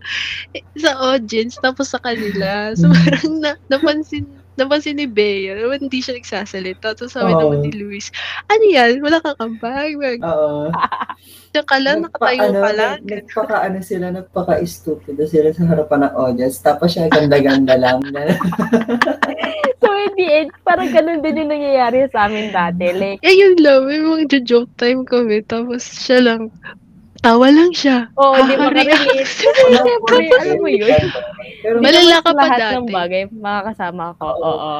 eh, 0.54 0.62
sa 0.78 0.94
audience, 1.14 1.58
tapos 1.58 1.90
sa 1.92 2.00
kanila. 2.00 2.74
So, 2.78 2.94
parang 2.94 3.42
na, 3.42 3.52
napansin, 3.68 4.30
napansin 4.54 4.98
ni 4.98 5.10
Bea, 5.10 5.58
naman 5.58 5.90
hindi 5.90 6.00
siya 6.00 6.18
nagsasalita. 6.18 6.94
Tapos 6.94 7.14
sabi 7.14 7.34
Oo. 7.34 7.40
naman 7.42 7.66
ni 7.66 7.72
Luis, 7.74 8.14
ano 8.48 8.64
yan? 8.64 9.02
Wala 9.02 9.18
kang 9.20 9.40
ambag. 9.42 9.98
Mag, 9.98 10.20
Oo. 10.22 10.70
diyan 11.54 11.66
ka 11.66 11.78
lang, 11.82 11.98
nakatayo 12.06 12.40
ano, 12.50 12.60
ka 12.62 12.72
lang. 12.74 12.94
nag- 13.02 13.26
Nagpaka, 13.26 13.56
ano 13.66 13.80
sila, 13.82 14.06
nagpaka-stupido 14.14 15.24
sila 15.26 15.50
sa 15.54 15.64
harapan 15.66 16.00
ng 16.10 16.14
audience. 16.16 16.58
Tapos 16.62 16.94
siya 16.94 17.10
ganda-ganda 17.10 17.76
lang. 17.78 18.00
So, 19.84 19.92
in 19.92 20.16
the 20.16 20.28
end, 20.32 20.50
parang 20.64 20.96
ganun 20.96 21.20
din 21.20 21.44
yung 21.44 21.52
nangyayari 21.52 22.08
sa 22.08 22.32
amin 22.32 22.56
dati. 22.56 22.96
Like, 22.96 23.20
Eh, 23.20 23.36
yun 23.36 23.60
lang. 23.60 23.84
May 23.84 24.00
mga 24.00 24.40
joke 24.48 24.72
time 24.80 25.04
kami. 25.04 25.44
Tapos 25.44 25.84
siya 25.84 26.24
lang, 26.24 26.56
tawa 27.24 27.48
lang 27.48 27.72
siya. 27.72 28.12
oo, 28.14 28.36
oh, 28.36 28.44
di 28.44 28.54
Haha-react. 28.54 28.84
makarelate. 28.84 29.24
Kasi, 29.24 29.46
siyempre, 29.72 30.16
alam 30.36 30.58
mo 30.60 30.68
yun. 30.68 31.04
Pero 31.64 31.76
Hindi 31.80 31.86
Malala 31.88 32.16
ka 32.20 32.30
pa 32.30 32.36
lahat 32.38 32.60
dati. 32.60 32.76
ng 32.76 32.88
bagay, 32.92 33.22
makakasama 33.32 34.04
ko. 34.14 34.26
Oo. 34.28 34.44
Oo. 34.44 34.76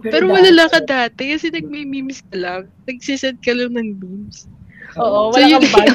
Pero 0.00 0.10
Pero 0.10 0.24
wala 0.26 0.50
lang 0.50 0.68
ka 0.68 0.80
dati 0.80 1.22
kasi 1.30 1.46
nagme-memes 1.48 2.24
ka 2.24 2.34
lang. 2.34 2.60
Nagsisend 2.84 3.38
ka 3.38 3.52
lang 3.52 3.70
ng 3.70 3.88
memes. 3.94 4.48
Oo, 4.96 5.28
So, 5.28 5.36
wala 5.36 5.44
yun 5.44 5.60
kang 5.60 5.68
bag. 5.70 5.88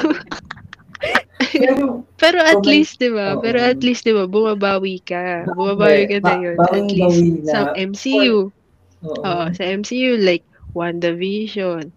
Pero, 1.50 1.84
Pero 2.22 2.38
at 2.44 2.60
Okay. 2.60 2.70
least, 2.78 3.00
di 3.00 3.10
ba? 3.10 3.34
Oo. 3.34 3.42
Pero 3.42 3.58
at 3.58 3.80
least, 3.80 4.04
di 4.04 4.14
ba, 4.14 4.30
bumabawi 4.30 5.02
ka. 5.02 5.50
Bumabawi 5.50 6.06
ka 6.06 6.18
na 6.22 6.34
yun. 6.38 6.56
At 6.60 6.86
least 6.86 7.24
sa 7.48 7.74
MCU. 7.74 8.54
oo. 9.02 9.22
Oo, 9.24 9.44
sa 9.50 9.64
MCU, 9.66 10.20
like, 10.20 10.44
WandaVision. 10.76 11.90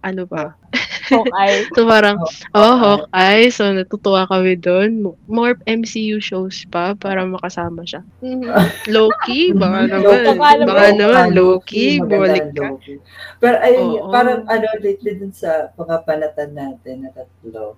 Ano 0.00 0.24
ba? 0.24 0.54
Hawkeye. 1.10 1.68
So 1.76 1.84
parang, 1.84 2.16
Oh, 2.52 2.60
oh, 2.60 2.76
Hawkeye. 2.76 3.52
So 3.52 3.68
natutuwa 3.70 4.24
kami 4.28 4.56
doon. 4.56 5.14
More 5.28 5.56
MCU 5.68 6.18
shows 6.20 6.64
pa 6.68 6.96
para 6.96 7.24
makasama 7.24 7.84
siya. 7.84 8.00
Loki, 8.88 9.52
baka 9.52 9.88
naman. 9.88 10.38
Baka 10.64 10.86
naman. 10.96 11.26
Loki, 11.36 12.00
bumalik 12.00 12.52
ka. 12.56 12.74
Pero 13.38 13.56
ayun, 13.60 13.86
Oo. 14.00 14.10
parang 14.12 14.46
ano, 14.48 14.66
lately 14.80 15.20
dun 15.20 15.32
sa 15.34 15.70
mga 15.76 16.04
panatan 16.08 16.50
natin 16.56 16.94
na 17.04 17.10
tatlo, 17.12 17.76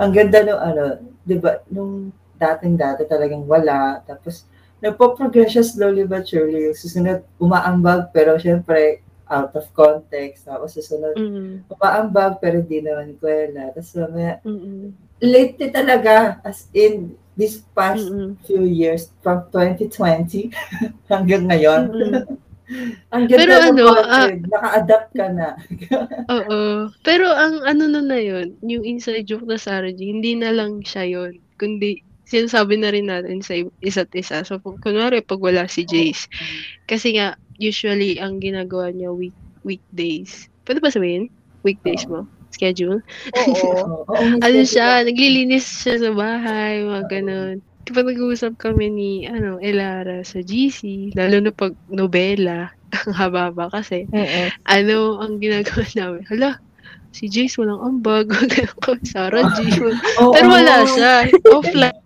ang 0.00 0.10
ganda 0.12 0.40
nung 0.40 0.60
ano, 0.60 0.82
di 1.24 1.36
ba, 1.36 1.60
nung 1.68 2.12
dating 2.40 2.74
dati 2.80 3.04
talagang 3.06 3.44
wala, 3.46 4.00
tapos 4.02 4.48
nagpo-progress 4.82 5.54
siya 5.54 5.64
slowly 5.64 6.02
but 6.08 6.26
surely. 6.26 6.74
Susunod, 6.74 7.22
umaambag, 7.38 8.10
pero 8.10 8.34
syempre, 8.34 9.04
out 9.32 9.56
of 9.56 9.64
context. 9.72 10.44
Tapos 10.44 10.76
susunod, 10.76 11.16
Mm, 11.16 11.64
umaambag, 11.72 12.36
pero 12.44 12.60
di 12.60 12.84
naman 12.84 13.16
kwela. 13.16 13.72
Tapos 13.72 13.96
mamaya, 13.96 14.36
mm, 14.44 14.92
lately 15.24 15.72
talaga, 15.72 16.36
as 16.44 16.68
in, 16.76 17.16
this 17.32 17.64
past 17.72 18.12
mm, 18.12 18.36
few 18.44 18.68
years, 18.68 19.08
from 19.24 19.48
2020 19.48 20.52
hanggang 21.12 21.48
ngayon, 21.48 21.88
mm. 21.88 22.14
ang 23.12 23.24
ganda 23.28 23.40
Pero 23.40 23.52
ng 23.52 23.64
ano, 23.72 23.82
content. 23.88 24.40
Naka-adapt 24.48 25.10
ka 25.16 25.26
na. 25.32 25.48
Oo. 26.36 26.60
Pero 27.00 27.26
ang 27.32 27.64
ano 27.64 27.84
na 27.88 28.00
na 28.04 28.20
yun, 28.20 28.56
yung 28.60 28.84
inside 28.84 29.28
joke 29.28 29.48
na 29.48 29.56
Sarah 29.56 29.92
G, 29.92 30.12
hindi 30.12 30.36
na 30.36 30.52
lang 30.52 30.84
siya 30.84 31.04
yun. 31.08 31.40
Kundi, 31.56 32.04
sinasabi 32.24 32.80
na 32.80 32.88
rin 32.88 33.12
natin 33.12 33.44
sa 33.44 33.60
isa't 33.84 34.08
isa. 34.16 34.40
So, 34.48 34.56
kunwari, 34.60 35.20
pag 35.20 35.42
wala 35.42 35.68
si 35.68 35.84
Jace, 35.84 36.32
kasi 36.88 37.20
nga, 37.20 37.36
usually, 37.62 38.18
ang 38.18 38.42
ginagawa 38.42 38.90
niya 38.90 39.14
week 39.14 39.36
weekdays. 39.62 40.50
Pwede 40.66 40.82
ba 40.82 40.90
sabihin? 40.90 41.30
Weekdays 41.62 42.02
mo? 42.10 42.26
Schedule? 42.50 42.98
Oo. 43.32 44.02
Oo, 44.10 44.24
Ano 44.42 44.60
siya, 44.66 45.06
naglilinis 45.06 45.86
siya 45.86 46.02
sa 46.02 46.10
bahay, 46.10 46.82
mga 46.82 47.04
ganun. 47.08 47.56
Kapag 47.86 48.10
nag-uusap 48.10 48.58
kami 48.58 48.90
ni, 48.90 49.12
ano, 49.30 49.62
Elara 49.62 50.26
sa 50.26 50.42
GC, 50.42 51.14
lalo 51.14 51.38
na 51.38 51.54
pag 51.54 51.74
nobela, 51.86 52.74
ang 53.06 53.14
haba-haba 53.14 53.70
kasi, 53.70 54.04
Mm-mm. 54.10 54.50
ano 54.66 55.22
ang 55.22 55.38
ginagawa 55.38 55.86
namin? 55.94 56.22
Hala, 56.28 56.58
si 57.14 57.30
Jace 57.30 57.56
walang 57.60 57.80
ambag, 57.80 58.28
Sarah 59.12 59.46
G. 59.54 59.70
Pero 60.18 60.46
wala 60.50 60.82
siya, 60.88 61.30
offline. 61.48 61.96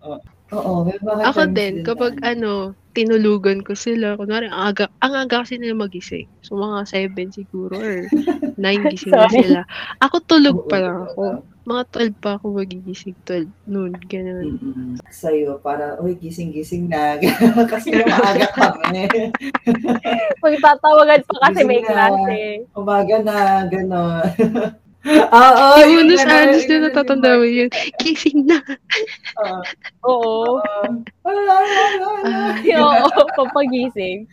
Oo, 0.55 0.87
mga 0.87 1.23
Ako 1.27 1.41
din, 1.51 1.83
kapag 1.83 2.23
ano, 2.23 2.71
tinulugan 2.97 3.61
ko 3.61 3.77
sila, 3.77 4.17
kunwari, 4.17 4.49
ang 4.49 4.73
aga, 4.73 4.89
ang 5.05 5.13
aga 5.13 5.45
kasi 5.45 5.61
nila 5.61 5.77
magising. 5.77 6.25
So, 6.41 6.57
mga 6.57 6.89
7 7.13 7.29
siguro, 7.29 7.77
or 7.77 8.09
9 8.09 8.57
gising 8.89 9.13
na 9.13 9.29
sila. 9.29 9.61
Ako 10.01 10.25
tulog 10.25 10.65
pa 10.65 10.81
lang 10.81 11.05
ako. 11.05 11.45
Mga 11.69 11.83
12 12.17 12.23
pa 12.23 12.41
ako 12.41 12.57
magigising, 12.57 13.13
12 13.21 13.69
noon, 13.69 13.93
ganun. 14.09 14.57
Mm-mm. 14.57 14.91
Sa'yo, 15.13 15.61
para, 15.61 16.01
uy, 16.01 16.17
gising-gising 16.17 16.89
na. 16.89 17.21
Kasi 17.71 17.93
maaga 17.93 18.49
kami. 18.57 19.05
Magtatawagan 20.41 21.21
pa 21.27 21.35
kasi 21.45 21.61
may 21.67 21.83
klase. 21.85 22.65
Umaga 22.73 23.21
na, 23.21 23.67
gano'n. 23.69 24.25
Oo, 25.07 25.65
Yung 25.79 25.89
yun 25.89 26.03
unos 26.05 26.21
na, 26.21 26.35
anos 26.41 26.61
yun 26.61 26.71
na 26.73 26.85
natatanda 26.85 27.31
mo 27.33 27.45
yun. 27.45 27.69
Gising 27.97 28.39
na. 28.43 28.57
Oo. 29.37 29.59
Oo. 30.03 30.51
Oo. 31.23 32.83
Oo, 32.83 33.21
papagising. 33.35 34.27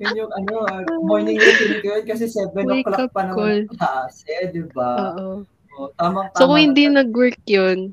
Yun 0.00 0.12
yung 0.16 0.32
ano, 0.32 0.54
ah, 0.64 0.80
morning 1.02 1.36
routine 1.36 1.78
ko 1.78 1.88
yun 1.92 2.04
kasi 2.04 2.24
7 2.26 2.54
Wake 2.54 2.82
o'clock 2.82 3.10
pa 3.12 3.28
call. 3.28 3.36
naman 3.60 3.66
ang 3.66 3.70
klase, 3.76 4.32
di 4.50 4.62
ba? 4.72 4.90
Oo. 5.12 5.28
Oo, 5.72 5.88
tamang-tama. 5.94 6.36
So, 6.36 6.46
kung 6.46 6.60
hindi 6.60 6.84
na. 6.86 7.02
nag-work 7.02 7.40
yun, 7.44 7.92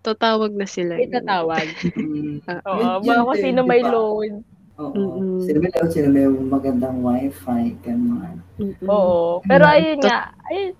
tatawag 0.00 0.54
na 0.54 0.64
sila. 0.64 0.96
Itatawag. 0.96 1.66
Mm. 1.94 2.40
Oo, 2.64 2.80
Yun- 3.00 3.04
mga 3.04 3.22
kung 3.24 3.38
sino 3.38 3.60
may 3.62 3.82
load. 3.82 4.32
Oo. 4.78 5.02
Sino 5.42 5.58
may 5.58 5.72
load, 5.72 5.90
sino 5.90 6.08
may 6.08 6.26
magandang 6.26 7.02
wifi, 7.02 7.74
gano'n. 7.82 8.36
Mm-mm. 8.56 8.86
Oo. 8.86 9.42
Pero 9.42 9.66
ayun 9.66 9.98
nga, 9.98 10.30
ayun, 10.46 10.74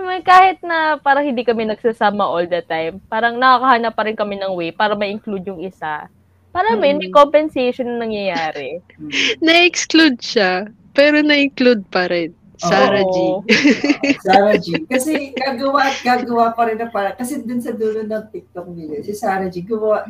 mo, 0.00 0.12
kahit 0.22 0.58
na 0.60 0.96
parang 0.98 1.24
hindi 1.24 1.42
kami 1.42 1.64
nagsasama 1.66 2.24
all 2.24 2.46
the 2.46 2.60
time, 2.64 3.00
parang 3.06 3.36
nakakahanap 3.36 3.92
pa 3.92 4.02
rin 4.04 4.16
kami 4.16 4.36
ng 4.36 4.52
way 4.56 4.70
para 4.70 4.92
ma-include 4.94 5.46
yung 5.48 5.60
isa. 5.60 6.08
Para 6.52 6.72
may, 6.80 6.96
may 6.96 7.12
Mm. 7.12 7.16
compensation 7.16 7.84
na 7.84 8.08
nangyayari. 8.08 8.80
Mm. 8.96 9.10
Na-exclude 9.44 10.18
siya, 10.20 10.68
pero 10.96 11.20
na-include 11.20 11.84
pa 11.92 12.08
rin. 12.08 12.32
Sarah 12.56 13.04
Oo. 13.04 13.44
G. 13.44 13.52
Sarah 14.24 14.56
G. 14.56 14.80
Kasi 14.88 15.32
gagawa 15.32 15.92
at 15.92 15.98
gagawa 16.00 16.56
pa 16.56 16.68
rin 16.68 16.80
na 16.80 16.88
para. 16.88 17.12
Kasi 17.12 17.44
dun 17.44 17.60
sa 17.60 17.76
dulo 17.76 18.00
ng 18.00 18.24
TikTok 18.32 18.66
video, 18.72 19.04
si 19.04 19.12
Sarah 19.12 19.52
G. 19.52 19.60
gumawa, 19.60 20.08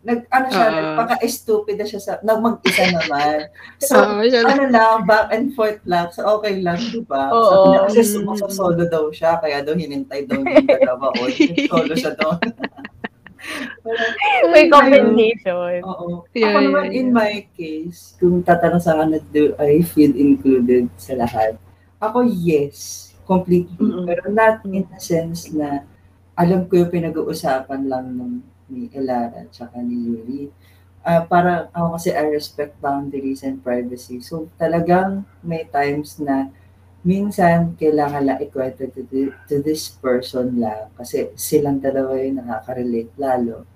nag, 0.00 0.24
ano 0.32 0.46
siya, 0.48 0.66
Oo. 0.66 0.74
nagpaka-stupid 0.74 1.76
na 1.76 1.86
siya 1.86 2.00
sa, 2.00 2.12
nag 2.24 2.40
mag-isa 2.40 2.84
naman. 2.88 3.52
So, 3.76 3.96
siya- 4.24 4.48
ano 4.48 4.64
lang, 4.72 5.04
back 5.04 5.28
and 5.30 5.52
forth 5.52 5.80
lang. 5.84 6.08
So, 6.10 6.24
okay 6.40 6.58
lang, 6.60 6.80
di 6.80 7.04
ba? 7.04 7.28
Oo. 7.28 7.70
Niya, 7.70 7.80
kasi 7.88 8.00
sumusolo 8.08 8.82
daw 8.88 9.12
siya, 9.12 9.36
kaya 9.36 9.60
daw 9.60 9.76
hinintay 9.76 10.24
daw 10.24 10.40
yung 10.40 10.64
dalawa. 10.64 11.12
O, 11.12 11.28
solo 11.68 11.92
siya 11.92 12.16
doon. 12.16 12.40
May 14.54 14.70
compensation. 14.70 15.82
Oo. 15.82 16.22
Yeah, 16.30 16.54
Ako 16.54 16.58
naman, 16.62 16.94
yeah, 16.94 16.98
in 17.02 17.08
my 17.10 17.42
case, 17.52 18.14
kung 18.16 18.40
tatanong 18.46 18.82
sa 18.82 18.94
akin 18.94 19.08
na 19.12 19.20
do 19.34 19.52
I 19.58 19.82
feel 19.82 20.14
included 20.14 20.86
sa 20.94 21.18
lahat, 21.18 21.58
ako 22.02 22.26
yes, 22.26 23.10
completely. 23.22 23.78
Mm-mm. 23.78 24.04
Pero 24.04 24.26
not 24.28 24.66
in 24.66 24.82
the 24.90 24.98
sense 24.98 25.54
na 25.54 25.86
alam 26.34 26.66
ko 26.66 26.82
yung 26.82 26.90
pinag-uusapan 26.90 27.86
lang 27.86 28.18
ng 28.18 28.32
ni 28.72 28.88
Elara 28.90 29.46
at 29.46 29.52
saka 29.52 29.78
ni 29.78 29.94
Yuri. 30.10 30.42
Ah, 31.04 31.22
para 31.22 31.68
ako 31.70 31.98
kasi 31.98 32.10
I 32.14 32.26
respect 32.30 32.74
boundaries 32.80 33.44
and 33.46 33.60
privacy. 33.60 34.18
So 34.24 34.48
talagang 34.56 35.22
may 35.44 35.68
times 35.68 36.18
na 36.18 36.48
minsan 37.02 37.74
kailangan 37.74 38.22
lang 38.22 38.38
ikwento 38.40 38.86
to, 38.86 39.02
thi- 39.10 39.34
to 39.50 39.58
this 39.60 39.90
person 39.92 40.56
lang 40.62 40.88
kasi 40.94 41.34
silang 41.34 41.82
dalawa 41.82 42.14
yung 42.18 42.38
nakaka-relate 42.40 43.12
lalo. 43.18 43.66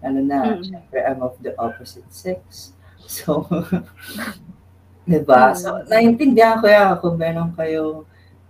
Ano 0.00 0.18
na, 0.22 0.56
Mm. 0.56 0.62
syempre 0.62 0.98
I'm 1.02 1.20
of 1.22 1.34
the 1.42 1.52
opposite 1.58 2.08
sex. 2.10 2.72
So, 3.06 3.46
diba? 5.06 5.54
So, 5.54 5.80
naiintindihan 5.86 6.58
ko 6.58 6.66
yan 6.66 6.98
kung 6.98 7.16
meron 7.16 7.54
kayo 7.54 8.04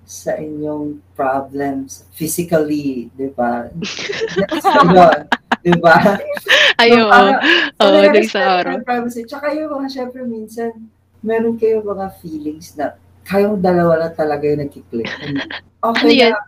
sa 0.06 0.38
inyong 0.38 1.02
problems 1.12 2.06
physically, 2.14 3.10
di 3.12 3.28
ba? 3.34 3.68
Yun, 3.74 5.26
di 5.60 5.72
ba? 5.82 6.16
Ayo, 6.78 7.10
oo, 7.10 7.90
nire-respect 7.90 8.30
sa 8.32 8.62
araw. 8.62 8.80
privacy. 8.86 9.26
Tsaka 9.26 9.50
yung 9.52 9.70
mga, 9.74 9.86
syempre, 9.90 10.22
minsan, 10.22 10.70
meron 11.20 11.58
kayo 11.58 11.82
mga 11.82 12.06
feelings 12.22 12.78
na 12.78 12.94
kayong 13.26 13.58
dalawa 13.58 13.98
na 13.98 14.10
talaga 14.14 14.46
yung 14.46 14.62
nagkiklik. 14.62 15.10
Okay 15.82 16.06
Ano 16.06 16.10
yan? 16.10 16.32
na. 16.32 16.40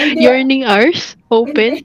Hindi, 0.00 0.24
Yearning 0.24 0.62
hours? 0.64 1.16
Open? 1.28 1.80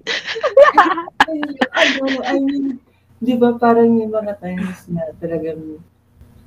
ano, 1.76 2.06
I 2.24 2.38
mean, 2.40 2.80
di 3.20 3.34
ba 3.36 3.58
parang 3.58 3.98
yung 3.98 4.14
mga 4.14 4.40
times 4.40 4.88
na 4.88 5.04
talagang 5.20 5.82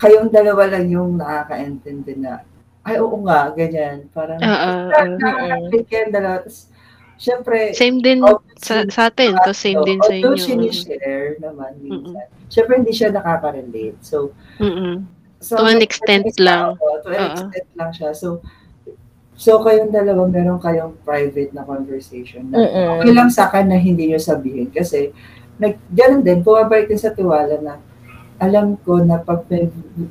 kayong 0.01 0.33
dalawa 0.33 0.65
lang 0.73 0.89
yung 0.89 1.21
nakaka-intindi 1.21 2.17
na, 2.17 2.41
ay, 2.89 2.97
oo 2.97 3.21
nga, 3.29 3.53
ganyan. 3.53 4.09
Parang, 4.11 4.41
Oo, 4.41 4.73
oo. 4.89 5.17
nakaka-click 5.21 5.87
kayong 5.87 6.15
dalawa. 6.17 6.37
Tapos, 6.41 6.73
syempre, 7.21 7.77
Same 7.77 8.01
din 8.01 8.25
sa, 8.57 8.89
sa 8.89 9.13
atin, 9.13 9.37
to 9.45 9.53
same 9.53 9.77
din 9.85 10.01
sa 10.01 10.17
although 10.17 10.33
inyo. 10.33 10.45
sinishare 10.73 11.37
naman 11.37 11.77
minsan, 11.85 12.25
syempre 12.49 12.81
hindi 12.81 12.97
siya 12.97 13.13
nakaka-relate. 13.13 14.01
So, 14.01 14.33
Mm-mm. 14.57 15.05
so 15.37 15.61
To 15.61 15.69
an 15.69 15.85
extent 15.85 16.33
lang. 16.41 16.81
Oo, 16.81 16.97
to 17.05 17.13
an 17.13 17.37
extent 17.37 17.69
lang 17.77 17.93
siya. 17.93 18.17
So, 18.17 18.41
so 19.37 19.61
kayong 19.61 19.93
dalawa, 19.93 20.25
meron 20.29 20.61
kayong 20.61 20.97
private 21.05 21.53
na 21.53 21.65
conversation 21.69 22.49
na 22.49 22.65
Mm-mm. 22.65 23.05
okay 23.05 23.13
lang 23.13 23.29
sa 23.29 23.53
akin 23.53 23.69
na 23.69 23.77
hindi 23.77 24.09
nyo 24.09 24.21
sabihin 24.21 24.73
kasi 24.73 25.13
nag, 25.61 25.77
ganun 25.93 26.25
din, 26.25 26.41
bumabalik 26.41 26.89
din 26.89 26.97
sa 26.97 27.13
tiwala 27.13 27.61
na 27.61 27.77
alam 28.41 28.81
ko 28.81 29.05
na 29.05 29.21
pag 29.21 29.45
may, 29.53 29.69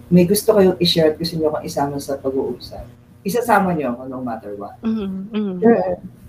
may 0.07 0.25
gusto 0.29 0.53
kayong 0.53 0.77
i-share 0.77 1.11
at 1.11 1.17
gusto 1.17 1.33
nyo 1.35 1.49
akong 1.49 1.65
isama 1.65 1.97
sa 1.97 2.21
pag-uusap, 2.21 2.85
isasama 3.25 3.73
nyo 3.73 3.97
ako 3.97 4.01
no 4.05 4.21
matter 4.21 4.53
what. 4.53 4.77
Mm-mm. 4.85 5.33
Mm-mm. 5.33 5.65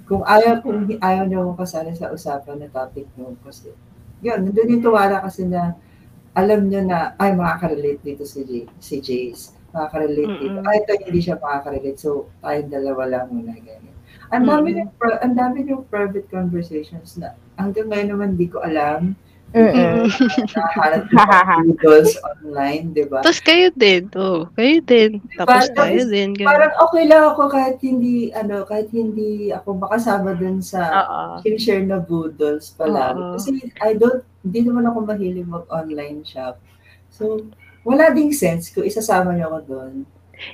Kung 0.08 0.24
ayaw, 0.24 0.64
kung 0.64 0.88
ayaw 0.98 1.28
nyo 1.28 1.38
akong 1.44 1.60
kasali 1.62 1.92
sa 1.94 2.08
usapan 2.10 2.64
na 2.64 2.72
topic 2.72 3.04
nyo, 3.14 3.36
kasi 3.44 3.70
yun, 4.24 4.48
nandun 4.48 4.72
yung 4.72 4.84
tiwala 4.84 5.20
kasi 5.20 5.44
na 5.44 5.76
alam 6.32 6.66
nyo 6.66 6.80
na, 6.82 7.12
ay, 7.18 7.36
makaka-relate 7.36 8.00
dito 8.00 8.22
si, 8.24 8.46
J, 8.46 8.50
si 8.78 9.02
Jace. 9.02 9.52
Makaka-relate 9.74 10.34
dito. 10.38 10.58
Mm-mm. 10.62 10.66
Ay, 10.66 10.82
ito 10.82 10.92
hindi 11.04 11.20
siya 11.20 11.36
makaka-relate. 11.36 11.98
So, 11.98 12.30
tayong 12.40 12.70
dalawa 12.70 13.02
lang 13.06 13.34
muna, 13.34 13.54
ganyan. 13.58 13.94
Ang 14.30 14.46
dami 14.46 14.78
yung, 14.78 14.94
pri- 14.94 15.20
ang 15.26 15.34
dami 15.34 15.66
yung 15.66 15.82
private 15.90 16.30
conversations 16.30 17.18
na 17.18 17.34
hanggang 17.58 17.90
ngayon 17.90 18.08
naman 18.14 18.30
di 18.38 18.46
ko 18.46 18.62
alam. 18.62 19.18
Mm-mm. 19.50 20.06
Ng 20.06 21.66
noodles 21.66 22.14
online, 22.22 22.94
di 22.94 23.02
ba? 23.02 23.18
Tapos 23.18 23.42
kayo 23.42 23.74
din, 23.74 24.06
oh. 24.14 24.46
Kayo 24.54 24.78
din. 24.86 25.18
Tapos 25.34 25.66
Diba? 25.66 25.74
tayo 25.74 25.98
Tapos, 25.98 26.12
din. 26.14 26.28
ganun. 26.38 26.50
Parang 26.54 26.72
okay 26.86 27.04
lang 27.10 27.22
ako 27.34 27.42
kahit 27.50 27.78
hindi, 27.82 28.30
ano, 28.30 28.62
kahit 28.62 28.88
hindi 28.94 29.50
ako 29.50 29.68
makasama 29.82 30.38
dun 30.38 30.62
sa 30.62 31.02
share 31.58 31.82
na 31.82 31.98
boodles 31.98 32.70
pala. 32.78 33.10
Oo. 33.10 33.34
Kasi 33.34 33.58
I 33.82 33.98
don't, 33.98 34.22
hindi 34.46 34.70
naman 34.70 34.86
ako 34.86 34.98
mahilig 35.02 35.48
mag-online 35.50 36.22
shop. 36.22 36.54
So, 37.10 37.42
wala 37.82 38.14
ding 38.14 38.30
sense 38.30 38.70
kung 38.70 38.86
isasama 38.86 39.34
niyo 39.34 39.50
ako 39.50 39.58
doon. 39.66 39.92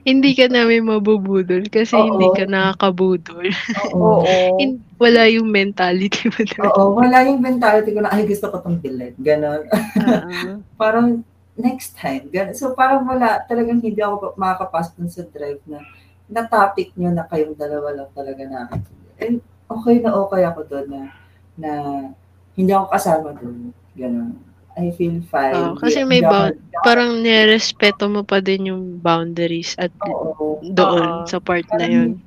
Hindi 0.03 0.35
ka 0.35 0.51
namin 0.51 0.89
mabubudol 0.89 1.69
kasi 1.71 1.95
Oo. 1.95 2.17
hindi 2.17 2.27
ka 2.33 2.49
nakakabudol. 2.49 3.47
Oo. 3.93 4.25
Oo. 4.25 4.57
In- 4.57 4.83
wala 4.97 5.29
yung 5.29 5.49
mentality 5.49 6.29
mo. 6.29 6.41
Oo, 6.73 6.97
wala 6.97 7.25
yung 7.29 7.41
mentality 7.41 7.93
ko 7.93 8.01
na, 8.01 8.13
ay, 8.13 8.25
gusto 8.25 8.49
ko 8.49 8.61
tong 8.61 8.81
bilhin. 8.81 9.13
Ganon. 9.21 9.69
Oo. 9.69 10.61
parang 10.81 11.21
next 11.57 11.97
time. 11.97 12.29
Ganon. 12.33 12.57
So, 12.57 12.73
parang 12.73 13.05
wala, 13.05 13.45
talagang 13.45 13.81
hindi 13.81 14.01
ako 14.01 14.37
makakapasok 14.37 14.93
dun 14.97 15.13
sa 15.13 15.23
drive 15.29 15.61
na 15.69 15.81
na 16.27 16.43
topic 16.43 16.91
nyo 16.99 17.15
na 17.15 17.23
kayong 17.31 17.55
dalawa 17.55 17.95
lang 17.95 18.11
talaga 18.11 18.43
na 18.51 18.67
And 19.23 19.39
okay 19.71 20.03
na 20.03 20.11
okay 20.11 20.43
ako 20.43 20.67
doon 20.67 20.87
na 20.91 21.03
na 21.55 21.71
hindi 22.59 22.73
ako 22.75 22.87
kasama 22.91 23.31
doon. 23.39 23.71
Ganon. 23.95 24.35
I 24.77 24.93
feel 24.93 25.25
fine. 25.33 25.57
Oo, 25.57 25.81
kasi 25.81 26.05
may 26.05 26.21
bound- 26.21 26.61
Parang 26.85 27.25
nirespeto 27.25 28.13
mo 28.13 28.21
pa 28.21 28.45
din 28.45 28.69
yung 28.69 29.01
boundaries 29.01 29.73
at 29.81 29.89
Oo. 30.05 30.61
doon 30.61 31.25
Oo. 31.25 31.29
sa 31.31 31.41
part 31.41 31.65
na 31.81 31.89
yun. 31.89 32.21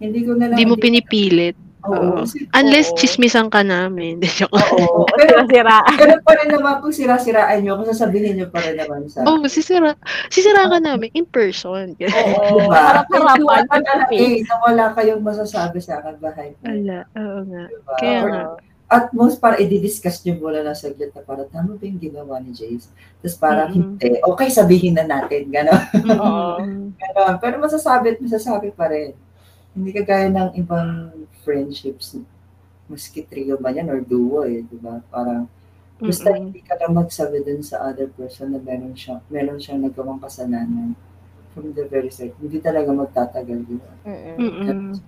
Hindi 0.00 0.24
ko 0.24 0.32
na 0.32 0.48
lang. 0.48 0.56
Hindi 0.56 0.64
mo 0.64 0.80
pinipilit. 0.80 1.52
Oo. 1.52 1.69
Oo. 1.86 2.20
kasi- 2.20 2.44
Unless 2.52 2.88
Oo. 2.90 2.96
chismisan 2.96 3.48
ka 3.48 3.60
namin. 3.60 4.20
Oo. 4.52 4.58
Oo, 4.80 5.00
Pero, 5.10 5.44
sira-siraan. 5.46 5.96
pero 5.96 6.14
pa 6.20 6.32
rin 6.36 6.48
naman 6.50 6.74
kung 6.78 6.92
sira-siraan 6.92 7.58
nyo, 7.60 7.76
kung 7.76 7.88
sasabihin 7.88 8.36
nyo 8.36 8.46
pa 8.48 8.60
rin 8.60 8.76
naman 8.76 9.06
sa... 9.06 9.24
Oh, 9.24 9.40
sisira, 9.46 9.96
sisira 10.28 10.66
ka 10.66 10.78
namin 10.78 11.08
in 11.12 11.24
person. 11.24 11.96
Oo. 11.96 12.58
Diba? 12.60 12.76
Harap-harapan, 12.76 13.40
Wala 13.40 14.04
eh, 14.12 14.42
na 14.42 14.54
wala 14.60 14.84
kayong 14.92 15.22
masasabi 15.22 15.78
sa 15.78 15.98
akin 15.98 16.16
bahay 16.18 16.52
mo. 16.52 16.62
Ala, 16.64 16.98
oo 17.10 17.38
nga. 17.46 17.64
Diba? 17.66 17.94
Kaya 17.96 18.20
nga. 18.24 18.42
at 18.90 19.14
most 19.14 19.38
para 19.38 19.54
i-discuss 19.54 20.18
nyo 20.26 20.34
muna 20.36 20.66
na 20.66 20.74
saglit 20.74 21.14
na 21.14 21.22
para 21.22 21.46
tama 21.46 21.78
ba 21.78 21.84
yung 21.86 22.02
ginawa 22.02 22.42
ni 22.42 22.50
Jace? 22.50 22.90
Tapos 23.22 23.38
para 23.38 23.70
Mm-mm. 23.70 24.02
hindi, 24.02 24.18
okay 24.20 24.50
sabihin 24.50 24.98
na 24.98 25.06
natin, 25.06 25.46
gano'n. 25.46 25.82
Oo. 26.10 26.58
gano'n. 26.98 27.34
Pero 27.38 27.62
masasabi 27.62 28.10
at 28.10 28.18
masasabi 28.18 28.74
pa 28.74 28.90
rin. 28.90 29.14
Hindi 29.70 29.90
kagaya 29.94 30.26
ng 30.28 30.50
ibang 30.58 31.14
friendships, 31.42 32.18
maski 32.90 33.22
trio 33.22 33.54
man 33.62 33.78
yan 33.78 33.88
or 33.88 34.02
duo 34.02 34.42
eh, 34.42 34.66
di 34.66 34.78
ba? 34.82 34.98
Parang 35.08 35.46
basta 36.00 36.32
Mm-mm. 36.32 36.50
hindi 36.50 36.60
ka 36.64 36.74
lang 36.80 36.96
magsabi 36.96 37.44
dun 37.44 37.62
sa 37.62 37.84
other 37.86 38.08
person 38.10 38.50
na 38.50 38.60
meron 38.60 38.96
siya, 38.96 39.22
meron 39.30 39.60
siyang 39.60 39.84
nagawang 39.84 40.18
kasalanan 40.18 40.96
from 41.54 41.70
the 41.74 41.86
very 41.86 42.10
start. 42.10 42.34
Hindi 42.40 42.58
talaga 42.58 42.90
magtatagal 42.90 43.58
yun. 43.68 43.82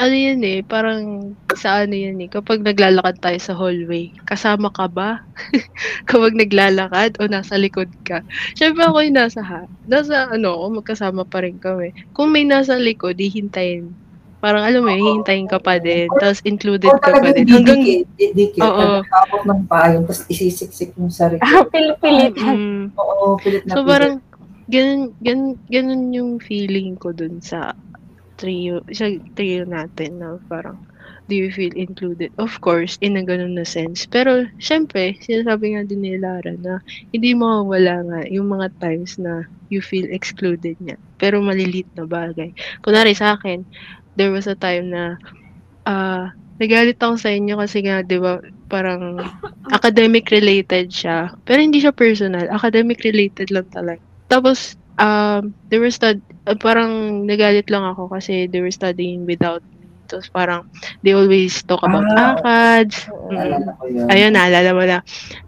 ano 0.00 0.16
yan 0.16 0.40
eh, 0.40 0.64
parang 0.64 1.36
sa 1.52 1.84
ano 1.84 1.92
yan 1.92 2.16
eh, 2.24 2.28
kapag 2.32 2.64
naglalakad 2.64 3.20
tayo 3.20 3.36
sa 3.36 3.52
hallway, 3.52 4.08
kasama 4.24 4.72
ka 4.72 4.88
ba? 4.88 5.20
kapag 6.10 6.32
naglalakad 6.32 7.20
o 7.20 7.28
nasa 7.28 7.60
likod 7.60 7.92
ka? 8.08 8.24
Syempre 8.56 8.88
ako 8.88 9.04
yung 9.04 9.20
nasa 9.20 9.44
ha, 9.44 9.68
nasa 9.84 10.32
ano, 10.32 10.56
ako, 10.56 10.80
magkasama 10.80 11.28
pa 11.28 11.44
rin 11.44 11.60
kami. 11.60 11.92
Kung 12.16 12.32
may 12.32 12.48
nasa 12.48 12.80
likod, 12.80 13.20
hihintayin. 13.20 13.92
Parang 14.40 14.64
alam 14.64 14.80
mo, 14.80 14.88
yun, 14.88 15.20
hihintayin 15.20 15.44
ka 15.44 15.60
pa 15.60 15.76
din. 15.76 16.08
Tapos 16.16 16.40
included 16.48 16.88
ka 17.04 17.20
pa 17.20 17.28
din. 17.36 17.44
Hanggang, 17.44 17.84
didikit, 18.16 18.64
Oo. 18.64 19.04
nagkakapot 19.04 19.42
ng 19.44 19.62
payong, 19.68 20.04
tapos 20.08 20.24
isisiksik 20.32 20.96
yung 20.96 21.12
sarili. 21.12 21.44
Pilit-pilit. 21.44 22.40
Mm. 22.40 22.96
Oo, 22.96 23.36
pilit 23.36 23.68
na 23.68 23.76
So 23.76 23.84
pilit. 23.84 23.92
parang 23.92 24.14
ganun, 24.72 25.12
ganun, 25.20 25.60
ganun 25.68 26.02
yung 26.16 26.30
feeling 26.40 26.96
ko 26.96 27.12
dun 27.12 27.44
sa 27.44 27.76
trio, 28.40 28.80
sa 28.90 29.12
trio 29.36 29.68
natin 29.68 30.18
na 30.18 30.40
parang 30.48 30.80
do 31.30 31.38
you 31.38 31.52
feel 31.54 31.70
included? 31.78 32.34
Of 32.42 32.58
course, 32.58 32.98
in 32.98 33.14
a 33.14 33.22
ganun 33.22 33.54
na 33.54 33.62
sense. 33.62 34.02
Pero, 34.10 34.50
syempre, 34.58 35.14
sinasabi 35.22 35.78
nga 35.78 35.86
din 35.86 36.02
ni 36.02 36.18
Lara 36.18 36.58
na 36.58 36.82
hindi 37.14 37.38
mawawala 37.38 38.02
nga 38.02 38.20
yung 38.26 38.50
mga 38.50 38.74
times 38.82 39.14
na 39.22 39.46
you 39.70 39.78
feel 39.78 40.10
excluded 40.10 40.74
niya. 40.82 40.98
Pero 41.22 41.38
malilit 41.38 41.86
na 41.94 42.02
bagay. 42.08 42.50
Kunwari 42.82 43.14
sa 43.14 43.38
akin, 43.38 43.62
there 44.18 44.34
was 44.34 44.50
a 44.50 44.58
time 44.58 44.90
na 44.90 45.14
ah 45.86 46.34
nagalit 46.60 47.00
ako 47.00 47.16
sa 47.16 47.32
inyo 47.32 47.56
kasi 47.56 47.84
nga, 47.86 48.04
di 48.04 48.20
ba, 48.20 48.40
parang 48.68 49.16
academic 49.72 50.28
related 50.28 50.92
siya. 50.92 51.32
Pero 51.48 51.62
hindi 51.64 51.80
siya 51.80 51.94
personal. 51.94 52.52
Academic 52.52 53.00
related 53.06 53.48
lang 53.48 53.64
talaga. 53.72 54.02
Tapos, 54.28 54.79
um, 55.00 55.56
they 55.72 55.80
were 55.80 55.90
stud 55.90 56.20
uh, 56.46 56.56
parang 56.60 57.24
nagalit 57.26 57.66
lang 57.72 57.84
ako 57.88 58.12
kasi 58.12 58.46
they 58.52 58.60
were 58.60 58.74
studying 58.74 59.24
without 59.26 59.64
me. 59.74 60.04
Tapos 60.10 60.28
parang, 60.30 60.62
they 61.02 61.14
always 61.16 61.64
talk 61.64 61.80
about 61.82 62.06
Ah, 62.14 62.36
ACADS. 62.36 63.08
Mm. 63.32 64.10
Ayun, 64.12 64.32
naalala 64.36 64.70
mo 64.76 64.84
na. 64.84 64.98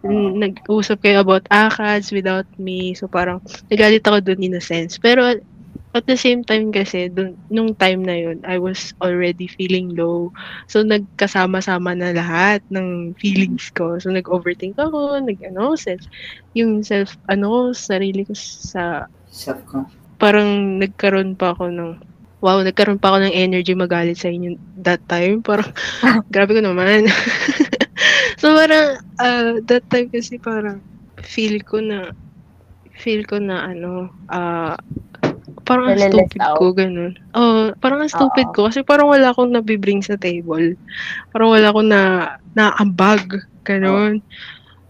N- 0.07 0.39
Nag-usap 0.41 0.99
kayo 1.05 1.21
about 1.23 1.45
ACADS 1.53 2.11
without 2.15 2.49
me. 2.59 2.95
So 2.97 3.07
parang, 3.11 3.43
nagalit 3.71 4.05
ako 4.07 4.19
dun 4.25 4.41
in 4.43 4.57
a 4.59 4.63
sense. 4.63 4.99
Pero, 4.99 5.35
at 5.93 6.05
the 6.09 6.17
same 6.17 6.43
time 6.45 6.73
kasi, 6.73 7.09
dun, 7.13 7.37
nung 7.53 7.75
time 7.77 8.03
na 8.05 8.17
yun, 8.17 8.41
I 8.47 8.59
was 8.59 8.93
already 9.03 9.47
feeling 9.49 9.93
low. 9.95 10.33
So, 10.69 10.83
nagkasama-sama 10.87 11.93
na 11.97 12.13
lahat 12.17 12.65
ng 12.73 13.13
feelings 13.21 13.69
ko. 13.77 13.99
So, 14.01 14.09
nag-overthink 14.13 14.77
ako, 14.81 15.21
nag-ano, 15.23 15.77
self, 15.77 16.03
yung 16.57 16.83
self, 16.85 17.17
ano, 17.29 17.73
sarili 17.77 18.25
ko 18.25 18.33
sa, 18.37 19.07
Self-confidence. 19.33 20.21
parang 20.21 20.79
nagkaroon 20.79 21.35
pa 21.35 21.51
ako 21.57 21.73
ng, 21.73 21.99
wow, 22.45 22.63
nagkaroon 22.63 23.01
pa 23.01 23.11
ako 23.11 23.27
ng 23.27 23.35
energy 23.35 23.75
magalit 23.75 24.15
sa 24.21 24.31
inyo 24.31 24.55
that 24.79 25.03
time. 25.11 25.43
Parang, 25.43 25.67
grabe 26.35 26.55
ko 26.55 26.63
naman. 26.63 27.11
so, 28.41 28.55
parang, 28.55 29.03
uh, 29.19 29.59
that 29.67 29.83
time 29.91 30.07
kasi 30.13 30.39
parang, 30.39 30.79
feel 31.25 31.59
ko 31.65 31.83
na, 31.83 32.15
feel 32.95 33.27
ko 33.27 33.41
na, 33.43 33.73
ano, 33.73 34.15
ah, 34.31 34.79
parang 35.67 35.91
ang 35.91 35.99
stupid 35.99 36.39
out. 36.39 36.59
ko, 36.61 36.71
ganun. 36.71 37.19
Oh, 37.35 37.75
parang 37.83 38.05
ang 38.05 38.13
stupid 38.13 38.53
Oo. 38.53 38.55
ko 38.55 38.61
kasi 38.71 38.87
parang 38.87 39.11
wala 39.11 39.35
akong 39.35 39.51
nabibring 39.51 40.05
sa 40.05 40.15
table. 40.21 40.79
Parang 41.35 41.51
wala 41.51 41.73
akong 41.73 41.89
na, 41.91 42.03
naambag, 42.55 43.43
ganun. 43.67 44.23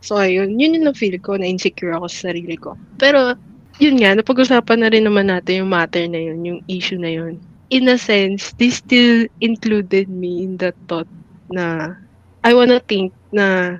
So, 0.02 0.18
ayun, 0.18 0.58
yun 0.58 0.76
yung 0.76 0.90
na-feel 0.90 1.16
ko, 1.22 1.38
na 1.38 1.46
insecure 1.48 1.94
ako 1.94 2.10
sa 2.10 2.32
sarili 2.32 2.58
ko. 2.58 2.74
Pero, 2.98 3.38
yun 3.80 3.96
nga, 4.00 4.12
napag-usapan 4.16 4.78
na 4.80 4.88
rin 4.92 5.04
naman 5.06 5.28
natin 5.28 5.64
yung 5.64 5.72
matter 5.72 6.04
na 6.08 6.20
yun, 6.20 6.38
yung 6.44 6.60
issue 6.68 6.98
na 7.00 7.10
yun. 7.12 7.40
In 7.70 7.88
a 7.88 7.96
sense, 7.98 8.52
they 8.58 8.70
still 8.70 9.26
included 9.40 10.08
me 10.08 10.44
in 10.44 10.56
that 10.60 10.76
thought 10.88 11.08
na 11.50 11.96
I 12.44 12.52
wanna 12.54 12.80
think 12.80 13.14
na 13.32 13.78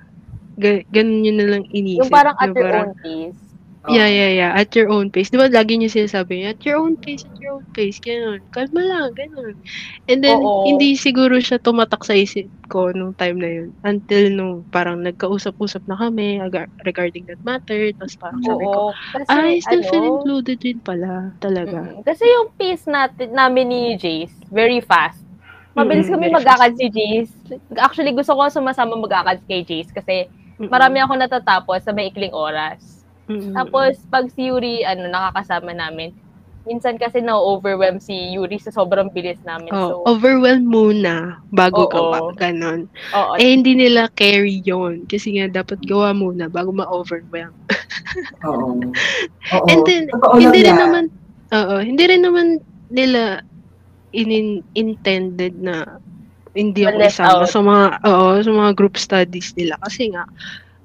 ga- 0.58 0.84
ganun 0.90 1.24
yun 1.26 1.36
na 1.38 1.46
lang 1.48 1.64
inisip. 1.70 2.04
Yung 2.04 2.10
parang 2.10 2.36
at 2.40 2.50
your 2.54 2.68
own 2.72 2.94
pace. 3.02 3.51
Yeah, 3.90 4.06
yeah, 4.06 4.30
yeah. 4.30 4.52
At 4.54 4.70
your 4.78 4.94
own 4.94 5.10
pace. 5.10 5.34
Di 5.34 5.34
ba 5.34 5.50
lagi 5.50 5.74
niyo 5.74 5.90
sinasabi 5.90 6.46
at 6.46 6.62
your 6.62 6.78
own 6.78 6.94
pace, 6.94 7.26
at 7.26 7.34
your 7.42 7.58
own 7.58 7.66
pace. 7.74 7.98
Ganun. 7.98 8.38
Kalma 8.54 8.78
lang, 8.78 9.10
ganun. 9.10 9.58
And 10.06 10.22
then, 10.22 10.38
Oo. 10.38 10.70
hindi 10.70 10.94
siguro 10.94 11.42
siya 11.42 11.58
tumatak 11.58 12.06
sa 12.06 12.14
isip 12.14 12.46
ko 12.70 12.94
nung 12.94 13.18
time 13.18 13.42
na 13.42 13.50
yun. 13.50 13.68
Until 13.82 14.30
nung 14.30 14.56
parang 14.70 15.02
nagkausap-usap 15.02 15.82
na 15.90 15.98
kami 15.98 16.38
regarding 16.86 17.26
that 17.26 17.42
matter. 17.42 17.90
Tapos 17.98 18.14
parang 18.22 18.42
sabi 18.46 18.64
ko, 18.70 18.94
Oo. 18.94 18.98
Kasi, 19.18 19.34
I 19.34 19.58
still 19.58 19.82
feel 19.82 20.06
ano, 20.06 20.10
included 20.14 20.58
din 20.62 20.78
pala. 20.78 21.34
Talaga. 21.42 21.82
mm, 21.82 22.06
Kasi 22.06 22.22
yung 22.22 22.54
pace 22.54 22.86
natin, 22.86 23.34
namin 23.34 23.66
ni 23.66 23.82
Jace, 23.98 24.38
very 24.46 24.78
fast. 24.78 25.18
Mabilis 25.74 26.06
kami 26.06 26.30
very 26.30 26.38
mag-akad 26.38 26.78
si 26.78 26.86
Jace. 26.86 27.34
Actually, 27.82 28.14
gusto 28.14 28.30
ko 28.38 28.46
sumasama 28.46 28.94
mag-akad 28.94 29.42
kay 29.50 29.66
Jace 29.66 29.90
kasi 29.90 30.30
marami 30.62 31.02
ako 31.02 31.18
natatapos 31.18 31.82
sa 31.82 31.90
maikling 31.90 32.30
oras. 32.30 33.01
Tapos, 33.54 34.00
pag 34.08 34.26
si 34.32 34.48
Yuri, 34.50 34.82
ano, 34.84 35.08
nakakasama 35.08 35.72
namin, 35.72 36.12
minsan 36.62 36.94
kasi 36.94 37.18
na-overwhelm 37.18 37.98
si 37.98 38.14
Yuri 38.34 38.58
sa 38.62 38.70
sobrang 38.70 39.10
bilis 39.10 39.38
namin. 39.42 39.74
Oh, 39.74 40.06
so, 40.06 40.14
overwhelm 40.14 40.62
muna 40.66 41.42
bago 41.50 41.86
Oo. 41.86 41.90
gawa. 41.90 42.18
Ganon. 42.38 42.86
oo. 43.14 43.32
Eh, 43.38 43.50
hindi 43.50 43.74
nila 43.74 44.06
carry 44.14 44.62
yon 44.62 45.02
Kasi 45.10 45.38
nga, 45.38 45.50
dapat 45.50 45.82
gawa 45.82 46.14
muna 46.14 46.46
bago 46.46 46.70
ma-overwhelm. 46.70 47.54
Oo. 48.48 48.78
Oo. 49.58 49.66
And 49.70 49.82
then, 49.86 50.06
Totoo 50.10 50.38
hindi 50.38 50.60
rin 50.62 50.76
yan. 50.76 50.80
naman, 50.80 51.04
oo, 51.50 51.74
hindi 51.82 52.04
rin 52.06 52.22
naman 52.22 52.46
nila 52.92 53.42
inin 54.12 54.60
intended 54.76 55.56
na 55.58 55.98
hindi 56.52 56.84
ako 56.84 57.00
isama 57.00 57.42
out. 57.42 57.48
sa 57.48 57.60
mga, 57.64 57.86
oo, 58.04 58.28
sa 58.44 58.50
mga 58.52 58.70
group 58.76 58.94
studies 59.00 59.56
nila. 59.56 59.80
Kasi 59.80 60.12
nga, 60.12 60.28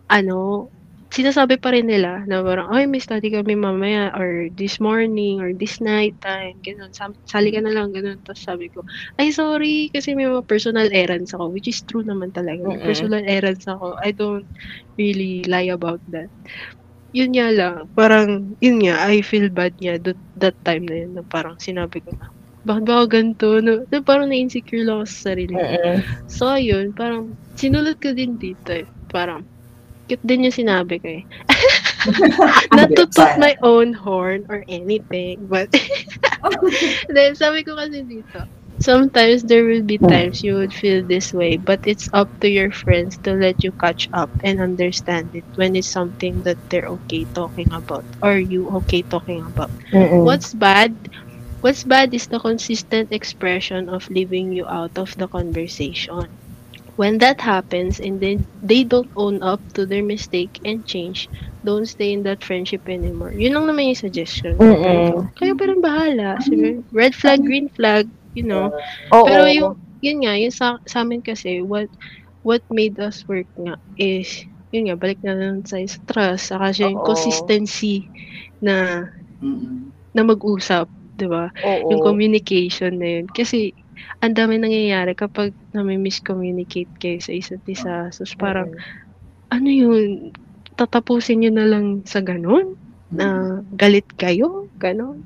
ano, 0.08 0.72
sinasabi 1.14 1.58
pa 1.62 1.72
rin 1.72 1.88
nila 1.88 2.24
na 2.28 2.44
parang, 2.44 2.68
ay, 2.74 2.86
may 2.86 3.00
study 3.00 3.32
kami 3.32 3.56
mamaya 3.56 4.12
or 4.14 4.52
this 4.54 4.78
morning 4.84 5.40
or 5.40 5.56
this 5.56 5.80
night 5.80 6.20
time, 6.20 6.60
ganun. 6.62 6.92
Sali 7.28 7.50
ka 7.54 7.64
na 7.64 7.72
lang, 7.72 7.96
ganun. 7.96 8.20
Tapos 8.24 8.44
sabi 8.44 8.68
ko, 8.72 8.84
ay, 9.18 9.32
sorry, 9.32 9.90
kasi 9.94 10.14
may 10.14 10.28
mga 10.28 10.46
personal 10.46 10.88
errands 10.92 11.32
ako, 11.34 11.52
which 11.56 11.68
is 11.72 11.80
true 11.88 12.04
naman 12.04 12.36
talaga. 12.36 12.60
May 12.64 12.78
Mm-mm. 12.80 12.88
personal 12.88 13.24
errands 13.24 13.66
ako. 13.68 13.96
I 14.04 14.12
don't 14.12 14.48
really 15.00 15.44
lie 15.48 15.72
about 15.72 16.04
that. 16.12 16.30
Yun 17.16 17.32
nga 17.34 17.48
lang, 17.56 17.76
parang, 17.96 18.54
yun 18.60 18.84
nga, 18.84 19.08
I 19.08 19.24
feel 19.24 19.48
bad 19.50 19.74
nga 19.80 19.96
that, 19.98 20.20
that 20.38 20.58
time 20.68 20.86
na 20.86 20.96
yun, 21.08 21.12
na 21.16 21.24
parang 21.24 21.56
sinabi 21.58 22.04
ko 22.04 22.12
na, 22.14 22.30
bakit 22.68 22.84
ba 22.84 22.94
ako 23.00 23.06
ganito? 23.08 23.48
No, 23.64 23.80
na 23.88 23.98
parang 24.04 24.28
na-insecure 24.28 24.84
lang 24.84 25.02
ako 25.02 25.08
sa 25.08 25.20
sarili. 25.32 25.56
ko. 25.56 25.64
Mm-mm. 25.64 25.98
So, 26.28 26.52
ayun, 26.52 26.92
parang, 26.92 27.40
sinulat 27.56 27.98
ko 28.04 28.12
din 28.12 28.36
dito 28.36 28.76
eh. 28.76 28.92
Parang, 29.08 29.48
cute 30.08 30.24
din 30.26 30.46
yung 30.48 30.56
sinabi 30.56 30.96
ko 31.04 31.08
eh. 31.22 31.24
Not 32.76 32.96
to 32.96 33.06
toot 33.08 33.34
my 33.38 33.56
own 33.62 33.94
horn 33.94 34.46
or 34.50 34.64
anything, 34.68 35.48
but, 35.48 35.70
then 37.16 37.36
sabi 37.36 37.64
ko 37.64 37.76
kasi 37.76 38.04
dito, 38.08 38.48
sometimes 38.80 39.44
there 39.44 39.66
will 39.66 39.84
be 39.84 40.00
times 40.00 40.44
you 40.44 40.56
would 40.56 40.74
feel 40.74 41.04
this 41.06 41.34
way, 41.34 41.58
but 41.58 41.80
it's 41.86 42.10
up 42.14 42.30
to 42.42 42.50
your 42.50 42.72
friends 42.72 43.18
to 43.24 43.34
let 43.34 43.64
you 43.64 43.72
catch 43.74 44.08
up 44.14 44.32
and 44.44 44.60
understand 44.62 45.34
it 45.36 45.46
when 45.56 45.76
it's 45.76 45.90
something 45.92 46.42
that 46.44 46.58
they're 46.70 46.88
okay 46.88 47.26
talking 47.34 47.70
about 47.72 48.06
or 48.22 48.38
you 48.38 48.70
okay 48.84 49.04
talking 49.04 49.42
about. 49.46 49.72
Mm-mm. 49.94 50.24
What's 50.24 50.54
bad? 50.54 50.96
What's 51.62 51.84
bad 51.84 52.14
is 52.14 52.28
the 52.28 52.40
consistent 52.40 53.12
expression 53.12 53.90
of 53.90 54.10
leaving 54.10 54.52
you 54.52 54.66
out 54.68 54.98
of 54.98 55.14
the 55.18 55.28
conversation. 55.28 56.40
When 56.98 57.22
that 57.22 57.40
happens 57.40 58.02
and 58.02 58.18
then 58.18 58.50
they 58.66 58.82
don't 58.84 59.14
own 59.16 59.46
up 59.46 59.62
to 59.78 59.86
their 59.86 60.02
mistake 60.02 60.58
and 60.66 60.82
change, 60.82 61.30
don't 61.62 61.86
stay 61.86 62.10
in 62.12 62.26
that 62.26 62.42
friendship 62.42 62.90
anymore. 62.90 63.38
Yun 63.38 63.54
lang 63.54 63.70
naman 63.70 63.94
yung 63.94 64.02
suggestion. 64.02 64.58
Mm-mm. 64.58 65.30
Kaya 65.38 65.54
parang 65.54 65.80
bahala. 65.86 66.42
Sige, 66.42 66.82
Red 66.90 67.14
flag, 67.14 67.46
green 67.46 67.70
flag, 67.70 68.10
you 68.34 68.42
know. 68.44 68.74
Oo. 69.14 69.24
Pero 69.30 69.46
yung, 69.46 69.78
yun 70.02 70.26
nga, 70.26 70.34
yung 70.42 70.50
sa, 70.50 70.82
sa 70.90 71.06
amin 71.06 71.22
kasi, 71.22 71.62
what, 71.62 71.86
what 72.42 72.66
made 72.74 72.98
us 72.98 73.22
work 73.30 73.46
nga 73.62 73.78
is, 74.02 74.42
yun 74.74 74.90
nga, 74.90 74.98
balik 74.98 75.22
na 75.22 75.38
lang 75.38 75.62
sa 75.70 75.78
sa 75.86 76.02
trust, 76.10 76.50
saka 76.50 76.74
siya 76.74 76.90
yung 76.90 77.06
Oo. 77.06 77.14
consistency 77.14 78.10
na, 78.58 79.06
Mm-mm. 79.38 79.94
na 80.18 80.22
mag-usap, 80.26 80.90
di 81.14 81.30
ba? 81.30 81.54
Oo. 81.62 81.94
Yung 81.94 82.02
communication 82.02 82.98
na 82.98 83.22
yun. 83.22 83.26
Kasi, 83.30 83.70
ang 84.24 84.34
dami 84.38 84.58
nangyayari 84.62 85.14
kapag 85.18 85.54
nami-miscommunicate 85.74 86.92
kayo 87.02 87.20
sa 87.22 87.34
isa't 87.34 87.64
isa. 87.70 88.10
So, 88.14 88.26
parang, 88.40 88.70
ano 89.54 89.70
yun, 89.70 90.32
tatapusin 90.78 91.44
nyo 91.44 91.52
na 91.54 91.66
lang 91.70 91.86
sa 92.08 92.22
ganun? 92.24 92.76
Na 93.14 93.60
galit 93.74 94.08
kayo? 94.20 94.70
Ganon? 94.78 95.26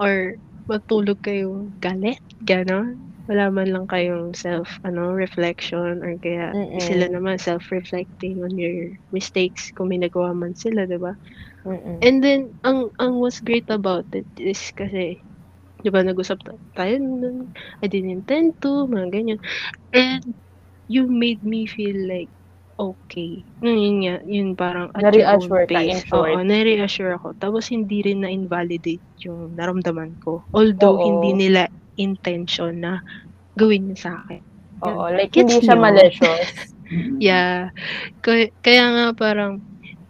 Or, 0.00 0.36
matulog 0.70 1.20
kayo 1.24 1.70
galit? 1.80 2.20
Ganon? 2.42 3.00
Wala 3.30 3.48
man 3.54 3.70
lang 3.70 3.86
kayong 3.86 4.34
self, 4.34 4.78
ano, 4.82 5.14
reflection 5.14 6.02
or 6.02 6.18
kaya 6.18 6.54
Mm-mm. 6.54 6.80
sila 6.80 7.06
naman 7.08 7.38
self-reflecting 7.38 8.42
on 8.42 8.56
your 8.58 8.96
mistakes 9.14 9.70
kung 9.76 9.92
may 9.92 10.00
nagawa 10.02 10.34
man 10.34 10.54
sila, 10.58 10.84
di 10.88 10.98
ba? 10.98 11.14
And 12.02 12.22
then, 12.24 12.52
ang 12.64 12.90
ang 13.00 13.20
what's 13.22 13.40
great 13.44 13.68
about 13.70 14.08
it 14.12 14.28
is 14.36 14.60
kasi, 14.76 15.22
di 15.82 15.90
ba, 15.92 16.00
nag-usap 16.04 16.38
ta- 16.44 16.62
tayo 16.76 17.00
nun, 17.00 17.50
I 17.80 17.86
didn't 17.88 18.12
intend 18.22 18.60
to, 18.64 18.86
mga 18.88 19.08
ganyan. 19.12 19.40
And, 19.94 20.24
you 20.90 21.06
made 21.06 21.42
me 21.46 21.66
feel 21.66 21.96
like, 22.08 22.30
okay. 22.80 23.44
Yun, 23.62 23.78
yun 23.78 23.96
nga, 24.04 24.16
yun 24.26 24.48
parang 24.56 24.88
at 24.96 25.12
your 25.14 25.28
own 25.36 25.46
pace. 25.68 26.02
Oo, 26.10 26.40
na-reassure 26.42 27.14
ako. 27.20 27.36
Tapos, 27.38 27.68
hindi 27.70 28.02
rin 28.02 28.24
na-invalidate 28.24 29.04
yung 29.24 29.54
naramdaman 29.54 30.16
ko. 30.20 30.44
Although, 30.56 30.98
Oo. 30.98 31.06
hindi 31.06 31.46
nila 31.46 31.68
intention 32.00 32.80
na 32.80 32.92
gawin 33.56 33.92
yun 33.92 34.00
sa 34.00 34.24
akin. 34.24 34.40
Oo, 34.88 35.12
like 35.12 35.30
Gets 35.36 35.52
hindi 35.52 35.56
siya 35.68 35.76
nyo? 35.76 35.84
malicious. 35.84 36.50
Yeah. 37.22 37.70
Kaya, 38.18 38.50
kaya 38.66 38.84
nga 38.90 39.06
parang 39.14 39.62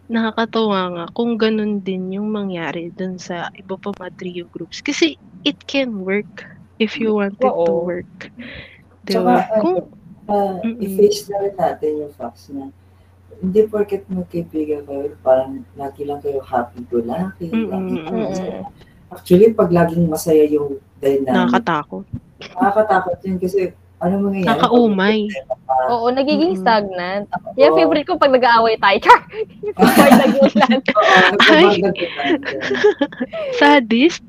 nakakatawa 0.09 0.81
nga 0.97 1.05
kung 1.13 1.37
ganun 1.37 1.85
din 1.85 2.09
yung 2.17 2.33
mangyari 2.33 2.89
dun 2.97 3.21
sa 3.21 3.53
iba 3.53 3.77
pa 3.77 3.93
mga 4.01 4.11
trio 4.17 4.45
groups. 4.49 4.81
Kasi 4.81 5.21
it 5.45 5.59
can 5.67 6.05
work 6.05 6.47
if 6.79 6.97
you 6.97 7.13
want 7.15 7.37
it 7.39 7.45
to 7.45 7.53
Oo. 7.53 7.85
work. 7.85 8.33
Tsaka, 9.09 9.47
Diba? 9.47 9.61
Kung, 9.61 9.77
Ah, 10.31 10.63
Mm-mm. 10.63 10.79
i-face 10.79 11.27
na 11.27 11.43
rin 11.43 11.55
natin 11.59 12.07
yung 12.07 12.15
facts 12.15 12.55
na 12.55 12.71
hindi 13.43 13.67
porket 13.67 14.07
magkaibigan 14.07 14.87
kayo, 14.87 15.11
parang 15.27 15.67
lagi 15.75 16.07
lang 16.07 16.23
kayo 16.23 16.39
happy-go-lucky. 16.39 17.51
Masaya. 17.51 18.63
Actually, 19.11 19.51
pag 19.51 19.75
laging 19.75 20.07
masaya 20.07 20.47
yung 20.47 20.79
dynamic, 21.03 21.51
nakakatakot. 21.51 22.07
nakakatakot 22.55 23.19
yun 23.27 23.43
kasi 23.43 23.75
ano 24.01 24.15
mangyayari? 24.19 24.49
Nakakaumay. 24.49 25.19
Oo, 25.91 26.09
nagiging 26.09 26.57
Mm-mm. 26.57 26.63
stagnant. 26.63 27.27
Oo. 27.29 27.53
Kaya 27.53 27.69
favorite 27.75 28.07
ko 28.07 28.17
pag 28.17 28.33
nag-aaway 28.33 28.77
tayo. 28.77 28.99
Char! 29.05 29.21
Yung 29.61 29.77
boy 29.77 30.11
nagulan. 30.11 30.79
Natin. 31.37 31.93
Sadist? 33.55 34.25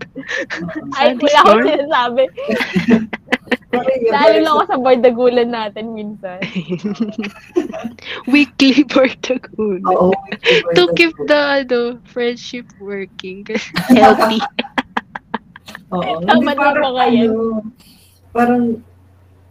Ay, 0.93 1.15
wala 1.21 1.39
akong 1.39 1.59
yun? 1.61 1.67
sinasabi. 1.69 2.23
Lalo 4.05 4.35
lang 4.35 4.53
ako 4.53 4.63
sa 4.67 4.77
boy 4.77 4.95
nagulan 4.97 5.49
natin 5.49 5.95
minsan. 5.95 6.39
Weekly 8.27 8.83
particle. 8.85 9.79
Oo, 9.87 10.11
to 10.75 10.91
keep 10.93 11.15
the 11.25 11.63
ano, 11.63 11.79
friendship 12.05 12.67
working. 12.77 13.47
Healthy. 13.87 14.43
Oo, 15.89 16.19
Tama 16.21 16.51
parang 16.51 16.75
ba 16.77 16.89
kaya? 16.97 17.27
ano, 17.27 17.63
parang 18.31 18.63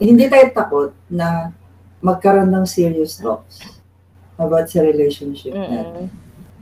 hindi 0.00 0.24
tayo 0.26 0.46
takot 0.56 0.90
na 1.12 1.52
magkaroon 2.00 2.48
ng 2.48 2.64
serious 2.64 3.20
talks 3.20 3.60
about 4.40 4.64
sa 4.72 4.80
relationship 4.80 5.52
natin. 5.52 6.08
Mm-mm. 6.08 6.08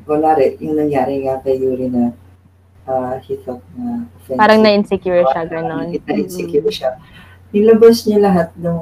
Kunwari, 0.03 0.59
yung 0.59 0.75
nangyari 0.75 1.23
nga 1.23 1.39
kay 1.39 1.63
Yuri 1.63 1.87
na 1.87 2.11
ah, 2.89 3.23
he 3.23 3.39
thought 3.47 3.63
na 3.79 4.09
offensive. 4.19 4.41
Parang 4.41 4.61
na-insecure 4.65 5.23
siya, 5.31 5.43
ganon. 5.47 5.95
Na-insecure 5.95 6.71
siya. 6.73 6.99
Nilabas 7.55 8.03
niya 8.09 8.19
lahat 8.19 8.49
ng 8.59 8.79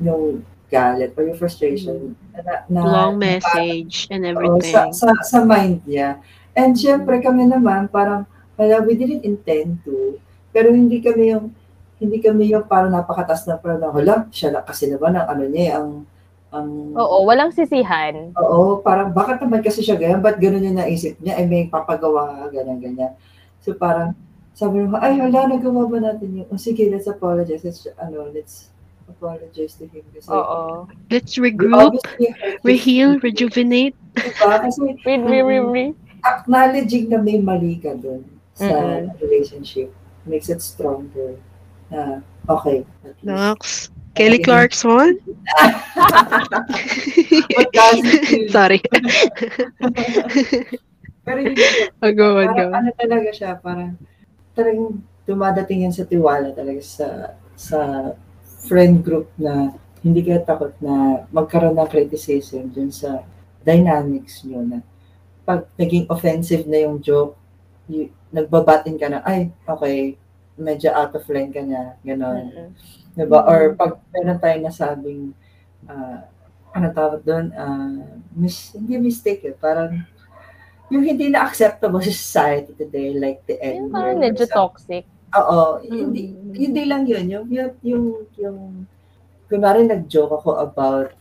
yung 0.00 0.40
galit 0.70 1.12
or 1.16 1.24
yung 1.26 1.36
frustration 1.36 2.14
na, 2.32 2.64
na 2.68 2.80
Long 2.84 3.16
na- 3.16 3.36
message 3.36 4.06
and 4.12 4.24
Oo, 4.24 4.30
everything. 4.32 4.72
sa, 4.72 4.88
sa, 4.92 5.08
sa 5.24 5.38
mind 5.44 5.82
niya. 5.84 6.20
And 6.56 6.76
syempre 6.76 7.20
kami 7.20 7.48
naman 7.48 7.88
parang 7.90 8.24
wala, 8.58 8.82
we 8.82 8.94
didn't 8.98 9.22
intend 9.22 9.80
to. 9.86 10.18
Pero 10.50 10.72
hindi 10.74 10.98
kami 10.98 11.34
yung 11.34 11.54
hindi 11.98 12.18
kami 12.18 12.48
yung 12.48 12.64
parang 12.64 12.90
napakatas 12.90 13.44
na 13.44 13.58
parang 13.58 13.82
hala, 13.90 14.26
siya 14.30 14.50
na 14.50 14.62
kasi 14.62 14.86
naman 14.86 15.14
ang 15.14 15.26
ano 15.28 15.44
niya, 15.44 15.82
ang 15.82 16.06
ang 16.48 16.96
Oo, 16.96 17.28
walang 17.28 17.52
sisihan. 17.52 18.32
Oo, 18.32 18.80
parang 18.80 19.12
bakit 19.12 19.44
naman 19.44 19.60
kasi 19.60 19.84
siya 19.84 20.00
ganyan? 20.00 20.24
Ba't 20.24 20.40
ganun 20.40 20.64
yung 20.64 20.80
naisip 20.80 21.20
niya? 21.20 21.36
Ay, 21.36 21.44
may 21.44 21.68
papagawa 21.68 22.48
ka, 22.48 22.56
ganyan, 22.56 22.80
ganyan. 22.80 23.12
So 23.60 23.76
parang, 23.76 24.16
sabi 24.56 24.80
mo, 24.80 24.96
ay, 24.96 25.20
hala, 25.20 25.44
nagawa 25.44 25.84
ba 25.84 25.98
natin 26.00 26.40
yun? 26.40 26.46
Oh, 26.48 26.56
sige, 26.56 26.88
let's 26.88 27.04
apologize. 27.04 27.60
Let's, 27.60 27.84
ano, 28.00 28.32
let's 28.32 28.72
apologize 29.04 29.76
to 29.76 29.84
him. 29.86 30.02
Kasi, 30.10 30.24
Oo. 30.26 30.88
Let's 31.12 31.36
regroup, 31.36 32.00
reheal, 32.64 33.20
rejuvenate. 33.20 33.92
diba? 34.16 34.56
Kasi, 34.64 34.96
Read, 35.04 35.28
read, 35.28 35.44
read, 35.44 35.66
read. 35.68 35.94
acknowledging 36.24 37.12
na 37.12 37.20
may 37.20 37.38
mali 37.38 37.76
ka 37.76 37.92
dun 37.94 38.24
sa 38.56 38.72
Mm-mm. 38.72 39.14
relationship 39.20 39.92
makes 40.24 40.48
it 40.48 40.58
stronger. 40.58 41.36
Na, 41.90 42.20
okay. 42.48 42.84
Nox. 43.22 43.88
Kelly 44.14 44.38
Clarkson? 44.42 45.18
But 47.56 47.68
that's 47.72 48.02
it. 48.02 48.50
Sorry. 48.50 48.82
Pero 51.28 51.38
hindi 51.44 51.60
Oh, 52.02 52.12
go 52.16 52.40
on, 52.40 52.46
go 52.48 52.52
parang 52.56 52.72
ano 52.72 52.88
talaga 52.96 53.30
siya, 53.36 53.50
parang 53.60 53.92
talagang 54.56 55.04
dumadating 55.28 55.84
yan 55.84 55.92
sa 55.92 56.08
tiwala 56.08 56.56
talaga 56.56 56.80
sa 56.80 57.08
sa 57.52 57.78
friend 58.64 59.04
group 59.04 59.28
na 59.36 59.76
hindi 60.00 60.24
ka 60.24 60.40
takot 60.46 60.72
na 60.80 61.28
magkaroon 61.28 61.76
ng 61.76 61.90
criticism 61.92 62.72
dun 62.72 62.88
sa 62.88 63.20
dynamics 63.60 64.40
nyo 64.48 64.64
na 64.64 64.80
pag 65.44 65.68
naging 65.76 66.08
offensive 66.08 66.64
na 66.68 66.84
yung 66.84 67.00
joke, 67.00 67.36
y- 67.88 68.12
nagbabatin 68.28 69.00
ka 69.00 69.08
na, 69.08 69.24
ay, 69.24 69.48
okay, 69.64 70.16
medyo 70.58 70.90
out 70.90 71.14
of 71.14 71.24
line 71.30 71.48
ka 71.48 71.62
na, 71.62 71.94
gano'n. 72.02 72.44
Mm-mm. 72.50 72.70
Diba? 73.14 73.42
Or 73.42 73.74
pag 73.74 73.98
meron 74.10 74.38
tayong 74.38 74.66
nasabing, 74.66 75.22
ah, 75.86 76.26
ano 76.70 76.86
tawag 76.92 77.22
doon, 77.22 77.50
ah, 77.54 78.04
mis- 78.30 78.74
hindi 78.74 78.98
mistake 79.00 79.42
eh, 79.44 79.54
parang 79.54 80.02
yung 80.88 81.04
hindi 81.04 81.28
na 81.28 81.44
acceptable 81.44 82.00
sa 82.00 82.10
society 82.10 82.72
today, 82.72 83.12
like 83.12 83.40
the 83.44 83.54
Yung 83.56 83.88
N-word. 83.88 83.92
parang 83.92 84.18
medyo 84.18 84.44
toxic. 84.46 85.04
Oo, 85.30 85.78
Mm. 85.78 85.92
hindi, 85.92 86.22
hindi 86.56 86.82
lang 86.84 87.04
yun. 87.04 87.24
Yung, 87.28 87.46
yung, 87.48 87.70
yung, 87.82 88.04
yung 88.36 88.58
kunwari 89.44 89.84
nag-joke 89.84 90.32
ako 90.34 90.56
about, 90.56 91.12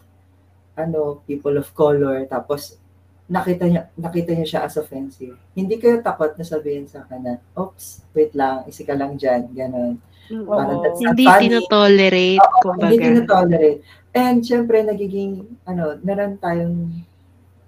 ano, 0.74 1.20
people 1.26 1.58
of 1.58 1.68
color, 1.74 2.24
tapos, 2.26 2.80
nakita 3.28 3.68
niya 3.68 3.92
nakita 4.00 4.32
niya 4.32 4.48
siya 4.48 4.62
as 4.64 4.80
offensive. 4.80 5.36
Hindi 5.52 5.76
kayo 5.78 6.00
takot 6.00 6.40
na 6.40 6.48
sabihin 6.48 6.88
sa 6.88 7.04
akin 7.04 7.20
na, 7.20 7.34
oops, 7.60 8.08
wait 8.16 8.32
lang, 8.32 8.64
isi 8.72 8.88
ka 8.88 8.96
lang 8.96 9.20
dyan, 9.20 9.52
gano'n. 9.52 10.00
Mm. 10.28 10.44
Parang 10.48 10.80
that's 10.84 11.00
Hindi 11.00 11.26
tinotolerate, 11.28 12.40
Oo, 12.40 12.60
kumbaga. 12.64 12.88
Hindi 12.88 12.96
tinotolerate. 13.04 13.80
And 14.16 14.38
syempre, 14.44 14.84
nagiging, 14.84 15.44
ano, 15.68 16.00
meron 16.04 16.40
tayong 16.40 17.04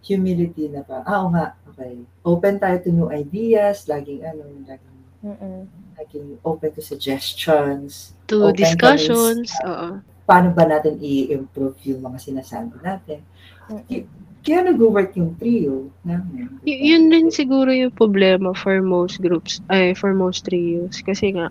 humility 0.04 0.72
na 0.72 0.84
pa. 0.84 1.04
Ah, 1.04 1.24
oo 1.24 1.32
nga, 1.32 1.56
okay. 1.72 2.00
Open 2.24 2.56
tayo 2.60 2.76
to 2.84 2.92
new 2.92 3.12
ideas, 3.12 3.88
laging, 3.88 4.24
ano, 4.24 4.48
laging, 4.64 4.98
Mm-mm. 5.24 5.60
laging 6.00 6.28
open 6.48 6.72
to 6.72 6.84
suggestions. 6.84 8.16
To 8.32 8.48
open 8.48 8.60
discussions, 8.60 9.52
oo. 9.68 10.00
Paano 10.24 10.56
ba 10.56 10.64
natin 10.64 11.00
i-improve 11.04 11.80
yung 11.92 12.06
mga 12.06 12.18
sinasabi 12.22 12.80
natin? 12.80 13.20
Mm-mm. 13.68 14.29
Kaya 14.44 14.60
nag-work 14.66 15.12
yung 15.20 15.36
trio 15.40 15.92
namin. 16.08 16.48
Y- 16.66 16.94
yun 16.94 17.10
rin 17.14 17.28
siguro 17.32 17.70
yung 17.74 17.94
problema 17.96 18.52
for 18.56 18.80
most 18.84 19.20
groups, 19.24 19.60
ay, 19.72 19.94
for 19.96 20.12
most 20.14 20.46
trios. 20.48 21.00
Kasi 21.04 21.36
nga, 21.36 21.48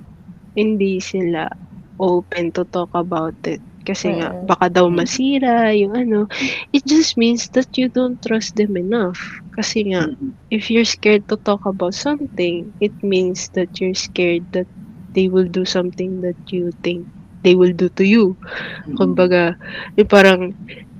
hindi 0.56 0.98
sila 1.00 1.48
open 1.98 2.52
to 2.54 2.64
talk 2.68 2.90
about 2.94 3.36
it. 3.48 3.62
Kasi 3.84 4.20
nga, 4.20 4.36
baka 4.44 4.68
daw 4.68 4.86
masira, 4.92 5.72
yung 5.74 5.94
ano. 5.96 6.20
It 6.74 6.84
just 6.86 7.16
means 7.16 7.48
that 7.56 7.72
you 7.78 7.88
don't 7.88 8.20
trust 8.20 8.56
them 8.56 8.76
enough. 8.76 9.18
Kasi 9.56 9.92
nga, 9.92 10.08
Mm-mm. 10.08 10.34
if 10.52 10.68
you're 10.70 10.86
scared 10.88 11.26
to 11.28 11.36
talk 11.40 11.64
about 11.64 11.94
something, 11.96 12.72
it 12.80 12.94
means 13.02 13.48
that 13.56 13.70
you're 13.80 13.96
scared 13.96 14.48
that 14.52 14.68
they 15.14 15.28
will 15.28 15.48
do 15.48 15.64
something 15.64 16.20
that 16.22 16.38
you 16.52 16.70
think 16.84 17.08
they 17.42 17.54
will 17.56 17.72
do 17.72 17.88
to 17.96 18.04
you. 18.04 18.36
Mm-mm. 18.86 18.98
Kumbaga, 18.98 19.56
yung 19.96 20.10
parang 20.10 20.40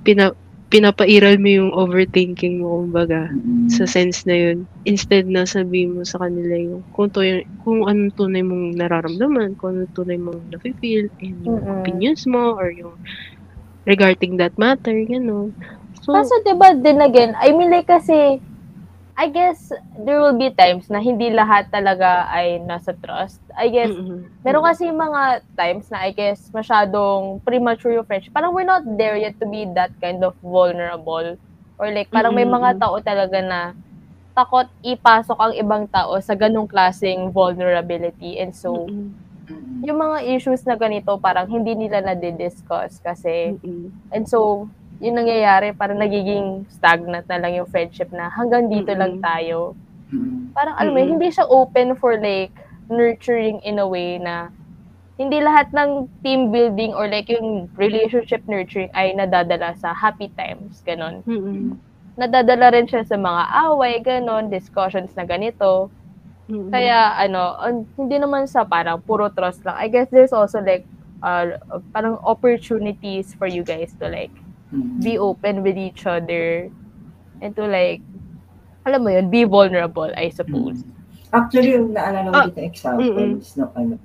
pina, 0.03 0.33
pinapairal 0.71 1.35
mo 1.41 1.49
yung 1.49 1.71
overthinking 1.73 2.61
mo, 2.61 2.85
kumbaga 2.85 3.29
Mm-mm. 3.31 3.69
sa 3.69 3.85
sense 3.89 4.25
na 4.29 4.35
yun 4.37 4.57
instead 4.85 5.25
na 5.29 5.45
sabihin 5.45 5.93
mo 5.97 6.03
sa 6.07 6.21
kanila 6.23 6.55
yung 6.57 6.81
kung, 6.93 7.09
to, 7.13 7.21
kung 7.61 7.85
anong 7.85 8.13
tunay 8.17 8.41
mong 8.45 8.73
nararamdaman, 8.79 9.53
kung 9.59 9.77
anong 9.77 9.93
tunay 9.93 10.17
mong 10.17 10.49
nafe-feel, 10.53 11.09
and 11.21 11.37
yung 11.45 11.61
Mm-mm. 11.65 11.73
opinions 11.73 12.25
mo 12.29 12.57
or 12.57 12.71
yung 12.73 12.97
regarding 13.85 14.37
that 14.37 14.53
matter, 14.57 14.93
gano'n. 15.07 15.53
So, 16.05 16.13
Kaso, 16.13 16.35
di 16.45 16.53
ba, 16.59 16.73
din 16.73 16.99
again, 17.01 17.31
I 17.37 17.53
mean, 17.55 17.69
like, 17.73 17.87
kasi, 17.89 18.41
I 19.19 19.27
guess, 19.27 19.75
there 19.99 20.23
will 20.23 20.39
be 20.39 20.47
times 20.55 20.87
na 20.87 21.03
hindi 21.03 21.27
lahat 21.27 21.67
talaga 21.75 22.31
ay 22.31 22.63
nasa 22.63 22.95
trust. 22.95 23.43
I 23.51 23.67
guess, 23.67 23.91
mm-mm. 23.91 24.31
meron 24.47 24.63
kasi 24.63 24.87
mga 24.87 25.43
times 25.59 25.91
na, 25.91 26.07
I 26.07 26.15
guess, 26.15 26.47
masyadong 26.55 27.43
premature 27.43 27.99
yung 27.99 28.07
friendship. 28.07 28.31
Parang 28.31 28.55
we're 28.55 28.63
not 28.63 28.87
there 28.95 29.19
yet 29.19 29.35
to 29.43 29.45
be 29.51 29.67
that 29.75 29.91
kind 29.99 30.23
of 30.23 30.39
vulnerable. 30.39 31.35
Or 31.75 31.91
like, 31.91 32.07
parang 32.07 32.31
may 32.31 32.47
mga 32.47 32.79
tao 32.79 32.95
talaga 33.03 33.43
na 33.43 33.75
takot 34.31 34.71
ipasok 34.87 35.35
ang 35.35 35.53
ibang 35.59 35.83
tao 35.91 36.15
sa 36.23 36.31
ganong 36.31 36.71
klaseng 36.71 37.27
vulnerability. 37.35 38.39
And 38.39 38.55
so. 38.55 38.87
Mm-mm. 38.87 39.27
yung 39.81 39.97
mga 39.97 40.17
issues 40.37 40.61
na 40.67 40.77
ganito, 40.77 41.17
parang 41.17 41.49
hindi 41.49 41.73
nila 41.73 42.03
na-discuss 42.03 43.01
kasi 43.01 43.57
Mm-mm. 43.57 43.89
And 44.13 44.29
so, 44.29 44.69
yun 44.99 45.15
nangyayari, 45.15 45.71
parang 45.71 45.99
nagiging 45.99 46.67
stagnant 46.67 47.23
na 47.27 47.39
lang 47.39 47.55
yung 47.55 47.69
friendship 47.71 48.11
na 48.11 48.27
hanggang 48.27 48.67
dito 48.67 48.91
lang 48.91 49.19
Mm-mm. 49.19 49.25
tayo. 49.25 49.57
Parang 50.51 50.75
alam 50.75 50.91
mo, 50.91 50.99
hindi 50.99 51.31
siya 51.31 51.47
open 51.47 51.95
for 51.95 52.19
like 52.19 52.51
nurturing 52.91 53.63
in 53.63 53.79
a 53.79 53.87
way 53.87 54.19
na 54.19 54.51
hindi 55.15 55.39
lahat 55.39 55.71
ng 55.71 56.07
team 56.23 56.51
building 56.51 56.95
or 56.95 57.07
like 57.07 57.27
yung 57.31 57.71
relationship 57.79 58.43
nurturing 58.47 58.91
ay 58.95 59.15
nadadala 59.15 59.75
sa 59.79 59.95
happy 59.95 60.27
times, 60.35 60.83
ganon. 60.83 61.23
Mm-mm. 61.23 61.79
Nadadala 62.19 62.75
rin 62.75 62.87
siya 62.87 63.07
sa 63.07 63.15
mga 63.15 63.43
away, 63.71 64.03
ganon, 64.03 64.51
discussions 64.51 65.15
na 65.15 65.23
ganito. 65.23 65.87
Mm-mm. 66.51 66.71
Kaya 66.71 67.15
ano, 67.15 67.55
an- 67.55 67.87
hindi 67.95 68.19
naman 68.19 68.47
sa 68.51 68.67
parang 68.67 68.99
puro 68.99 69.31
trust 69.31 69.63
lang. 69.63 69.79
I 69.79 69.87
guess 69.87 70.11
there's 70.11 70.35
also 70.35 70.59
like 70.59 70.83
uh, 71.23 71.55
parang 71.95 72.19
opportunities 72.23 73.31
for 73.35 73.47
you 73.47 73.63
guys 73.63 73.95
to 73.99 74.07
like 74.11 74.31
Mm-mm. 74.69 75.01
be 75.01 75.17
open 75.17 75.65
with 75.65 75.77
each 75.77 76.05
other 76.05 76.69
and 77.41 77.51
to 77.55 77.65
like 77.65 78.01
alam 78.87 79.03
mo 79.03 79.09
yun, 79.11 79.27
be 79.29 79.43
vulnerable, 79.43 80.09
I 80.15 80.29
suppose. 80.31 80.81
Actually, 81.29 81.77
yung 81.77 81.93
naalala 81.93 82.31
ko 82.31 82.37
Ah, 82.37 82.45
dito 82.49 82.61
examples 82.63 83.53
no 83.59 83.69
ano, 83.75 83.99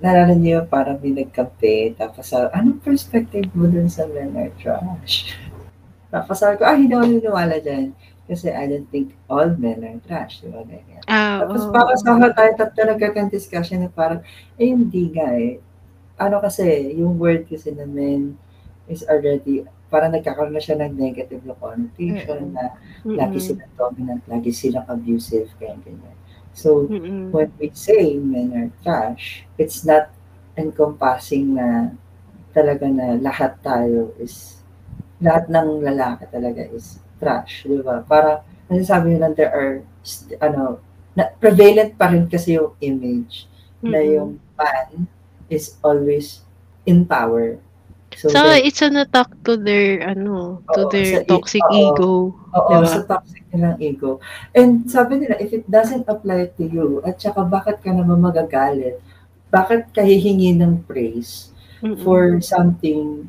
naalala 0.00 0.32
niyo 0.32 0.64
parang 0.64 0.96
may 1.02 1.12
nagkampe, 1.12 1.92
tapos 1.98 2.32
sa, 2.32 2.48
anong 2.56 2.80
perspective 2.80 3.48
mo 3.52 3.68
dun 3.68 3.90
sa 3.90 4.06
men 4.08 4.32
are 4.36 4.52
trash? 4.56 5.34
Tapos 6.14 6.38
sabi 6.38 6.62
ko, 6.62 6.62
ah, 6.62 6.78
hindi 6.78 6.94
ako 6.94 7.06
niniwala 7.10 7.58
dyan. 7.58 7.90
Kasi 8.24 8.46
I 8.54 8.70
don't 8.70 8.86
think 8.86 9.18
all 9.26 9.50
men 9.58 9.82
are 9.82 9.98
trash. 10.06 10.40
Di 10.40 10.48
ba? 10.48 10.62
Ganyan. 10.62 11.02
Ah, 11.10 11.42
Tapos 11.42 11.66
parang 11.74 11.98
sa 11.98 12.14
akin 12.14 12.30
tayo 12.38 12.50
tatlo 12.54 12.80
nagkakan 12.86 13.26
discussion 13.34 13.82
na 13.82 13.90
parang, 13.90 14.22
eh 14.54 14.70
hindi 14.70 15.10
nga 15.10 15.26
eh. 15.34 15.58
Ano 16.14 16.38
kasi, 16.38 16.94
yung 16.94 17.18
word 17.18 17.50
kasi 17.50 17.74
na 17.74 17.82
men 17.82 18.38
is 18.86 19.02
already, 19.10 19.66
parang 19.94 20.10
nagkakaroon 20.10 20.50
na 20.50 20.58
siya 20.58 20.82
ng 20.82 20.98
negative 20.98 21.46
na 21.46 21.54
connotation 21.54 22.50
Mm-mm. 22.50 22.58
na 22.58 22.74
lagi 23.06 23.38
silang 23.38 23.74
dominant, 23.78 24.22
lagi 24.26 24.50
silang 24.50 24.86
abusive, 24.90 25.54
kaya 25.54 25.78
ganyan. 25.86 26.18
So, 26.50 26.90
Mm-mm. 26.90 27.30
when 27.30 27.54
we 27.62 27.70
say 27.70 28.18
men 28.18 28.50
are 28.58 28.70
trash, 28.82 29.46
it's 29.54 29.86
not 29.86 30.10
encompassing 30.58 31.54
na 31.54 31.94
talaga 32.50 32.90
na 32.90 33.14
lahat 33.22 33.54
tayo 33.62 34.10
is, 34.18 34.58
lahat 35.22 35.46
ng 35.46 35.86
lalaki 35.86 36.26
talaga 36.26 36.66
is 36.74 36.98
trash, 37.22 37.62
di 37.70 37.78
ba? 37.78 38.02
Para, 38.02 38.42
nasasabi 38.66 39.14
nyo 39.14 39.18
lang, 39.30 39.34
there 39.38 39.54
are, 39.54 39.74
ano, 40.42 40.82
na, 41.14 41.30
prevalent 41.38 41.94
pa 41.94 42.10
rin 42.10 42.26
kasi 42.26 42.58
yung 42.58 42.74
image 42.82 43.46
na 43.78 44.02
Mm-mm. 44.02 44.14
yung 44.18 44.30
man 44.58 45.06
is 45.46 45.78
always 45.86 46.42
in 46.82 47.06
power. 47.06 47.62
So, 48.14 48.30
So, 48.30 48.40
that- 48.40 48.62
it's 48.62 48.80
an 48.80 48.96
attack 48.96 49.30
to 49.44 49.56
their, 49.56 50.04
ano, 50.06 50.62
to 50.72 50.86
their 50.88 51.24
toxic 51.24 51.62
oo. 51.66 51.74
ego. 51.74 52.12
Oo, 52.54 52.70
Diba? 52.70 52.86
sa 52.86 53.02
toxic 53.02 53.42
nilang 53.50 53.76
ego. 53.78 54.22
And 54.52 54.86
sabi 54.86 55.20
nila, 55.20 55.36
if 55.38 55.50
it 55.50 55.66
doesn't 55.66 56.06
apply 56.06 56.54
to 56.54 56.64
you, 56.64 57.02
at 57.02 57.18
saka 57.18 57.42
bakit 57.42 57.82
ka 57.82 57.90
naman 57.90 58.22
magagalit? 58.22 59.02
Bakit 59.50 59.90
ka 59.90 60.02
hihingi 60.02 60.54
ng 60.54 60.82
praise 60.84 61.50
Mm-mm. 61.78 62.02
for 62.02 62.38
something 62.40 63.26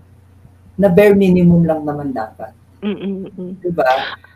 na 0.76 0.88
bare 0.88 1.14
minimum 1.14 1.66
lang 1.66 1.82
naman 1.82 2.12
dapat? 2.12 2.54
Mm-mm. 2.82 3.58
Diba? 3.62 3.86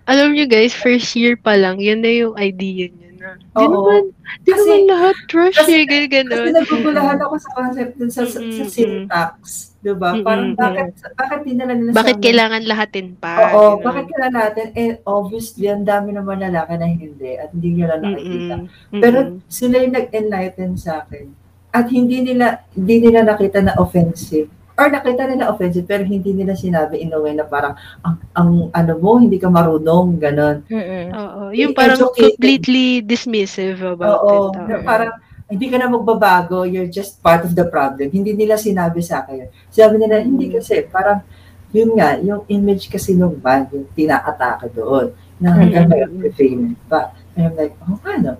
Alam 0.09 0.33
nyo 0.33 0.45
guys, 0.45 0.73
first 0.73 1.13
year 1.13 1.37
pa 1.37 1.53
lang, 1.53 1.77
yan 1.77 2.01
na 2.01 2.09
yung 2.09 2.33
idea 2.35 2.89
niya 2.89 3.09
na. 3.15 3.29
Di 3.37 3.61
Oo. 3.61 3.69
naman, 3.69 4.01
di 4.41 4.49
Kasi- 4.49 4.59
naman 4.59 4.79
lahat 4.89 5.15
trash 5.29 5.53
kasi- 5.55 5.77
eh, 5.77 5.85
ganyan, 5.85 6.25
Kasi 6.25 6.41
ganon. 6.49 6.55
nagugulahan 6.57 7.19
ako 7.21 7.33
sa 7.37 7.49
concept 7.53 7.93
sa, 8.09 8.21
sa, 8.25 8.39
sa 8.41 8.63
syntax. 8.65 9.68
Diba? 9.79 10.11
Parang 10.27 10.51
Mm-mm, 10.51 10.59
bakit, 10.59 10.91
bakit 11.15 11.39
dinala 11.47 11.71
nila 11.71 11.95
Bakit 11.95 12.15
sa 12.19 12.23
kailangan 12.27 12.61
lahatin 12.67 13.07
pa? 13.15 13.33
Oo, 13.55 13.79
Ganon. 13.79 13.85
bakit 13.87 14.03
kailangan 14.11 14.35
natin? 14.35 14.67
Eh, 14.75 14.91
obviously, 15.07 15.65
ang 15.71 15.87
dami 15.87 16.11
naman 16.11 16.43
lalaki 16.43 16.73
na 16.75 16.87
hindi 16.91 17.31
at 17.39 17.49
hindi 17.55 17.79
lang 17.79 18.03
nakikita. 18.03 18.55
Mm-mm. 18.59 18.99
Pero 18.99 19.17
sila 19.47 19.75
yung 19.79 19.95
nag-enlighten 19.95 20.75
sa 20.75 21.07
akin. 21.07 21.31
At 21.71 21.87
hindi 21.87 22.19
nila 22.19 22.65
hindi 22.75 23.07
nila 23.07 23.23
nakita 23.23 23.63
na 23.63 23.77
offensive. 23.79 24.51
Or 24.75 24.87
nakita 24.87 25.27
nila 25.27 25.51
offensive 25.51 25.87
pero 25.87 26.03
hindi 26.03 26.31
nila 26.31 26.55
sinabi 26.55 26.99
in 26.99 27.11
a 27.11 27.19
way 27.19 27.35
na 27.35 27.43
parang 27.43 27.75
ang, 28.03 28.15
ang 28.35 28.51
ano 28.71 28.93
mo, 28.99 29.15
hindi 29.15 29.39
ka 29.39 29.47
marunong, 29.47 30.19
ganon. 30.19 30.63
Mm-mm. 30.67 31.05
Oo, 31.15 31.41
yung 31.55 31.71
parang 31.71 31.99
Educated. 31.99 32.35
completely 32.35 32.99
dismissive 32.99 33.79
about 33.79 34.27
Oo, 34.27 34.51
it. 34.51 34.75
Oo. 34.75 34.83
parang 34.83 35.11
hindi 35.49 35.65
ka 35.67 35.81
na 35.81 35.89
magbabago, 35.89 36.61
you're 36.63 36.87
just 36.87 37.17
part 37.25 37.41
of 37.41 37.57
the 37.57 37.65
problem. 37.65 38.05
Hindi 38.13 38.37
nila 38.37 38.53
sinabi 38.55 39.01
sa 39.01 39.25
akin. 39.25 39.49
Sabi 39.73 39.97
nila, 39.97 40.21
hindi 40.21 40.45
Mm. 40.45 40.53
kasi, 40.61 40.85
parang, 40.85 41.25
yun 41.73 41.97
nga, 41.97 42.21
yung 42.21 42.45
image 42.45 42.85
kasi 42.85 43.17
nung 43.17 43.33
band, 43.33 43.73
yung 43.73 43.89
tinaatake 43.97 44.69
doon, 44.77 45.09
na 45.41 45.57
hanggang 45.57 45.89
Mm. 45.89 45.91
ngayon 45.91 46.11
prevalent 46.37 46.79
pa. 46.85 47.01
And 47.33 47.49
I'm 47.49 47.53
like, 47.57 47.73
oh, 47.81 47.97
ano? 48.05 48.37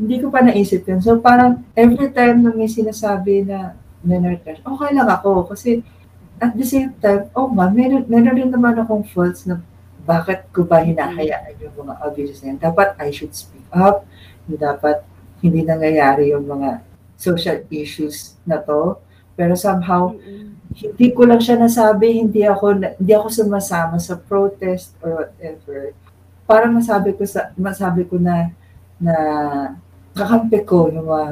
Hindi 0.00 0.16
ko 0.20 0.32
pa 0.32 0.40
naisip 0.40 0.88
yun. 0.88 1.04
So, 1.04 1.20
parang, 1.20 1.68
every 1.76 2.08
time 2.12 2.44
na 2.44 2.52
may 2.52 2.68
sinasabi 2.68 3.44
na 3.44 3.76
men 4.00 4.24
are 4.24 4.40
trash, 4.40 4.60
okay 4.64 4.90
lang 4.96 5.08
ako. 5.08 5.52
Kasi, 5.52 5.84
at 6.42 6.56
the 6.58 6.66
same 6.66 6.90
time, 6.98 7.30
oh 7.38 7.46
ma, 7.46 7.70
meron, 7.70 8.02
meron 8.10 8.34
rin 8.34 8.50
naman 8.50 8.74
akong 8.74 9.06
faults 9.06 9.46
na 9.46 9.62
bakit 10.02 10.42
ko 10.50 10.66
ba 10.66 10.82
hinahayaan 10.82 11.54
yung 11.62 11.86
mga 11.86 11.94
abuses 12.02 12.42
na 12.42 12.50
yun. 12.50 12.58
Dapat 12.58 12.98
I 12.98 13.14
should 13.14 13.30
speak 13.30 13.62
up. 13.70 14.02
Dapat 14.50 15.06
hindi 15.42 15.66
nangyayari 15.66 16.30
yung 16.30 16.46
mga 16.46 16.80
social 17.18 17.66
issues 17.68 18.38
na 18.46 18.62
to. 18.62 18.96
Pero 19.34 19.58
somehow, 19.58 20.14
hindi 20.72 21.06
ko 21.12 21.28
lang 21.28 21.40
siya 21.42 21.60
nasabi, 21.60 22.22
hindi 22.22 22.46
ako 22.46 22.80
hindi 22.96 23.12
ako 23.12 23.28
sumasama 23.28 24.00
sa 24.00 24.16
protest 24.16 24.96
or 25.04 25.26
whatever. 25.26 25.92
Para 26.48 26.70
masabi 26.70 27.12
ko 27.12 27.26
sa 27.28 27.52
masabi 27.58 28.08
ko 28.08 28.16
na 28.16 28.54
na 28.96 29.16
kakampi 30.16 30.62
ko 30.64 30.88
yung 30.88 31.08
mga 31.08 31.26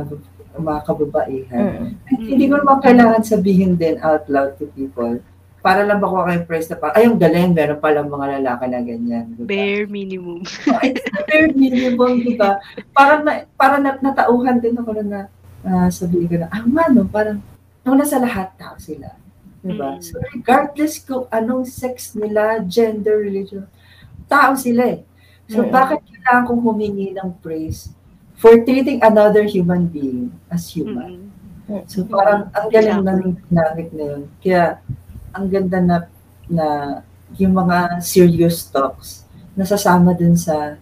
mga 0.61 0.81
kababaihan. 0.85 1.65
Mm. 1.65 1.89
At 2.11 2.19
hindi 2.21 2.45
ko 2.51 2.55
naman 2.59 2.79
kailangan 2.83 3.23
sabihin 3.23 3.79
din 3.79 3.97
out 4.03 4.27
loud 4.27 4.59
to 4.59 4.67
people. 4.75 5.23
Para 5.61 5.85
lang 5.85 6.01
makuha 6.01 6.29
kayong 6.33 6.49
praise 6.49 6.69
na 6.73 6.81
parang, 6.81 6.97
ay, 6.97 7.05
yung 7.05 7.21
galing, 7.21 7.53
meron 7.53 7.81
palang 7.81 8.09
mga 8.09 8.27
lalaki 8.41 8.65
na 8.69 8.81
ganyan. 8.81 9.25
Diba? 9.37 9.49
Bare 9.49 9.85
minimum. 9.87 10.41
Bare 11.29 11.49
minimum, 11.53 12.13
di 12.25 12.35
ba? 12.41 12.57
Parang, 12.97 13.21
na, 13.23 13.45
parang 13.61 13.81
nat- 13.85 14.01
natauhan 14.01 14.57
din 14.57 14.81
ako 14.81 14.91
na, 15.05 15.29
na 15.61 15.93
sabihin 15.93 16.29
ko 16.29 16.37
na, 16.41 16.49
ah, 16.49 16.65
man, 16.65 16.97
no, 16.97 17.05
parang, 17.05 17.45
nung 17.85 18.01
nasa 18.01 18.17
lahat 18.17 18.57
tao 18.57 18.81
sila. 18.81 19.13
Di 19.61 19.77
ba? 19.77 19.97
Mm. 19.97 20.01
So, 20.01 20.17
regardless 20.33 20.95
kung 21.05 21.29
anong 21.29 21.69
sex 21.69 22.17
nila, 22.17 22.65
gender, 22.65 23.21
religion, 23.21 23.69
tao 24.25 24.57
sila 24.57 24.97
eh. 24.97 25.01
So, 25.53 25.61
Mm. 25.65 25.71
bakit 25.71 26.01
kailangan 26.09 26.45
kong 26.49 26.63
humingi 26.65 27.13
ng 27.13 27.37
praise 27.45 27.93
for 28.41 28.57
treating 28.65 29.05
another 29.05 29.45
human 29.45 29.85
being 29.85 30.33
as 30.49 30.73
human? 30.73 31.29
Mm. 31.29 31.87
So 31.87 32.03
parang 32.03 32.51
ang 32.51 32.67
galing 32.67 32.99
ng 33.07 33.21
dynamic 33.47 33.89
na 33.95 34.05
yun. 34.11 34.23
Kaya 34.43 34.83
ang 35.33 35.47
ganda 35.51 35.79
na 35.79 35.97
na 36.51 36.67
yung 37.39 37.55
mga 37.55 38.03
serious 38.03 38.67
talks 38.67 39.23
nasasama 39.55 40.15
dun 40.15 40.35
sa 40.35 40.75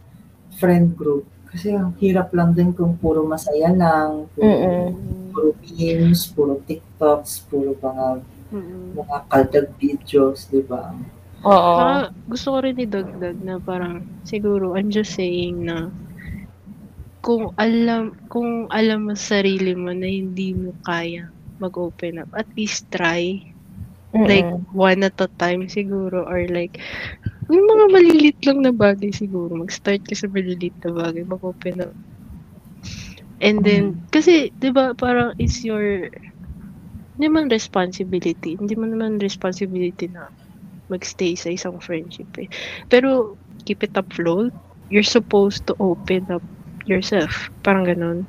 friend 0.57 0.97
group. 0.97 1.27
Kasi 1.49 1.73
ang 1.73 1.97
hirap 1.97 2.29
lang 2.37 2.53
din 2.53 2.77
kung 2.77 2.97
puro 3.01 3.25
masaya 3.25 3.73
lang, 3.73 4.29
puro, 4.37 4.45
Mm-mm. 4.45 4.87
puro 5.33 5.51
memes, 5.65 6.29
puro 6.29 6.61
TikToks, 6.65 7.49
puro 7.49 7.73
mga 7.79 8.21
Mm. 8.49 8.97
mga 8.97 9.17
kaldag 9.29 9.69
videos, 9.77 10.49
di 10.49 10.65
ba? 10.65 10.97
Oo. 11.45 12.09
Gusto 12.33 12.57
ko 12.57 12.59
rin 12.65 12.81
idagdag 12.81 13.37
na 13.45 13.61
parang 13.61 14.01
siguro 14.25 14.73
I'm 14.73 14.89
just 14.89 15.13
saying 15.13 15.69
na 15.69 15.93
kung 17.21 17.53
alam 17.61 18.17
kung 18.33 18.65
alam 18.73 19.05
mo 19.05 19.13
sa 19.13 19.45
sarili 19.45 19.77
mo 19.77 19.93
na 19.93 20.09
hindi 20.09 20.57
mo 20.57 20.73
kaya 20.81 21.29
mag-open 21.61 22.25
up, 22.25 22.31
at 22.33 22.49
least 22.57 22.89
try 22.89 23.37
like 24.31 24.49
Mm-mm. 24.49 24.67
one 24.73 25.03
at 25.09 25.19
a 25.21 25.29
time 25.43 25.63
siguro 25.69 26.25
or 26.27 26.47
like 26.51 26.79
yung 27.53 27.67
mga 27.73 27.85
malilit 27.95 28.39
lang 28.47 28.59
na 28.63 28.73
bagay 28.75 29.11
siguro 29.13 29.53
mag-start 29.57 30.03
ka 30.09 30.15
sa 30.17 30.29
malilit 30.31 30.75
na 30.85 30.91
bagay 30.93 31.23
mag-open 31.27 31.77
up. 31.87 31.95
And 33.41 33.65
then 33.65 33.95
kasi 34.15 34.51
'di 34.57 34.71
ba 34.75 34.95
parang 34.97 35.35
it's 35.39 35.63
your 35.65 36.09
hindi 37.17 37.29
man 37.35 37.47
responsibility 37.53 38.57
hindi 38.59 38.75
mo 38.79 38.85
naman 38.89 39.21
responsibility 39.21 40.07
na 40.11 40.29
magstay 40.93 41.35
sa 41.39 41.49
isang 41.53 41.77
friendship 41.83 42.29
eh. 42.43 42.49
pero 42.93 43.37
keep 43.67 43.83
it 43.85 43.95
afloat. 43.97 44.53
You're 44.93 45.07
supposed 45.07 45.67
to 45.69 45.75
open 45.81 46.29
up 46.33 46.45
yourself. 46.89 47.49
Parang 47.65 47.85
ganon 47.89 48.27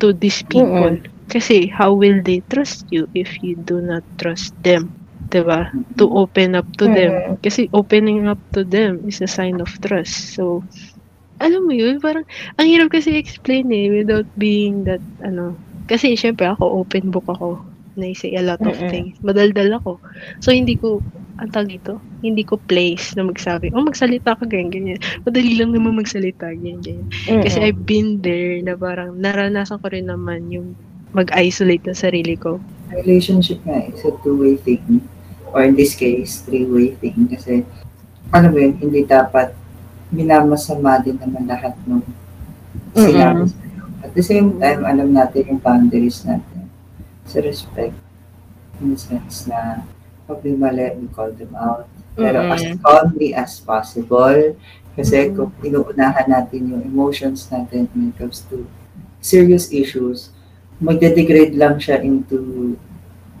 to 0.00 0.12
these 0.12 0.42
people 0.46 0.98
kasi 1.30 1.70
how 1.70 1.94
will 1.94 2.18
they 2.26 2.42
trust 2.50 2.90
you 2.90 3.06
if 3.14 3.38
you 3.40 3.54
do 3.54 3.78
not 3.78 4.02
trust 4.18 4.52
them? 4.66 4.90
'di 5.30 5.46
ba 5.46 5.70
to 5.94 6.10
open 6.10 6.58
up 6.58 6.66
to 6.76 6.90
them. 6.90 7.38
Kasi 7.38 7.70
opening 7.70 8.26
up 8.26 8.42
to 8.50 8.66
them 8.66 8.98
is 9.06 9.22
a 9.22 9.30
sign 9.30 9.62
of 9.62 9.70
trust. 9.78 10.34
So 10.34 10.66
alam 11.40 11.70
mo 11.70 11.72
yun? 11.72 12.02
Parang 12.02 12.26
ang 12.58 12.66
hirap 12.66 12.92
kasi 12.92 13.16
explain 13.16 13.70
eh 13.70 13.88
without 13.88 14.26
being 14.36 14.84
that 14.84 15.00
ano. 15.22 15.54
Kasi 15.86 16.18
syempre 16.18 16.50
ako 16.50 16.82
open 16.82 17.14
book 17.14 17.30
ako. 17.30 17.62
Na 17.94 18.10
say 18.14 18.34
a 18.34 18.42
lot 18.42 18.60
of 18.62 18.74
things. 18.90 19.14
Madaldal 19.22 19.70
ako. 19.78 20.02
So 20.42 20.50
hindi 20.50 20.74
ko 20.74 20.98
ang 21.40 21.50
tawag 21.54 21.72
dito? 21.72 21.96
Hindi 22.20 22.44
ko 22.44 22.60
place 22.60 23.16
na 23.16 23.24
magsabi 23.24 23.72
oh 23.72 23.86
magsalita 23.86 24.36
ka 24.36 24.44
ganyan 24.44 24.68
ganyan. 24.74 25.00
Madali 25.24 25.56
lang 25.56 25.72
naman 25.72 25.96
magsalita 25.96 26.52
ganyan 26.52 26.82
ganyan. 26.82 27.08
Kasi 27.40 27.70
I've 27.70 27.86
been 27.86 28.18
there 28.20 28.58
na 28.60 28.74
parang 28.74 29.16
naranasan 29.16 29.78
ko 29.78 29.88
rin 29.88 30.10
naman 30.10 30.50
yung 30.50 30.74
mag-isolate 31.12 31.84
ng 31.86 31.96
sarili 31.98 32.34
ko 32.38 32.60
relationship 32.90 33.62
nga 33.62 33.86
is 33.86 34.02
a 34.02 34.12
two-way 34.22 34.58
thing. 34.58 35.06
Or 35.50 35.62
in 35.66 35.74
this 35.74 35.94
case, 35.94 36.42
three-way 36.46 36.94
thing. 36.98 37.26
Kasi, 37.30 37.66
alam 38.30 38.50
mo 38.54 38.58
yun, 38.58 38.74
hindi 38.78 39.02
dapat 39.06 39.54
minamasama 40.10 41.02
din 41.02 41.18
naman 41.18 41.46
lahat 41.46 41.74
ng 41.86 42.02
sinabi 42.94 43.46
sa'yo. 43.46 43.82
At 44.02 44.10
the 44.14 44.24
same 44.24 44.58
time, 44.58 44.86
alam 44.86 45.10
natin 45.14 45.54
yung 45.54 45.62
boundaries 45.62 46.22
natin. 46.26 46.70
So, 47.26 47.42
respect. 47.42 47.94
In 48.82 48.94
the 48.94 48.98
sense 48.98 49.46
na, 49.46 49.86
pag 50.26 50.38
may 50.42 50.54
mali, 50.54 50.86
we 50.98 51.06
call 51.10 51.30
them 51.34 51.54
out. 51.58 51.86
Pero 52.14 52.42
as 52.50 52.62
Mm-mm. 52.62 52.82
calmly 52.82 53.34
as 53.34 53.58
possible. 53.62 54.54
Kasi 54.98 55.30
Mm. 55.30 55.34
kung 55.38 55.50
inuunahan 55.62 56.26
natin 56.26 56.74
yung 56.74 56.82
emotions 56.82 57.46
natin 57.50 57.86
when 57.94 58.10
it 58.10 58.18
comes 58.18 58.42
to 58.50 58.66
serious 59.22 59.70
issues, 59.70 60.34
magde-degrade 60.80 61.54
lang 61.54 61.76
siya 61.76 62.00
into 62.00 62.74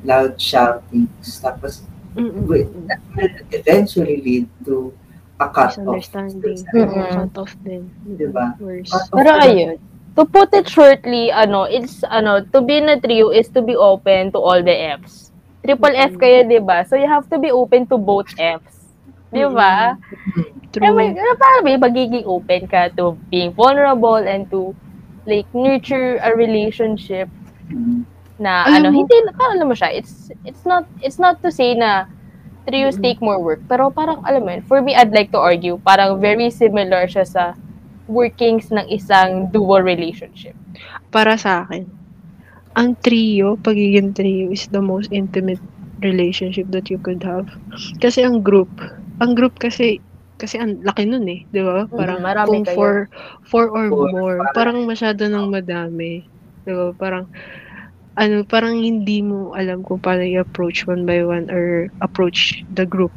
loud 0.04 0.36
shoutings. 0.40 1.40
Tapos. 1.40 1.82
Wait. 2.16 2.66
that 2.90 3.00
will 3.14 3.36
eventually 3.54 4.20
lead 4.20 4.46
to 4.66 4.92
a 5.40 5.48
cut 5.48 5.78
off. 5.78 5.96
misunderstanding 5.96 6.58
Mm-mm. 6.74 7.10
cut 7.16 7.34
off 7.38 7.54
din 7.64 7.88
Diba? 8.04 8.58
worse 8.60 8.92
Cut 8.92 9.08
off 9.08 9.14
Pero 9.14 9.30
ayun, 9.40 9.78
to 10.16 10.22
put 10.26 10.52
it 10.52 10.68
shortly, 10.68 11.32
ano, 11.32 11.64
it's, 11.64 12.04
ano, 12.04 12.44
to 12.52 12.60
be 12.60 12.76
in 12.76 12.88
a 12.90 13.00
trio 13.00 13.30
is 13.30 13.48
to 13.56 13.62
be 13.62 13.74
open 13.74 14.32
to 14.32 14.38
all 14.38 14.60
the 14.62 14.74
Fs. 15.00 15.32
Triple 15.64 15.96
F 15.96 16.12
kayo, 16.16 16.44
di 16.48 16.58
ba? 16.60 16.84
So, 16.84 16.96
you 16.96 17.08
have 17.08 17.28
to 17.30 17.38
be 17.38 17.52
open 17.52 17.86
to 17.88 17.96
both 17.96 18.28
Fs. 18.36 18.90
Di 19.32 19.44
ba? 19.46 19.96
True. 20.72 20.86
Eh, 20.86 20.92
may, 20.92 21.14
ano, 21.14 21.32
parang 21.38 21.62
may 21.62 21.76
magiging 21.78 22.26
open 22.26 22.66
ka 22.66 22.90
to 22.98 23.14
being 23.30 23.54
vulnerable 23.54 24.18
and 24.18 24.50
to, 24.50 24.74
like, 25.30 25.46
nurture 25.54 26.18
a 26.20 26.34
relationship 26.34 27.30
Mm. 27.70 28.02
na, 28.36 28.66
Alam 28.66 28.74
ano, 28.74 28.86
mo- 28.90 28.96
hindi, 29.06 29.14
parang 29.30 29.54
alam 29.54 29.66
mo 29.70 29.76
siya, 29.78 29.94
it's, 29.94 30.34
it's 30.42 30.66
not, 30.66 30.82
it's 30.98 31.22
not 31.22 31.38
to 31.38 31.54
say 31.54 31.72
na 31.72 32.10
trios 32.66 32.98
Mm-mm. 32.98 33.06
take 33.06 33.22
more 33.22 33.38
work, 33.38 33.62
pero 33.70 33.94
parang, 33.94 34.26
alam 34.26 34.42
mo 34.42 34.50
yun, 34.50 34.62
for 34.66 34.82
me, 34.82 34.90
I'd 34.92 35.14
like 35.14 35.30
to 35.30 35.38
argue, 35.38 35.78
parang 35.80 36.18
very 36.18 36.50
similar 36.50 37.06
siya 37.06 37.22
sa 37.22 37.44
workings 38.04 38.74
ng 38.74 38.90
isang 38.90 39.46
dual 39.48 39.86
relationship. 39.86 40.58
para 41.10 41.34
sa 41.34 41.62
akin, 41.62 41.86
ang 42.74 42.94
trio, 42.98 43.54
pagiging 43.56 44.14
trio 44.14 44.50
is 44.50 44.66
the 44.70 44.82
most 44.82 45.10
intimate 45.10 45.62
relationship 46.00 46.66
that 46.70 46.90
you 46.90 46.98
could 46.98 47.22
have. 47.22 47.46
Kasi 47.98 48.22
ang 48.22 48.42
group, 48.42 48.70
ang 49.18 49.34
group 49.34 49.58
kasi, 49.58 49.98
kasi 50.40 50.56
ang 50.56 50.80
laki 50.80 51.04
nun 51.04 51.28
eh, 51.28 51.44
di 51.46 51.60
ba? 51.60 51.84
Parang 51.86 52.18
Mm, 52.18 52.48
kung 52.48 52.64
kayo. 52.64 52.72
four, 52.74 52.94
four 53.44 53.64
or 53.68 53.86
Four, 53.86 54.08
more, 54.10 54.36
parang 54.52 54.82
masyado 54.82 55.28
nang 55.28 55.52
madami. 55.52 56.24
Di 56.64 56.72
ba? 56.72 56.90
Parang, 56.92 57.28
ano, 58.14 58.42
parang 58.42 58.74
hindi 58.74 59.20
mo 59.20 59.52
alam 59.52 59.80
kung 59.80 60.00
paano 60.00 60.24
i-approach 60.24 60.84
one 60.84 61.04
by 61.04 61.20
one 61.20 61.46
or 61.48 61.64
approach 62.00 62.64
the 62.72 62.84
group 62.84 63.12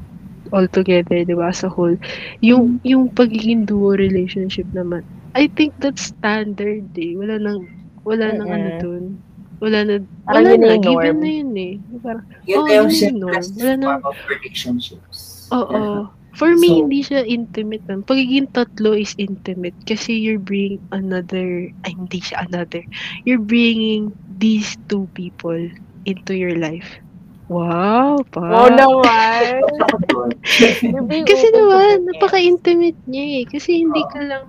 all 0.52 0.68
together, 0.68 1.18
di 1.18 1.34
ba, 1.34 1.50
as 1.50 1.64
a 1.64 1.70
whole. 1.70 1.96
Yung, 2.40 2.78
yung 2.84 3.10
pagiging 3.10 3.64
duo 3.64 3.96
relationship 3.96 4.68
naman, 4.70 5.02
I 5.34 5.50
think 5.50 5.74
that's 5.80 6.14
standard 6.14 6.86
eh. 6.94 7.16
Wala 7.16 7.42
nang, 7.42 7.66
wala 8.04 8.30
nang 8.30 8.48
ano 8.48 8.70
dun. 8.78 9.04
Wala 9.58 9.82
na, 9.82 9.94
Parang 10.28 10.44
wala 10.44 10.52
yun 10.52 10.62
na 10.62 10.78
given 10.78 10.94
norm. 11.10 11.18
na 11.18 11.30
yun 11.32 11.52
eh. 11.56 11.74
Parang, 11.98 12.26
Yun 12.44 12.54
Oh, 12.54 12.64
na 12.64 12.74
yung 12.76 12.92
yun 12.92 13.16
norm. 13.18 13.44
Wala 13.56 13.74
na- 13.74 14.02
relationships. 14.30 15.48
Oo. 15.50 15.72
Yeah. 15.74 16.04
For 16.34 16.58
me, 16.58 16.68
So- 16.68 16.78
hindi 16.86 17.00
siya 17.06 17.22
intimate 17.30 17.86
lang. 17.86 18.02
Pagiging 18.04 18.50
tatlo 18.58 18.98
is 18.98 19.14
intimate 19.22 19.78
kasi 19.86 20.18
you're 20.18 20.42
bringing 20.42 20.82
another, 20.90 21.70
ay 21.86 21.92
hindi 21.94 22.20
siya 22.26 22.50
another. 22.50 22.82
You're 23.26 23.44
bringing 23.44 24.10
these 24.42 24.74
two 24.90 25.06
people 25.14 25.70
into 26.10 26.34
your 26.34 26.58
life. 26.58 27.00
Wow, 27.52 28.24
pa. 28.34 28.40
Wow 28.40 28.68
naman! 28.72 29.62
Kasi 31.30 31.48
naman, 31.52 32.08
napaka-intimate 32.08 32.98
niya 33.06 33.44
eh. 33.44 33.46
Kasi 33.46 33.84
hindi 33.84 34.00
Oo. 34.00 34.10
ka 34.10 34.20
lang 34.24 34.46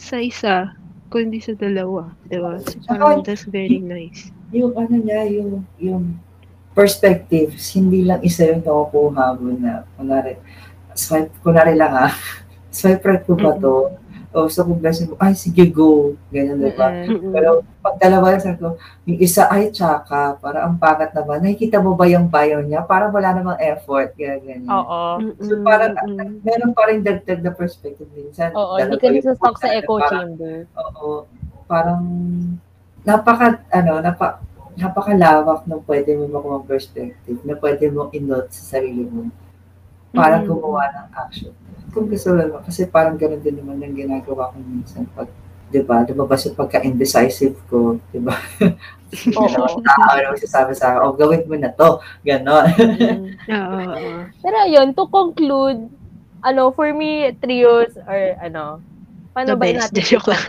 sa 0.00 0.16
isa, 0.18 0.72
kundi 1.12 1.38
sa 1.44 1.52
dalawa. 1.54 2.08
Diba? 2.26 2.58
So, 2.64 2.80
parang 2.88 3.22
that's 3.22 3.44
very 3.44 3.78
nice. 3.78 4.32
yung 4.48 4.72
ano 4.80 4.96
niya, 4.96 5.28
yung, 5.28 5.60
yung 5.76 6.16
perspectives, 6.72 7.68
hindi 7.76 8.08
lang 8.08 8.24
isa 8.24 8.48
yung 8.48 8.64
nakukuha 8.64 9.36
mo 9.36 9.52
na, 9.60 9.84
kunwari, 10.00 10.40
swipe, 10.98 11.30
kunwari 11.40 11.78
lang 11.78 11.94
ah, 11.94 12.12
swipe 12.74 13.06
right 13.06 13.22
ko 13.22 13.38
ba 13.38 13.54
to? 13.54 13.94
O 14.28 14.44
so 14.44 14.60
kung 14.60 14.76
mo, 14.76 15.16
ay 15.24 15.32
sige 15.32 15.64
go, 15.72 16.12
ganyan 16.28 16.60
diba? 16.60 16.92
Mm-mm. 16.92 17.32
Pero 17.32 17.64
pag 17.80 17.96
dalawa 17.96 18.36
lang 18.36 18.44
sabi 18.44 18.60
ko, 18.60 18.76
yung 19.08 19.18
isa 19.24 19.48
ay 19.48 19.72
tsaka, 19.72 20.36
para 20.36 20.68
ang 20.68 20.76
pangat 20.76 21.16
naman, 21.16 21.40
nakikita 21.40 21.80
mo 21.80 21.96
ba 21.96 22.04
yung 22.04 22.28
bio 22.28 22.60
niya? 22.60 22.84
Parang 22.84 23.08
wala 23.08 23.32
namang 23.32 23.56
effort, 23.56 24.12
ganyan, 24.20 24.44
ganyan. 24.44 24.68
Oo. 24.68 25.00
So 25.40 25.64
parang 25.64 25.96
Mm-mm. 25.96 26.44
meron 26.44 26.76
pa 26.76 26.92
rin 26.92 27.00
dagdag 27.00 27.40
na 27.40 27.56
perspective 27.56 28.04
minsan. 28.12 28.52
Oo, 28.52 28.76
hindi 28.76 29.00
ka 29.00 29.08
nasa-stuck 29.08 29.56
sa 29.56 29.72
echo 29.72 29.96
parang- 29.96 30.12
chamber. 30.36 30.56
Oo. 30.76 31.24
Parang 31.64 32.02
napaka 33.08 33.64
ano, 33.72 34.04
napa 34.04 34.44
napakalawak 34.76 35.66
ng 35.66 35.82
pwede 35.88 36.14
mo 36.14 36.28
makuha 36.30 36.62
perspective 36.62 37.40
na 37.42 37.56
pwede 37.58 37.90
mo 37.90 38.12
in-note 38.14 38.52
sa 38.52 38.76
sarili 38.78 39.08
mo 39.08 39.26
para 40.10 40.40
Mm. 40.40 40.46
gumawa 40.46 40.82
ng 40.88 41.08
action. 41.14 41.52
Kung 41.88 42.06
gusto 42.06 42.32
mo, 42.32 42.60
kasi 42.60 42.84
parang 42.84 43.16
ganun 43.16 43.40
din 43.40 43.56
naman 43.56 43.80
yung 43.80 43.96
ginagawa 43.96 44.52
ko 44.52 44.56
minsan 44.60 45.04
pag 45.12 45.28
di 45.68 45.84
ba, 45.84 46.00
lumabas 46.00 46.48
yung 46.48 46.56
pagka-indecisive 46.56 47.52
ko, 47.68 48.00
di 48.08 48.16
ba? 48.16 48.32
Oo. 49.36 49.76
Tao 49.84 50.16
na 50.16 50.32
magsasabi 50.32 50.72
sa 50.72 50.96
akin, 50.96 51.00
oh, 51.04 51.12
gawin 51.12 51.44
mo 51.44 51.60
na 51.60 51.68
to. 51.68 52.00
Ganon. 52.24 52.72
Mm. 52.72 53.36
Oo. 53.52 54.24
Pero 54.40 54.58
yun, 54.64 54.96
to 54.96 55.04
conclude, 55.12 55.92
ano, 56.40 56.72
for 56.72 56.88
me, 56.96 57.36
trios 57.36 57.92
or 58.00 58.32
ano, 58.40 58.80
paano 59.36 59.52
The 59.52 59.60
ba 59.60 59.66
best. 59.68 59.92
natin 59.92 60.02
Joke 60.08 60.28
lang. 60.32 60.44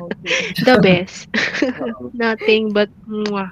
The 0.64 0.76
best. 0.80 1.28
Nothing 2.16 2.72
but 2.72 2.88
mwah. 3.04 3.52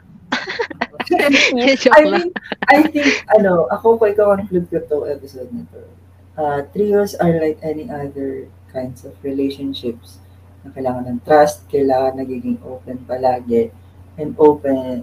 I 1.12 2.04
lang. 2.04 2.12
mean, 2.12 2.30
I 2.72 2.84
think, 2.88 3.28
ano, 3.32 3.68
ako 3.72 4.00
ko 4.00 4.04
ikaw-conclude 4.08 4.72
ko 4.72 4.80
to 4.82 4.98
episode 5.08 5.52
na 5.52 5.68
to. 5.72 5.84
Uh, 6.38 6.62
trios 6.70 7.18
are 7.18 7.34
like 7.42 7.58
any 7.66 7.90
other 7.90 8.46
kinds 8.70 9.02
of 9.02 9.18
relationships 9.26 10.22
na 10.62 10.70
kailangan 10.70 11.10
ng 11.10 11.20
trust, 11.26 11.66
kailangan 11.66 12.22
nagiging 12.22 12.62
open 12.62 13.02
palagi, 13.10 13.74
and 14.16 14.38
open 14.38 15.02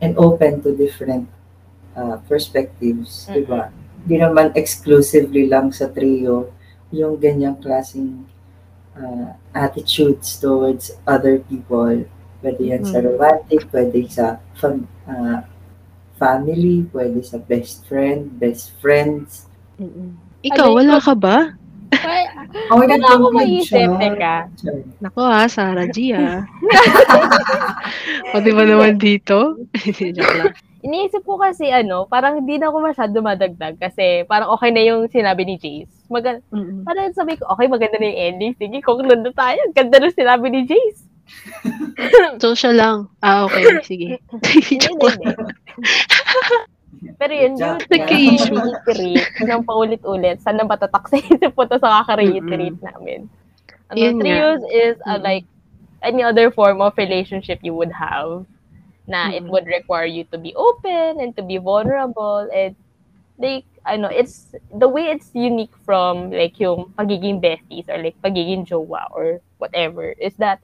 and 0.00 0.16
open 0.16 0.64
to 0.64 0.72
different 0.72 1.28
uh, 1.94 2.16
perspectives, 2.24 3.28
di 3.28 3.44
ba? 3.44 3.68
Di 4.02 4.16
naman 4.16 4.50
exclusively 4.56 5.46
lang 5.46 5.70
sa 5.70 5.86
trio 5.86 6.50
yung 6.90 7.20
ganyang 7.20 7.60
klaseng 7.60 8.24
uh, 8.96 9.36
attitudes 9.52 10.40
towards 10.40 10.96
other 11.04 11.38
people. 11.44 12.02
Pwede 12.40 12.62
yan 12.64 12.82
sa 12.82 12.98
Mhm. 12.98 13.06
romantic, 13.06 13.60
pwede 13.70 14.08
sa 14.08 14.40
fam- 14.56 14.88
uh, 15.04 15.44
family, 16.16 16.88
pwede 16.90 17.20
sa 17.22 17.36
best 17.38 17.84
friend, 17.84 18.40
best 18.40 18.72
friends. 18.80 19.46
Mm-mm. 19.76 20.31
Ikaw, 20.42 20.68
Ano, 20.68 20.76
wala 20.78 20.96
ka 20.98 21.14
ba? 21.14 21.36
Ay, 21.92 22.24
Oh, 22.72 22.76
wala 22.80 22.96
ako 22.98 23.26
maisip, 23.32 23.88
teka. 24.00 24.48
Nako 25.00 25.20
ha, 25.24 25.44
Sarah 25.48 25.88
G 25.88 26.12
ha. 26.12 26.44
di 28.44 28.50
ba 28.52 28.62
naman 28.64 28.96
dito? 29.00 29.56
Joke 30.16 30.36
lang. 30.36 30.52
Iniisip 30.82 31.22
ko 31.22 31.38
kasi 31.38 31.70
ano, 31.70 32.10
parang 32.10 32.42
hindi 32.42 32.58
na 32.58 32.68
ako 32.68 32.82
masyado 32.82 33.14
madagdag 33.22 33.78
kasi 33.78 34.26
parang 34.26 34.50
okay 34.50 34.74
na 34.74 34.82
yung 34.82 35.06
sinabi 35.06 35.46
ni 35.46 35.54
Jace. 35.54 35.92
Mag- 36.10 36.42
Mm-mm. 36.50 36.82
parang 36.82 37.14
sabi 37.14 37.38
ko, 37.38 37.46
okay, 37.54 37.70
maganda 37.70 38.02
na 38.02 38.10
yung 38.10 38.20
ending. 38.34 38.52
Sige, 38.58 38.82
conclude 38.82 39.22
na 39.22 39.30
tayo. 39.30 39.62
Ganda 39.70 40.02
na 40.02 40.10
sinabi 40.10 40.50
ni 40.50 40.66
Jace. 40.66 41.06
So 42.42 42.52
siya 42.52 42.74
lang. 42.74 42.96
Ah, 43.22 43.46
okay. 43.46 43.62
Sige. 43.86 44.18
Hindi, 44.42 44.74
Joke 44.76 45.06
lang. 45.06 45.38
Pero 47.18 47.32
yun, 47.34 47.54
yung 47.58 47.80
reiterate 48.50 49.30
ng 49.40 49.62
paulit-ulit. 49.64 50.40
Sana 50.42 50.64
matatak 50.64 51.06
sa 51.10 51.16
isip 51.18 51.52
po 51.54 51.64
to 51.66 51.78
sa 51.78 52.02
kaka-reiterate 52.02 52.78
namin. 52.82 53.28
Ano, 53.90 54.04
Yun 54.04 54.18
nga. 54.24 54.40
trios 54.40 54.62
is 54.72 54.96
uh, 55.06 55.18
Mm-mm. 55.18 55.22
like 55.22 55.46
any 56.02 56.22
other 56.22 56.50
form 56.50 56.80
of 56.80 56.94
relationship 56.96 57.60
you 57.62 57.74
would 57.74 57.92
have 57.92 58.44
na 59.06 59.30
it 59.34 59.44
Mm-mm. 59.44 59.50
would 59.50 59.66
require 59.66 60.06
you 60.06 60.24
to 60.32 60.38
be 60.38 60.54
open 60.54 61.20
and 61.20 61.36
to 61.36 61.42
be 61.42 61.58
vulnerable 61.58 62.48
and 62.54 62.76
like 63.38 63.64
ano 63.86 64.06
it's 64.08 64.54
the 64.70 64.88
way 64.88 65.10
it's 65.10 65.30
unique 65.34 65.74
from 65.84 66.30
like 66.30 66.58
yung 66.60 66.92
pagiging 66.98 67.40
besties 67.42 67.88
or 67.88 67.98
like 68.02 68.16
pagiging 68.22 68.64
jowa 68.66 69.06
or 69.10 69.40
whatever 69.58 70.12
is 70.20 70.34
that 70.38 70.60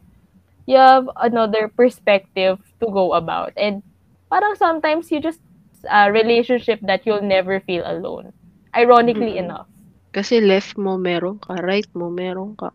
you 0.66 0.76
have 0.76 1.08
another 1.18 1.68
perspective 1.68 2.58
to 2.80 2.86
go 2.90 3.12
about 3.14 3.52
and 3.56 3.82
parang 4.30 4.54
sometimes 4.54 5.10
you 5.10 5.20
just 5.20 5.40
a 5.86 6.10
relationship 6.10 6.80
that 6.82 7.06
you'll 7.06 7.22
never 7.24 7.60
feel 7.62 7.84
alone 7.86 8.32
ironically 8.74 9.38
Mm-mm. 9.38 9.46
enough 9.46 9.68
Kasi 10.08 10.40
left 10.40 10.74
mo 10.80 10.96
meron 10.96 11.36
ka, 11.38 11.60
right 11.60 11.86
mo 11.92 12.08
meron 12.08 12.56
ka. 12.56 12.72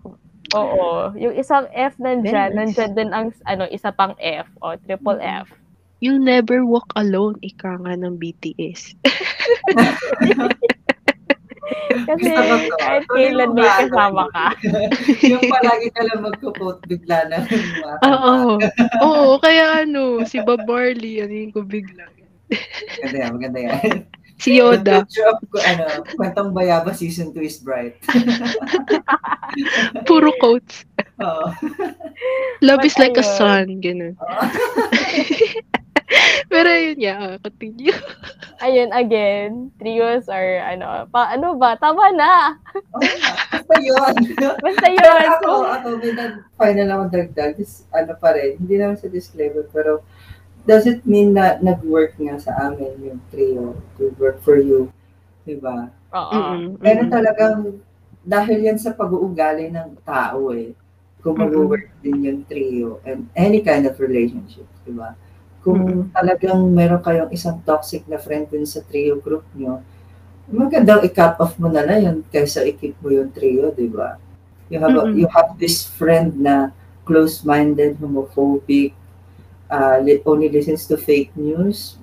Oo. 0.53 1.11
Yung 1.17 1.33
isang 1.33 1.65
F 1.73 1.97
nandyan, 1.97 2.53
Very 2.53 2.55
nice. 2.55 2.77
nandyan 2.77 2.91
din 2.93 3.09
ang 3.09 3.27
ano, 3.49 3.65
isa 3.73 3.89
pang 3.89 4.13
F 4.21 4.45
o 4.61 4.77
triple 4.77 5.17
F. 5.17 5.49
You'll 5.97 6.21
never 6.21 6.61
walk 6.61 6.93
alone, 6.93 7.39
ika 7.41 7.79
nga 7.79 7.95
ng 7.97 8.19
BTS. 8.21 8.93
Kasi 12.03 12.31
kahit 12.77 13.03
kailan 13.07 13.55
may 13.55 13.65
kasama 13.65 14.27
ka. 14.35 14.51
yung 15.31 15.47
palagi 15.47 15.87
ka 15.95 16.01
lang 16.05 16.19
magko-quote 16.21 16.83
bigla 16.85 17.23
na. 17.31 17.39
Oo. 18.03 18.59
Oo, 18.99 19.39
kaya 19.39 19.87
ano, 19.87 20.21
si 20.27 20.43
Bob 20.43 20.67
Marley, 20.67 21.23
ano 21.23 21.33
yung 21.33 21.53
ko 21.55 21.63
bigla. 21.63 22.03
Maganda 22.99 23.17
yan, 23.17 23.31
maganda 23.33 23.59
yan. 23.59 23.93
Si 24.43 24.59
Yoda, 24.59 24.83
The 24.83 25.07
future 25.07 25.29
of, 25.29 25.39
ano, 25.63 26.03
Kwentong 26.19 26.51
Bayaba 26.51 26.91
Season 26.91 27.31
2 27.31 27.47
is 27.47 27.63
bright. 27.63 27.95
puro 30.09 30.33
quotes. 30.41 30.83
Oo. 31.21 31.47
Love 32.59 32.83
But 32.83 32.89
is 32.91 32.99
like 32.99 33.15
a 33.15 33.23
sun, 33.23 33.79
ganun. 33.79 34.19
Pero 36.51 36.69
yun, 36.69 36.99
yeah, 36.99 37.39
continue. 37.41 37.95
Ayun, 38.61 38.93
again, 38.93 39.73
trios 39.81 40.29
or 40.29 40.61
ano, 40.61 41.09
pa, 41.09 41.33
ano 41.33 41.57
ba? 41.57 41.73
Tama 41.79 42.13
na! 42.13 42.53
Nga. 42.53 42.59
Basta 43.49 43.75
yun. 43.81 44.13
Basta 44.61 44.87
yun. 44.91 45.27
ako, 45.39 45.51
ako, 45.71 45.87
may 45.97 46.13
nag- 46.13 46.43
final 46.59 46.89
akong 46.91 47.13
dagdag. 47.13 47.53
Is, 47.57 47.87
ano 47.89 48.13
pa 48.19 48.37
rin, 48.37 48.61
hindi 48.61 48.75
naman 48.77 48.99
sa 48.99 49.09
disclaimer, 49.09 49.65
pero 49.73 50.05
does 50.67 50.85
it 50.87 51.03
mean 51.05 51.33
na 51.35 51.59
nag-work 51.59 52.15
nga 52.19 52.35
sa 52.39 52.51
amin 52.69 52.93
yung 53.03 53.19
trio 53.31 53.75
to 53.99 54.11
work 54.21 54.39
for 54.45 54.57
you? 54.59 54.91
Diba? 55.47 55.91
Oo. 56.13 56.39
Mm-mm, 56.39 56.77
Pero 56.83 57.01
talagang, 57.09 57.79
dahil 58.23 58.59
yan 58.67 58.79
sa 58.79 58.95
pag-uugali 58.95 59.67
ng 59.71 59.99
tao 60.07 60.51
eh, 60.55 60.71
kung 61.23 61.39
mag-work 61.39 61.87
din 62.03 62.17
yung 62.27 62.41
trio 62.47 62.99
and 63.07 63.27
any 63.35 63.59
kind 63.63 63.87
of 63.87 63.95
relationship, 63.99 64.67
di 64.87 64.91
ba? 64.95 65.15
Kung 65.63 65.79
Mm-mm. 65.79 66.11
talagang 66.11 66.59
meron 66.71 66.99
kayong 67.03 67.31
isang 67.31 67.59
toxic 67.63 68.03
na 68.07 68.19
friend 68.19 68.51
din 68.51 68.67
sa 68.67 68.83
trio 68.83 69.19
group 69.19 69.43
nyo, 69.55 69.79
magandang 70.47 71.03
i-cut 71.07 71.35
off 71.39 71.55
mo 71.61 71.67
na 71.71 71.83
na 71.87 71.97
yun 71.99 72.23
kaysa 72.33 72.63
i-keep 72.67 72.95
mo 73.03 73.09
yung 73.11 73.31
trio, 73.31 73.71
di 73.71 73.87
ba? 73.87 74.19
You 74.71 74.79
have, 74.83 74.95
a- 74.95 75.11
Mm-mm. 75.11 75.15
you 75.15 75.27
have 75.31 75.55
this 75.59 75.83
friend 75.87 76.39
na 76.39 76.71
close-minded, 77.07 77.99
homophobic, 77.99 78.95
uh, 79.73 79.97
li- 79.99 80.21
only 80.23 80.47
listens 80.47 80.85
to 80.85 80.95
fake 80.95 81.33
news. 81.33 81.97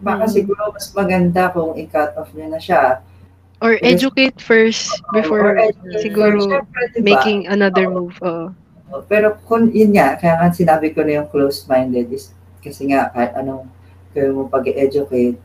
Baka 0.00 0.24
Mm. 0.24 0.32
siguro 0.32 0.62
mas 0.70 0.86
maganda 0.94 1.50
kung 1.50 1.74
i-cut 1.74 2.14
off 2.14 2.30
niya 2.32 2.48
na 2.48 2.62
siya 2.62 2.82
Or 3.60 3.76
educate 3.84 4.40
first 4.40 4.88
before 5.12 5.52
Or 5.52 5.60
educate 5.60 6.00
siguro 6.00 6.40
first. 6.40 6.48
Syempre, 6.48 6.82
diba? 6.96 7.04
making 7.12 7.38
another 7.46 7.86
move. 7.92 8.16
Oo. 8.24 8.56
Pero 9.04 9.36
kung 9.44 9.68
yun 9.68 9.92
nga, 9.92 10.16
kaya 10.16 10.40
nga 10.40 10.48
sinabi 10.50 10.96
ko 10.96 11.04
na 11.04 11.20
yung 11.20 11.28
closed-minded 11.28 12.08
is 12.08 12.32
kasi 12.64 12.88
nga 12.88 13.12
kahit 13.12 13.36
anong 13.36 13.68
gawin 14.10 14.32
mo 14.32 14.48
pag-educate, 14.48 15.36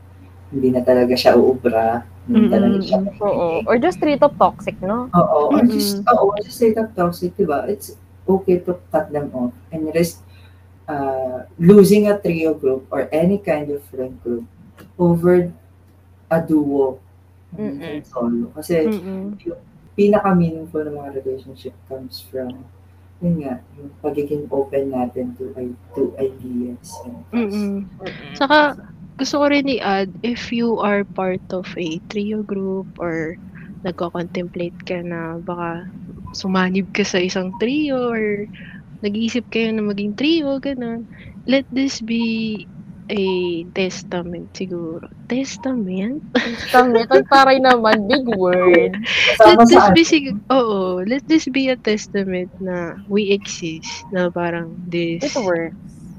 hindi 0.48 0.68
na 0.72 0.80
talaga 0.80 1.12
siya 1.12 1.36
uubra. 1.36 2.08
Hindi 2.24 2.48
Mm-mm. 2.48 2.54
talaga 2.56 2.78
siya 2.80 2.98
Oo. 3.20 3.48
Or 3.68 3.76
just 3.76 4.00
treat 4.00 4.18
of 4.18 4.32
toxic, 4.34 4.80
no? 4.80 5.12
Oo. 5.12 5.52
Or 5.52 5.60
Mm-mm. 5.60 5.70
just, 5.70 6.00
oo, 6.02 6.32
just 6.40 6.56
say 6.56 6.72
that 6.72 6.96
toxic, 6.96 7.36
diba? 7.36 7.68
It's 7.68 7.94
okay 8.24 8.64
to 8.64 8.80
cut 8.88 9.12
them 9.12 9.28
off 9.30 9.52
and 9.70 9.92
risk 9.92 10.24
uh, 10.88 11.46
losing 11.58 12.08
a 12.08 12.18
trio 12.18 12.54
group 12.54 12.86
or 12.90 13.08
any 13.12 13.38
kind 13.38 13.70
of 13.70 13.82
friend 13.90 14.18
group 14.22 14.44
over 14.98 15.52
a 16.30 16.38
duo. 16.40 16.98
Mm-mm. 17.54 18.04
Solo. 18.04 18.52
Kasi 18.54 18.90
Mm-mm. 18.90 19.38
pinaka-meaningful 19.96 20.84
ng 20.84 20.96
mga 20.98 21.10
relationship 21.22 21.74
comes 21.88 22.20
from 22.20 22.52
yun 23.24 23.40
nga, 23.40 23.64
yung 23.80 23.88
pagiging 24.04 24.44
open 24.52 24.92
natin 24.92 25.32
to, 25.40 25.48
to 25.96 26.12
ideas. 26.20 26.92
Mm-mm. 27.32 27.88
Saka, 28.36 28.76
gusto 29.16 29.40
ko 29.40 29.44
rin 29.48 29.64
i-add, 29.72 30.12
if 30.20 30.52
you 30.52 30.76
are 30.84 31.00
part 31.16 31.40
of 31.48 31.64
a 31.80 31.96
trio 32.12 32.44
group 32.44 32.84
or 33.00 33.40
nagko-contemplate 33.88 34.76
ka 34.84 35.00
na 35.00 35.40
baka 35.40 35.88
sumanib 36.36 36.92
ka 36.92 37.06
sa 37.06 37.16
isang 37.16 37.56
trio 37.56 38.12
or 38.12 38.44
nag-iisip 39.02 39.48
kayo 39.50 39.72
na 39.72 39.82
maging 39.82 40.14
trio, 40.14 40.58
ganun. 40.58 41.06
Let 41.44 41.66
this 41.70 42.00
be 42.00 42.64
a 43.06 43.24
testament 43.70 44.50
siguro. 44.50 45.06
Testament? 45.30 46.26
Tangit, 46.74 47.06
ang 47.06 47.26
taray 47.30 47.62
naman, 47.62 48.10
big 48.10 48.26
word. 48.34 48.98
Kasama 49.38 49.62
let 49.62 49.68
this 49.70 49.86
be 49.94 50.02
sig- 50.02 50.42
oo, 50.50 51.02
let 51.06 51.22
this 51.26 51.46
be 51.46 51.70
a 51.70 51.78
testament 51.78 52.50
na 52.58 52.98
we 53.06 53.30
exist, 53.30 53.86
na 54.10 54.26
parang 54.26 54.74
this, 54.90 55.22
It 55.22 55.38
works. 55.38 55.78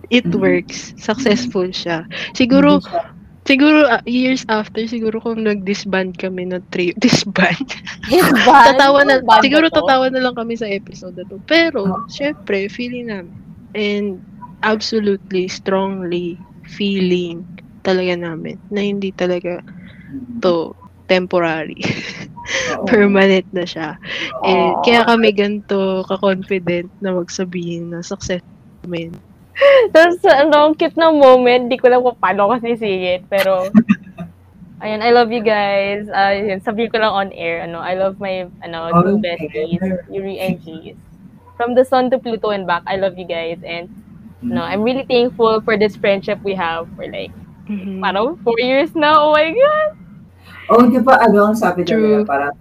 it 0.10 0.26
Mhm. 0.26 0.40
works, 0.40 0.80
successful 0.96 1.68
siya. 1.68 2.08
Siguro, 2.32 2.80
siya- 2.80 3.16
Siguro 3.48 3.88
uh, 3.88 4.04
years 4.04 4.43
after, 4.52 4.84
siguro 4.86 5.24
kung 5.24 5.48
nag-disband 5.48 6.20
kami 6.20 6.52
ng 6.52 6.64
trio, 6.70 6.91
disband. 7.04 7.64
Disband? 8.04 8.76
tatawa 8.76 9.08
na, 9.08 9.24
Banda 9.24 9.41
siguro 9.41 9.68
to? 9.72 9.80
tatawa 9.82 10.12
na 10.12 10.20
lang 10.20 10.36
kami 10.36 10.60
sa 10.60 10.68
episode 10.68 11.16
na 11.16 11.26
to. 11.26 11.39
Pero, 11.48 11.88
Oh. 11.88 12.04
syempre, 12.12 12.68
feeling 12.68 13.08
namin. 13.08 13.32
And 13.74 14.08
absolutely, 14.62 15.48
strongly 15.48 16.43
feeling 16.68 17.48
talaga 17.82 18.20
namin 18.20 18.60
na 18.68 18.84
hindi 18.84 19.16
talaga 19.16 19.64
to 20.43 20.76
temporary. 21.08 21.80
Permanent 22.91 23.48
na 23.56 23.64
siya. 23.64 23.95
Aw. 24.43 24.84
kaya 24.84 25.08
kami 25.08 25.32
ganito 25.32 26.04
ka-confident 26.08 26.91
na 27.00 27.16
magsabihin 27.16 27.91
na 27.95 28.04
success 28.04 28.43
namin. 28.84 29.16
Tapos, 29.93 30.22
ano, 30.26 30.70
ang 30.70 30.76
cute 30.78 30.97
na 30.97 31.10
moment. 31.10 31.70
Di 31.70 31.78
ko 31.82 31.89
lang 31.89 32.05
kung 32.05 32.18
paano 32.18 32.49
kasi 32.53 32.78
sisingit. 32.78 33.26
Pero, 33.28 33.68
ayun, 34.84 35.01
I 35.01 35.10
love 35.12 35.34
you 35.34 35.41
guys. 35.41 36.05
Ayun, 36.10 36.62
sabihin 36.62 36.93
ko 36.93 37.01
lang 37.01 37.14
on 37.14 37.30
air. 37.34 37.66
Ano, 37.66 37.82
I 37.82 37.97
love 37.97 38.22
my, 38.22 38.45
ano, 38.62 38.93
two 39.01 39.18
Okay. 39.18 39.24
besties, 39.24 39.82
Yuri 40.08 40.38
and 40.38 40.62
Cheese. 40.62 40.97
From 41.58 41.74
the 41.74 41.82
sun 41.82 42.14
to 42.14 42.22
Pluto 42.22 42.53
and 42.53 42.70
back, 42.70 42.86
I 42.86 43.01
love 43.01 43.18
you 43.18 43.26
guys. 43.26 43.58
And, 43.66 43.89
no, 44.41 44.62
I'm 44.62 44.86
really 44.86 45.05
thankful 45.10 45.62
for 45.66 45.74
this 45.78 45.97
friendship 45.97 46.38
we 46.45 46.53
have 46.53 46.86
for 46.93 47.10
like, 47.10 47.34
Mhm. 47.68 47.99
parang 47.99 48.38
four 48.45 48.55
years 48.62 48.93
na. 48.95 49.18
Oh 49.20 49.34
my 49.34 49.49
God! 49.51 49.89
Oh, 50.70 50.84
di 50.88 50.99
ba 50.99 51.20
ano 51.20 51.51
ang 51.51 51.55
sabi 51.55 51.84
nila 51.84 52.24
parang 52.24 52.55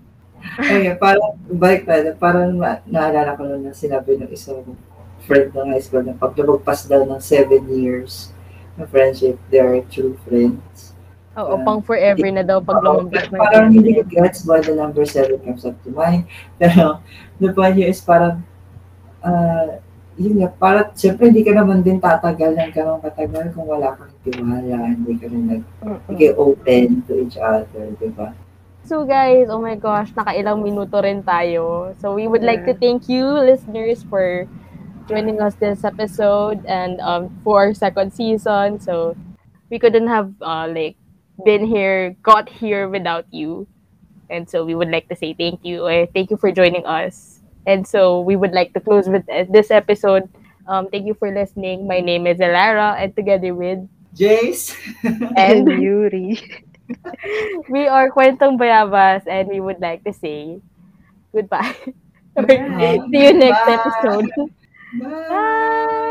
ay, 0.62 0.94
parang 0.99 1.34
balik 1.51 1.86
na, 1.86 2.14
parang 2.14 2.55
ma- 2.55 2.82
naalala 2.86 3.34
ko 3.34 3.42
nun 3.47 3.66
na 3.66 3.74
sinabi 3.74 4.14
ng 4.18 4.30
isang 4.30 4.62
friend 5.27 5.51
ng 5.53 5.74
high 5.74 5.83
school 5.83 6.07
na 6.07 6.14
pag 6.14 6.33
lumagpas 6.39 6.87
daw 6.87 7.03
ng 7.03 7.20
seven 7.20 7.66
years 7.68 8.31
na 8.79 8.87
friendship, 8.87 9.37
they 9.51 9.59
are 9.59 9.83
true 9.91 10.14
friends. 10.22 10.95
Oo, 11.37 11.59
Ah, 11.59 11.61
pang 11.61 11.85
forever 11.85 12.29
na 12.33 12.41
daw 12.47 12.64
pag 12.64 12.81
Oo, 12.81 13.05
lumabas 13.05 13.29
ng 13.29 13.37
parang 13.37 13.68
hindi 13.68 14.01
gets 14.09 14.47
why 14.49 14.62
the 14.62 14.72
number 14.72 15.05
seven 15.05 15.37
comes 15.45 15.68
up 15.68 15.77
to 15.85 15.93
mind. 15.93 16.24
Pero 16.62 17.05
the 17.37 17.53
point 17.53 17.77
here 17.77 17.93
is 17.93 18.01
parang 18.01 18.41
ah 19.20 19.83
yun 20.16 20.41
nga, 20.41 20.49
parang 20.49 20.89
siyempre 20.97 21.29
hindi 21.29 21.45
ka 21.45 21.53
naman 21.53 21.85
din 21.85 22.01
tatagal 22.01 22.57
ng 22.57 22.72
ganong 22.72 23.05
katagal 23.05 23.53
kung 23.53 23.68
wala 23.68 23.93
kang 24.01 24.16
tiwala, 24.24 24.97
hindi 24.97 25.12
ka 25.20 25.29
rin 25.29 25.45
nag, 25.45 25.62
hindi 26.09 26.33
open 26.33 27.05
to 27.05 27.20
each 27.20 27.37
other, 27.37 27.93
di 28.01 28.09
ba? 28.16 28.33
So 28.89 29.05
guys, 29.05 29.53
oh 29.53 29.61
my 29.61 29.77
gosh, 29.77 30.14
nakailang 30.16 30.64
minuto 30.64 31.05
rin 31.05 31.20
tayo. 31.20 31.93
So 32.01 32.16
we 32.16 32.24
would 32.31 32.47
like 32.47 32.64
to 32.64 32.72
thank 32.72 33.12
you 33.12 33.29
listeners 33.29 34.07
for 34.09 34.49
joining 35.09 35.40
us 35.40 35.54
this 35.57 35.84
episode 35.84 36.64
and 36.66 37.00
um 37.00 37.30
for 37.44 37.59
our 37.61 37.74
second 37.74 38.12
season. 38.12 38.80
So 38.80 39.16
we 39.70 39.78
couldn't 39.78 40.07
have 40.09 40.32
uh, 40.42 40.68
like 40.68 40.96
been 41.44 41.66
here, 41.66 42.16
got 42.22 42.48
here 42.48 42.88
without 42.88 43.26
you. 43.30 43.66
And 44.30 44.48
so 44.48 44.64
we 44.64 44.74
would 44.74 44.90
like 44.90 45.09
to 45.09 45.16
say 45.16 45.34
thank 45.34 45.64
you. 45.64 45.86
Uh, 45.86 46.07
thank 46.14 46.30
you 46.30 46.36
for 46.36 46.50
joining 46.50 46.84
us. 46.86 47.40
And 47.66 47.86
so 47.86 48.20
we 48.20 48.36
would 48.36 48.52
like 48.52 48.72
to 48.74 48.80
close 48.80 49.09
with 49.09 49.28
uh, 49.30 49.44
this 49.50 49.70
episode. 49.70 50.28
Um, 50.66 50.88
thank 50.90 51.07
you 51.07 51.14
for 51.14 51.32
listening. 51.32 51.86
My 51.86 52.00
name 52.00 52.26
is 52.26 52.38
Elara, 52.38 52.98
and 52.98 53.14
together 53.14 53.54
with 53.54 53.86
Jace? 54.16 54.74
and 55.36 55.66
Yuri. 55.80 56.40
we 57.68 57.86
are 57.86 58.11
Kwentong 58.11 58.59
Bayabas 58.59 59.26
and 59.26 59.48
we 59.48 59.61
would 59.61 59.80
like 59.80 60.04
to 60.04 60.12
say 60.12 60.61
goodbye. 61.34 61.74
Bye. 62.36 62.98
See 63.11 63.22
you 63.24 63.32
next 63.34 63.64
Bye. 63.66 63.80
episode. 63.80 64.30
Bye. 64.93 65.09
Bye. 65.28 66.05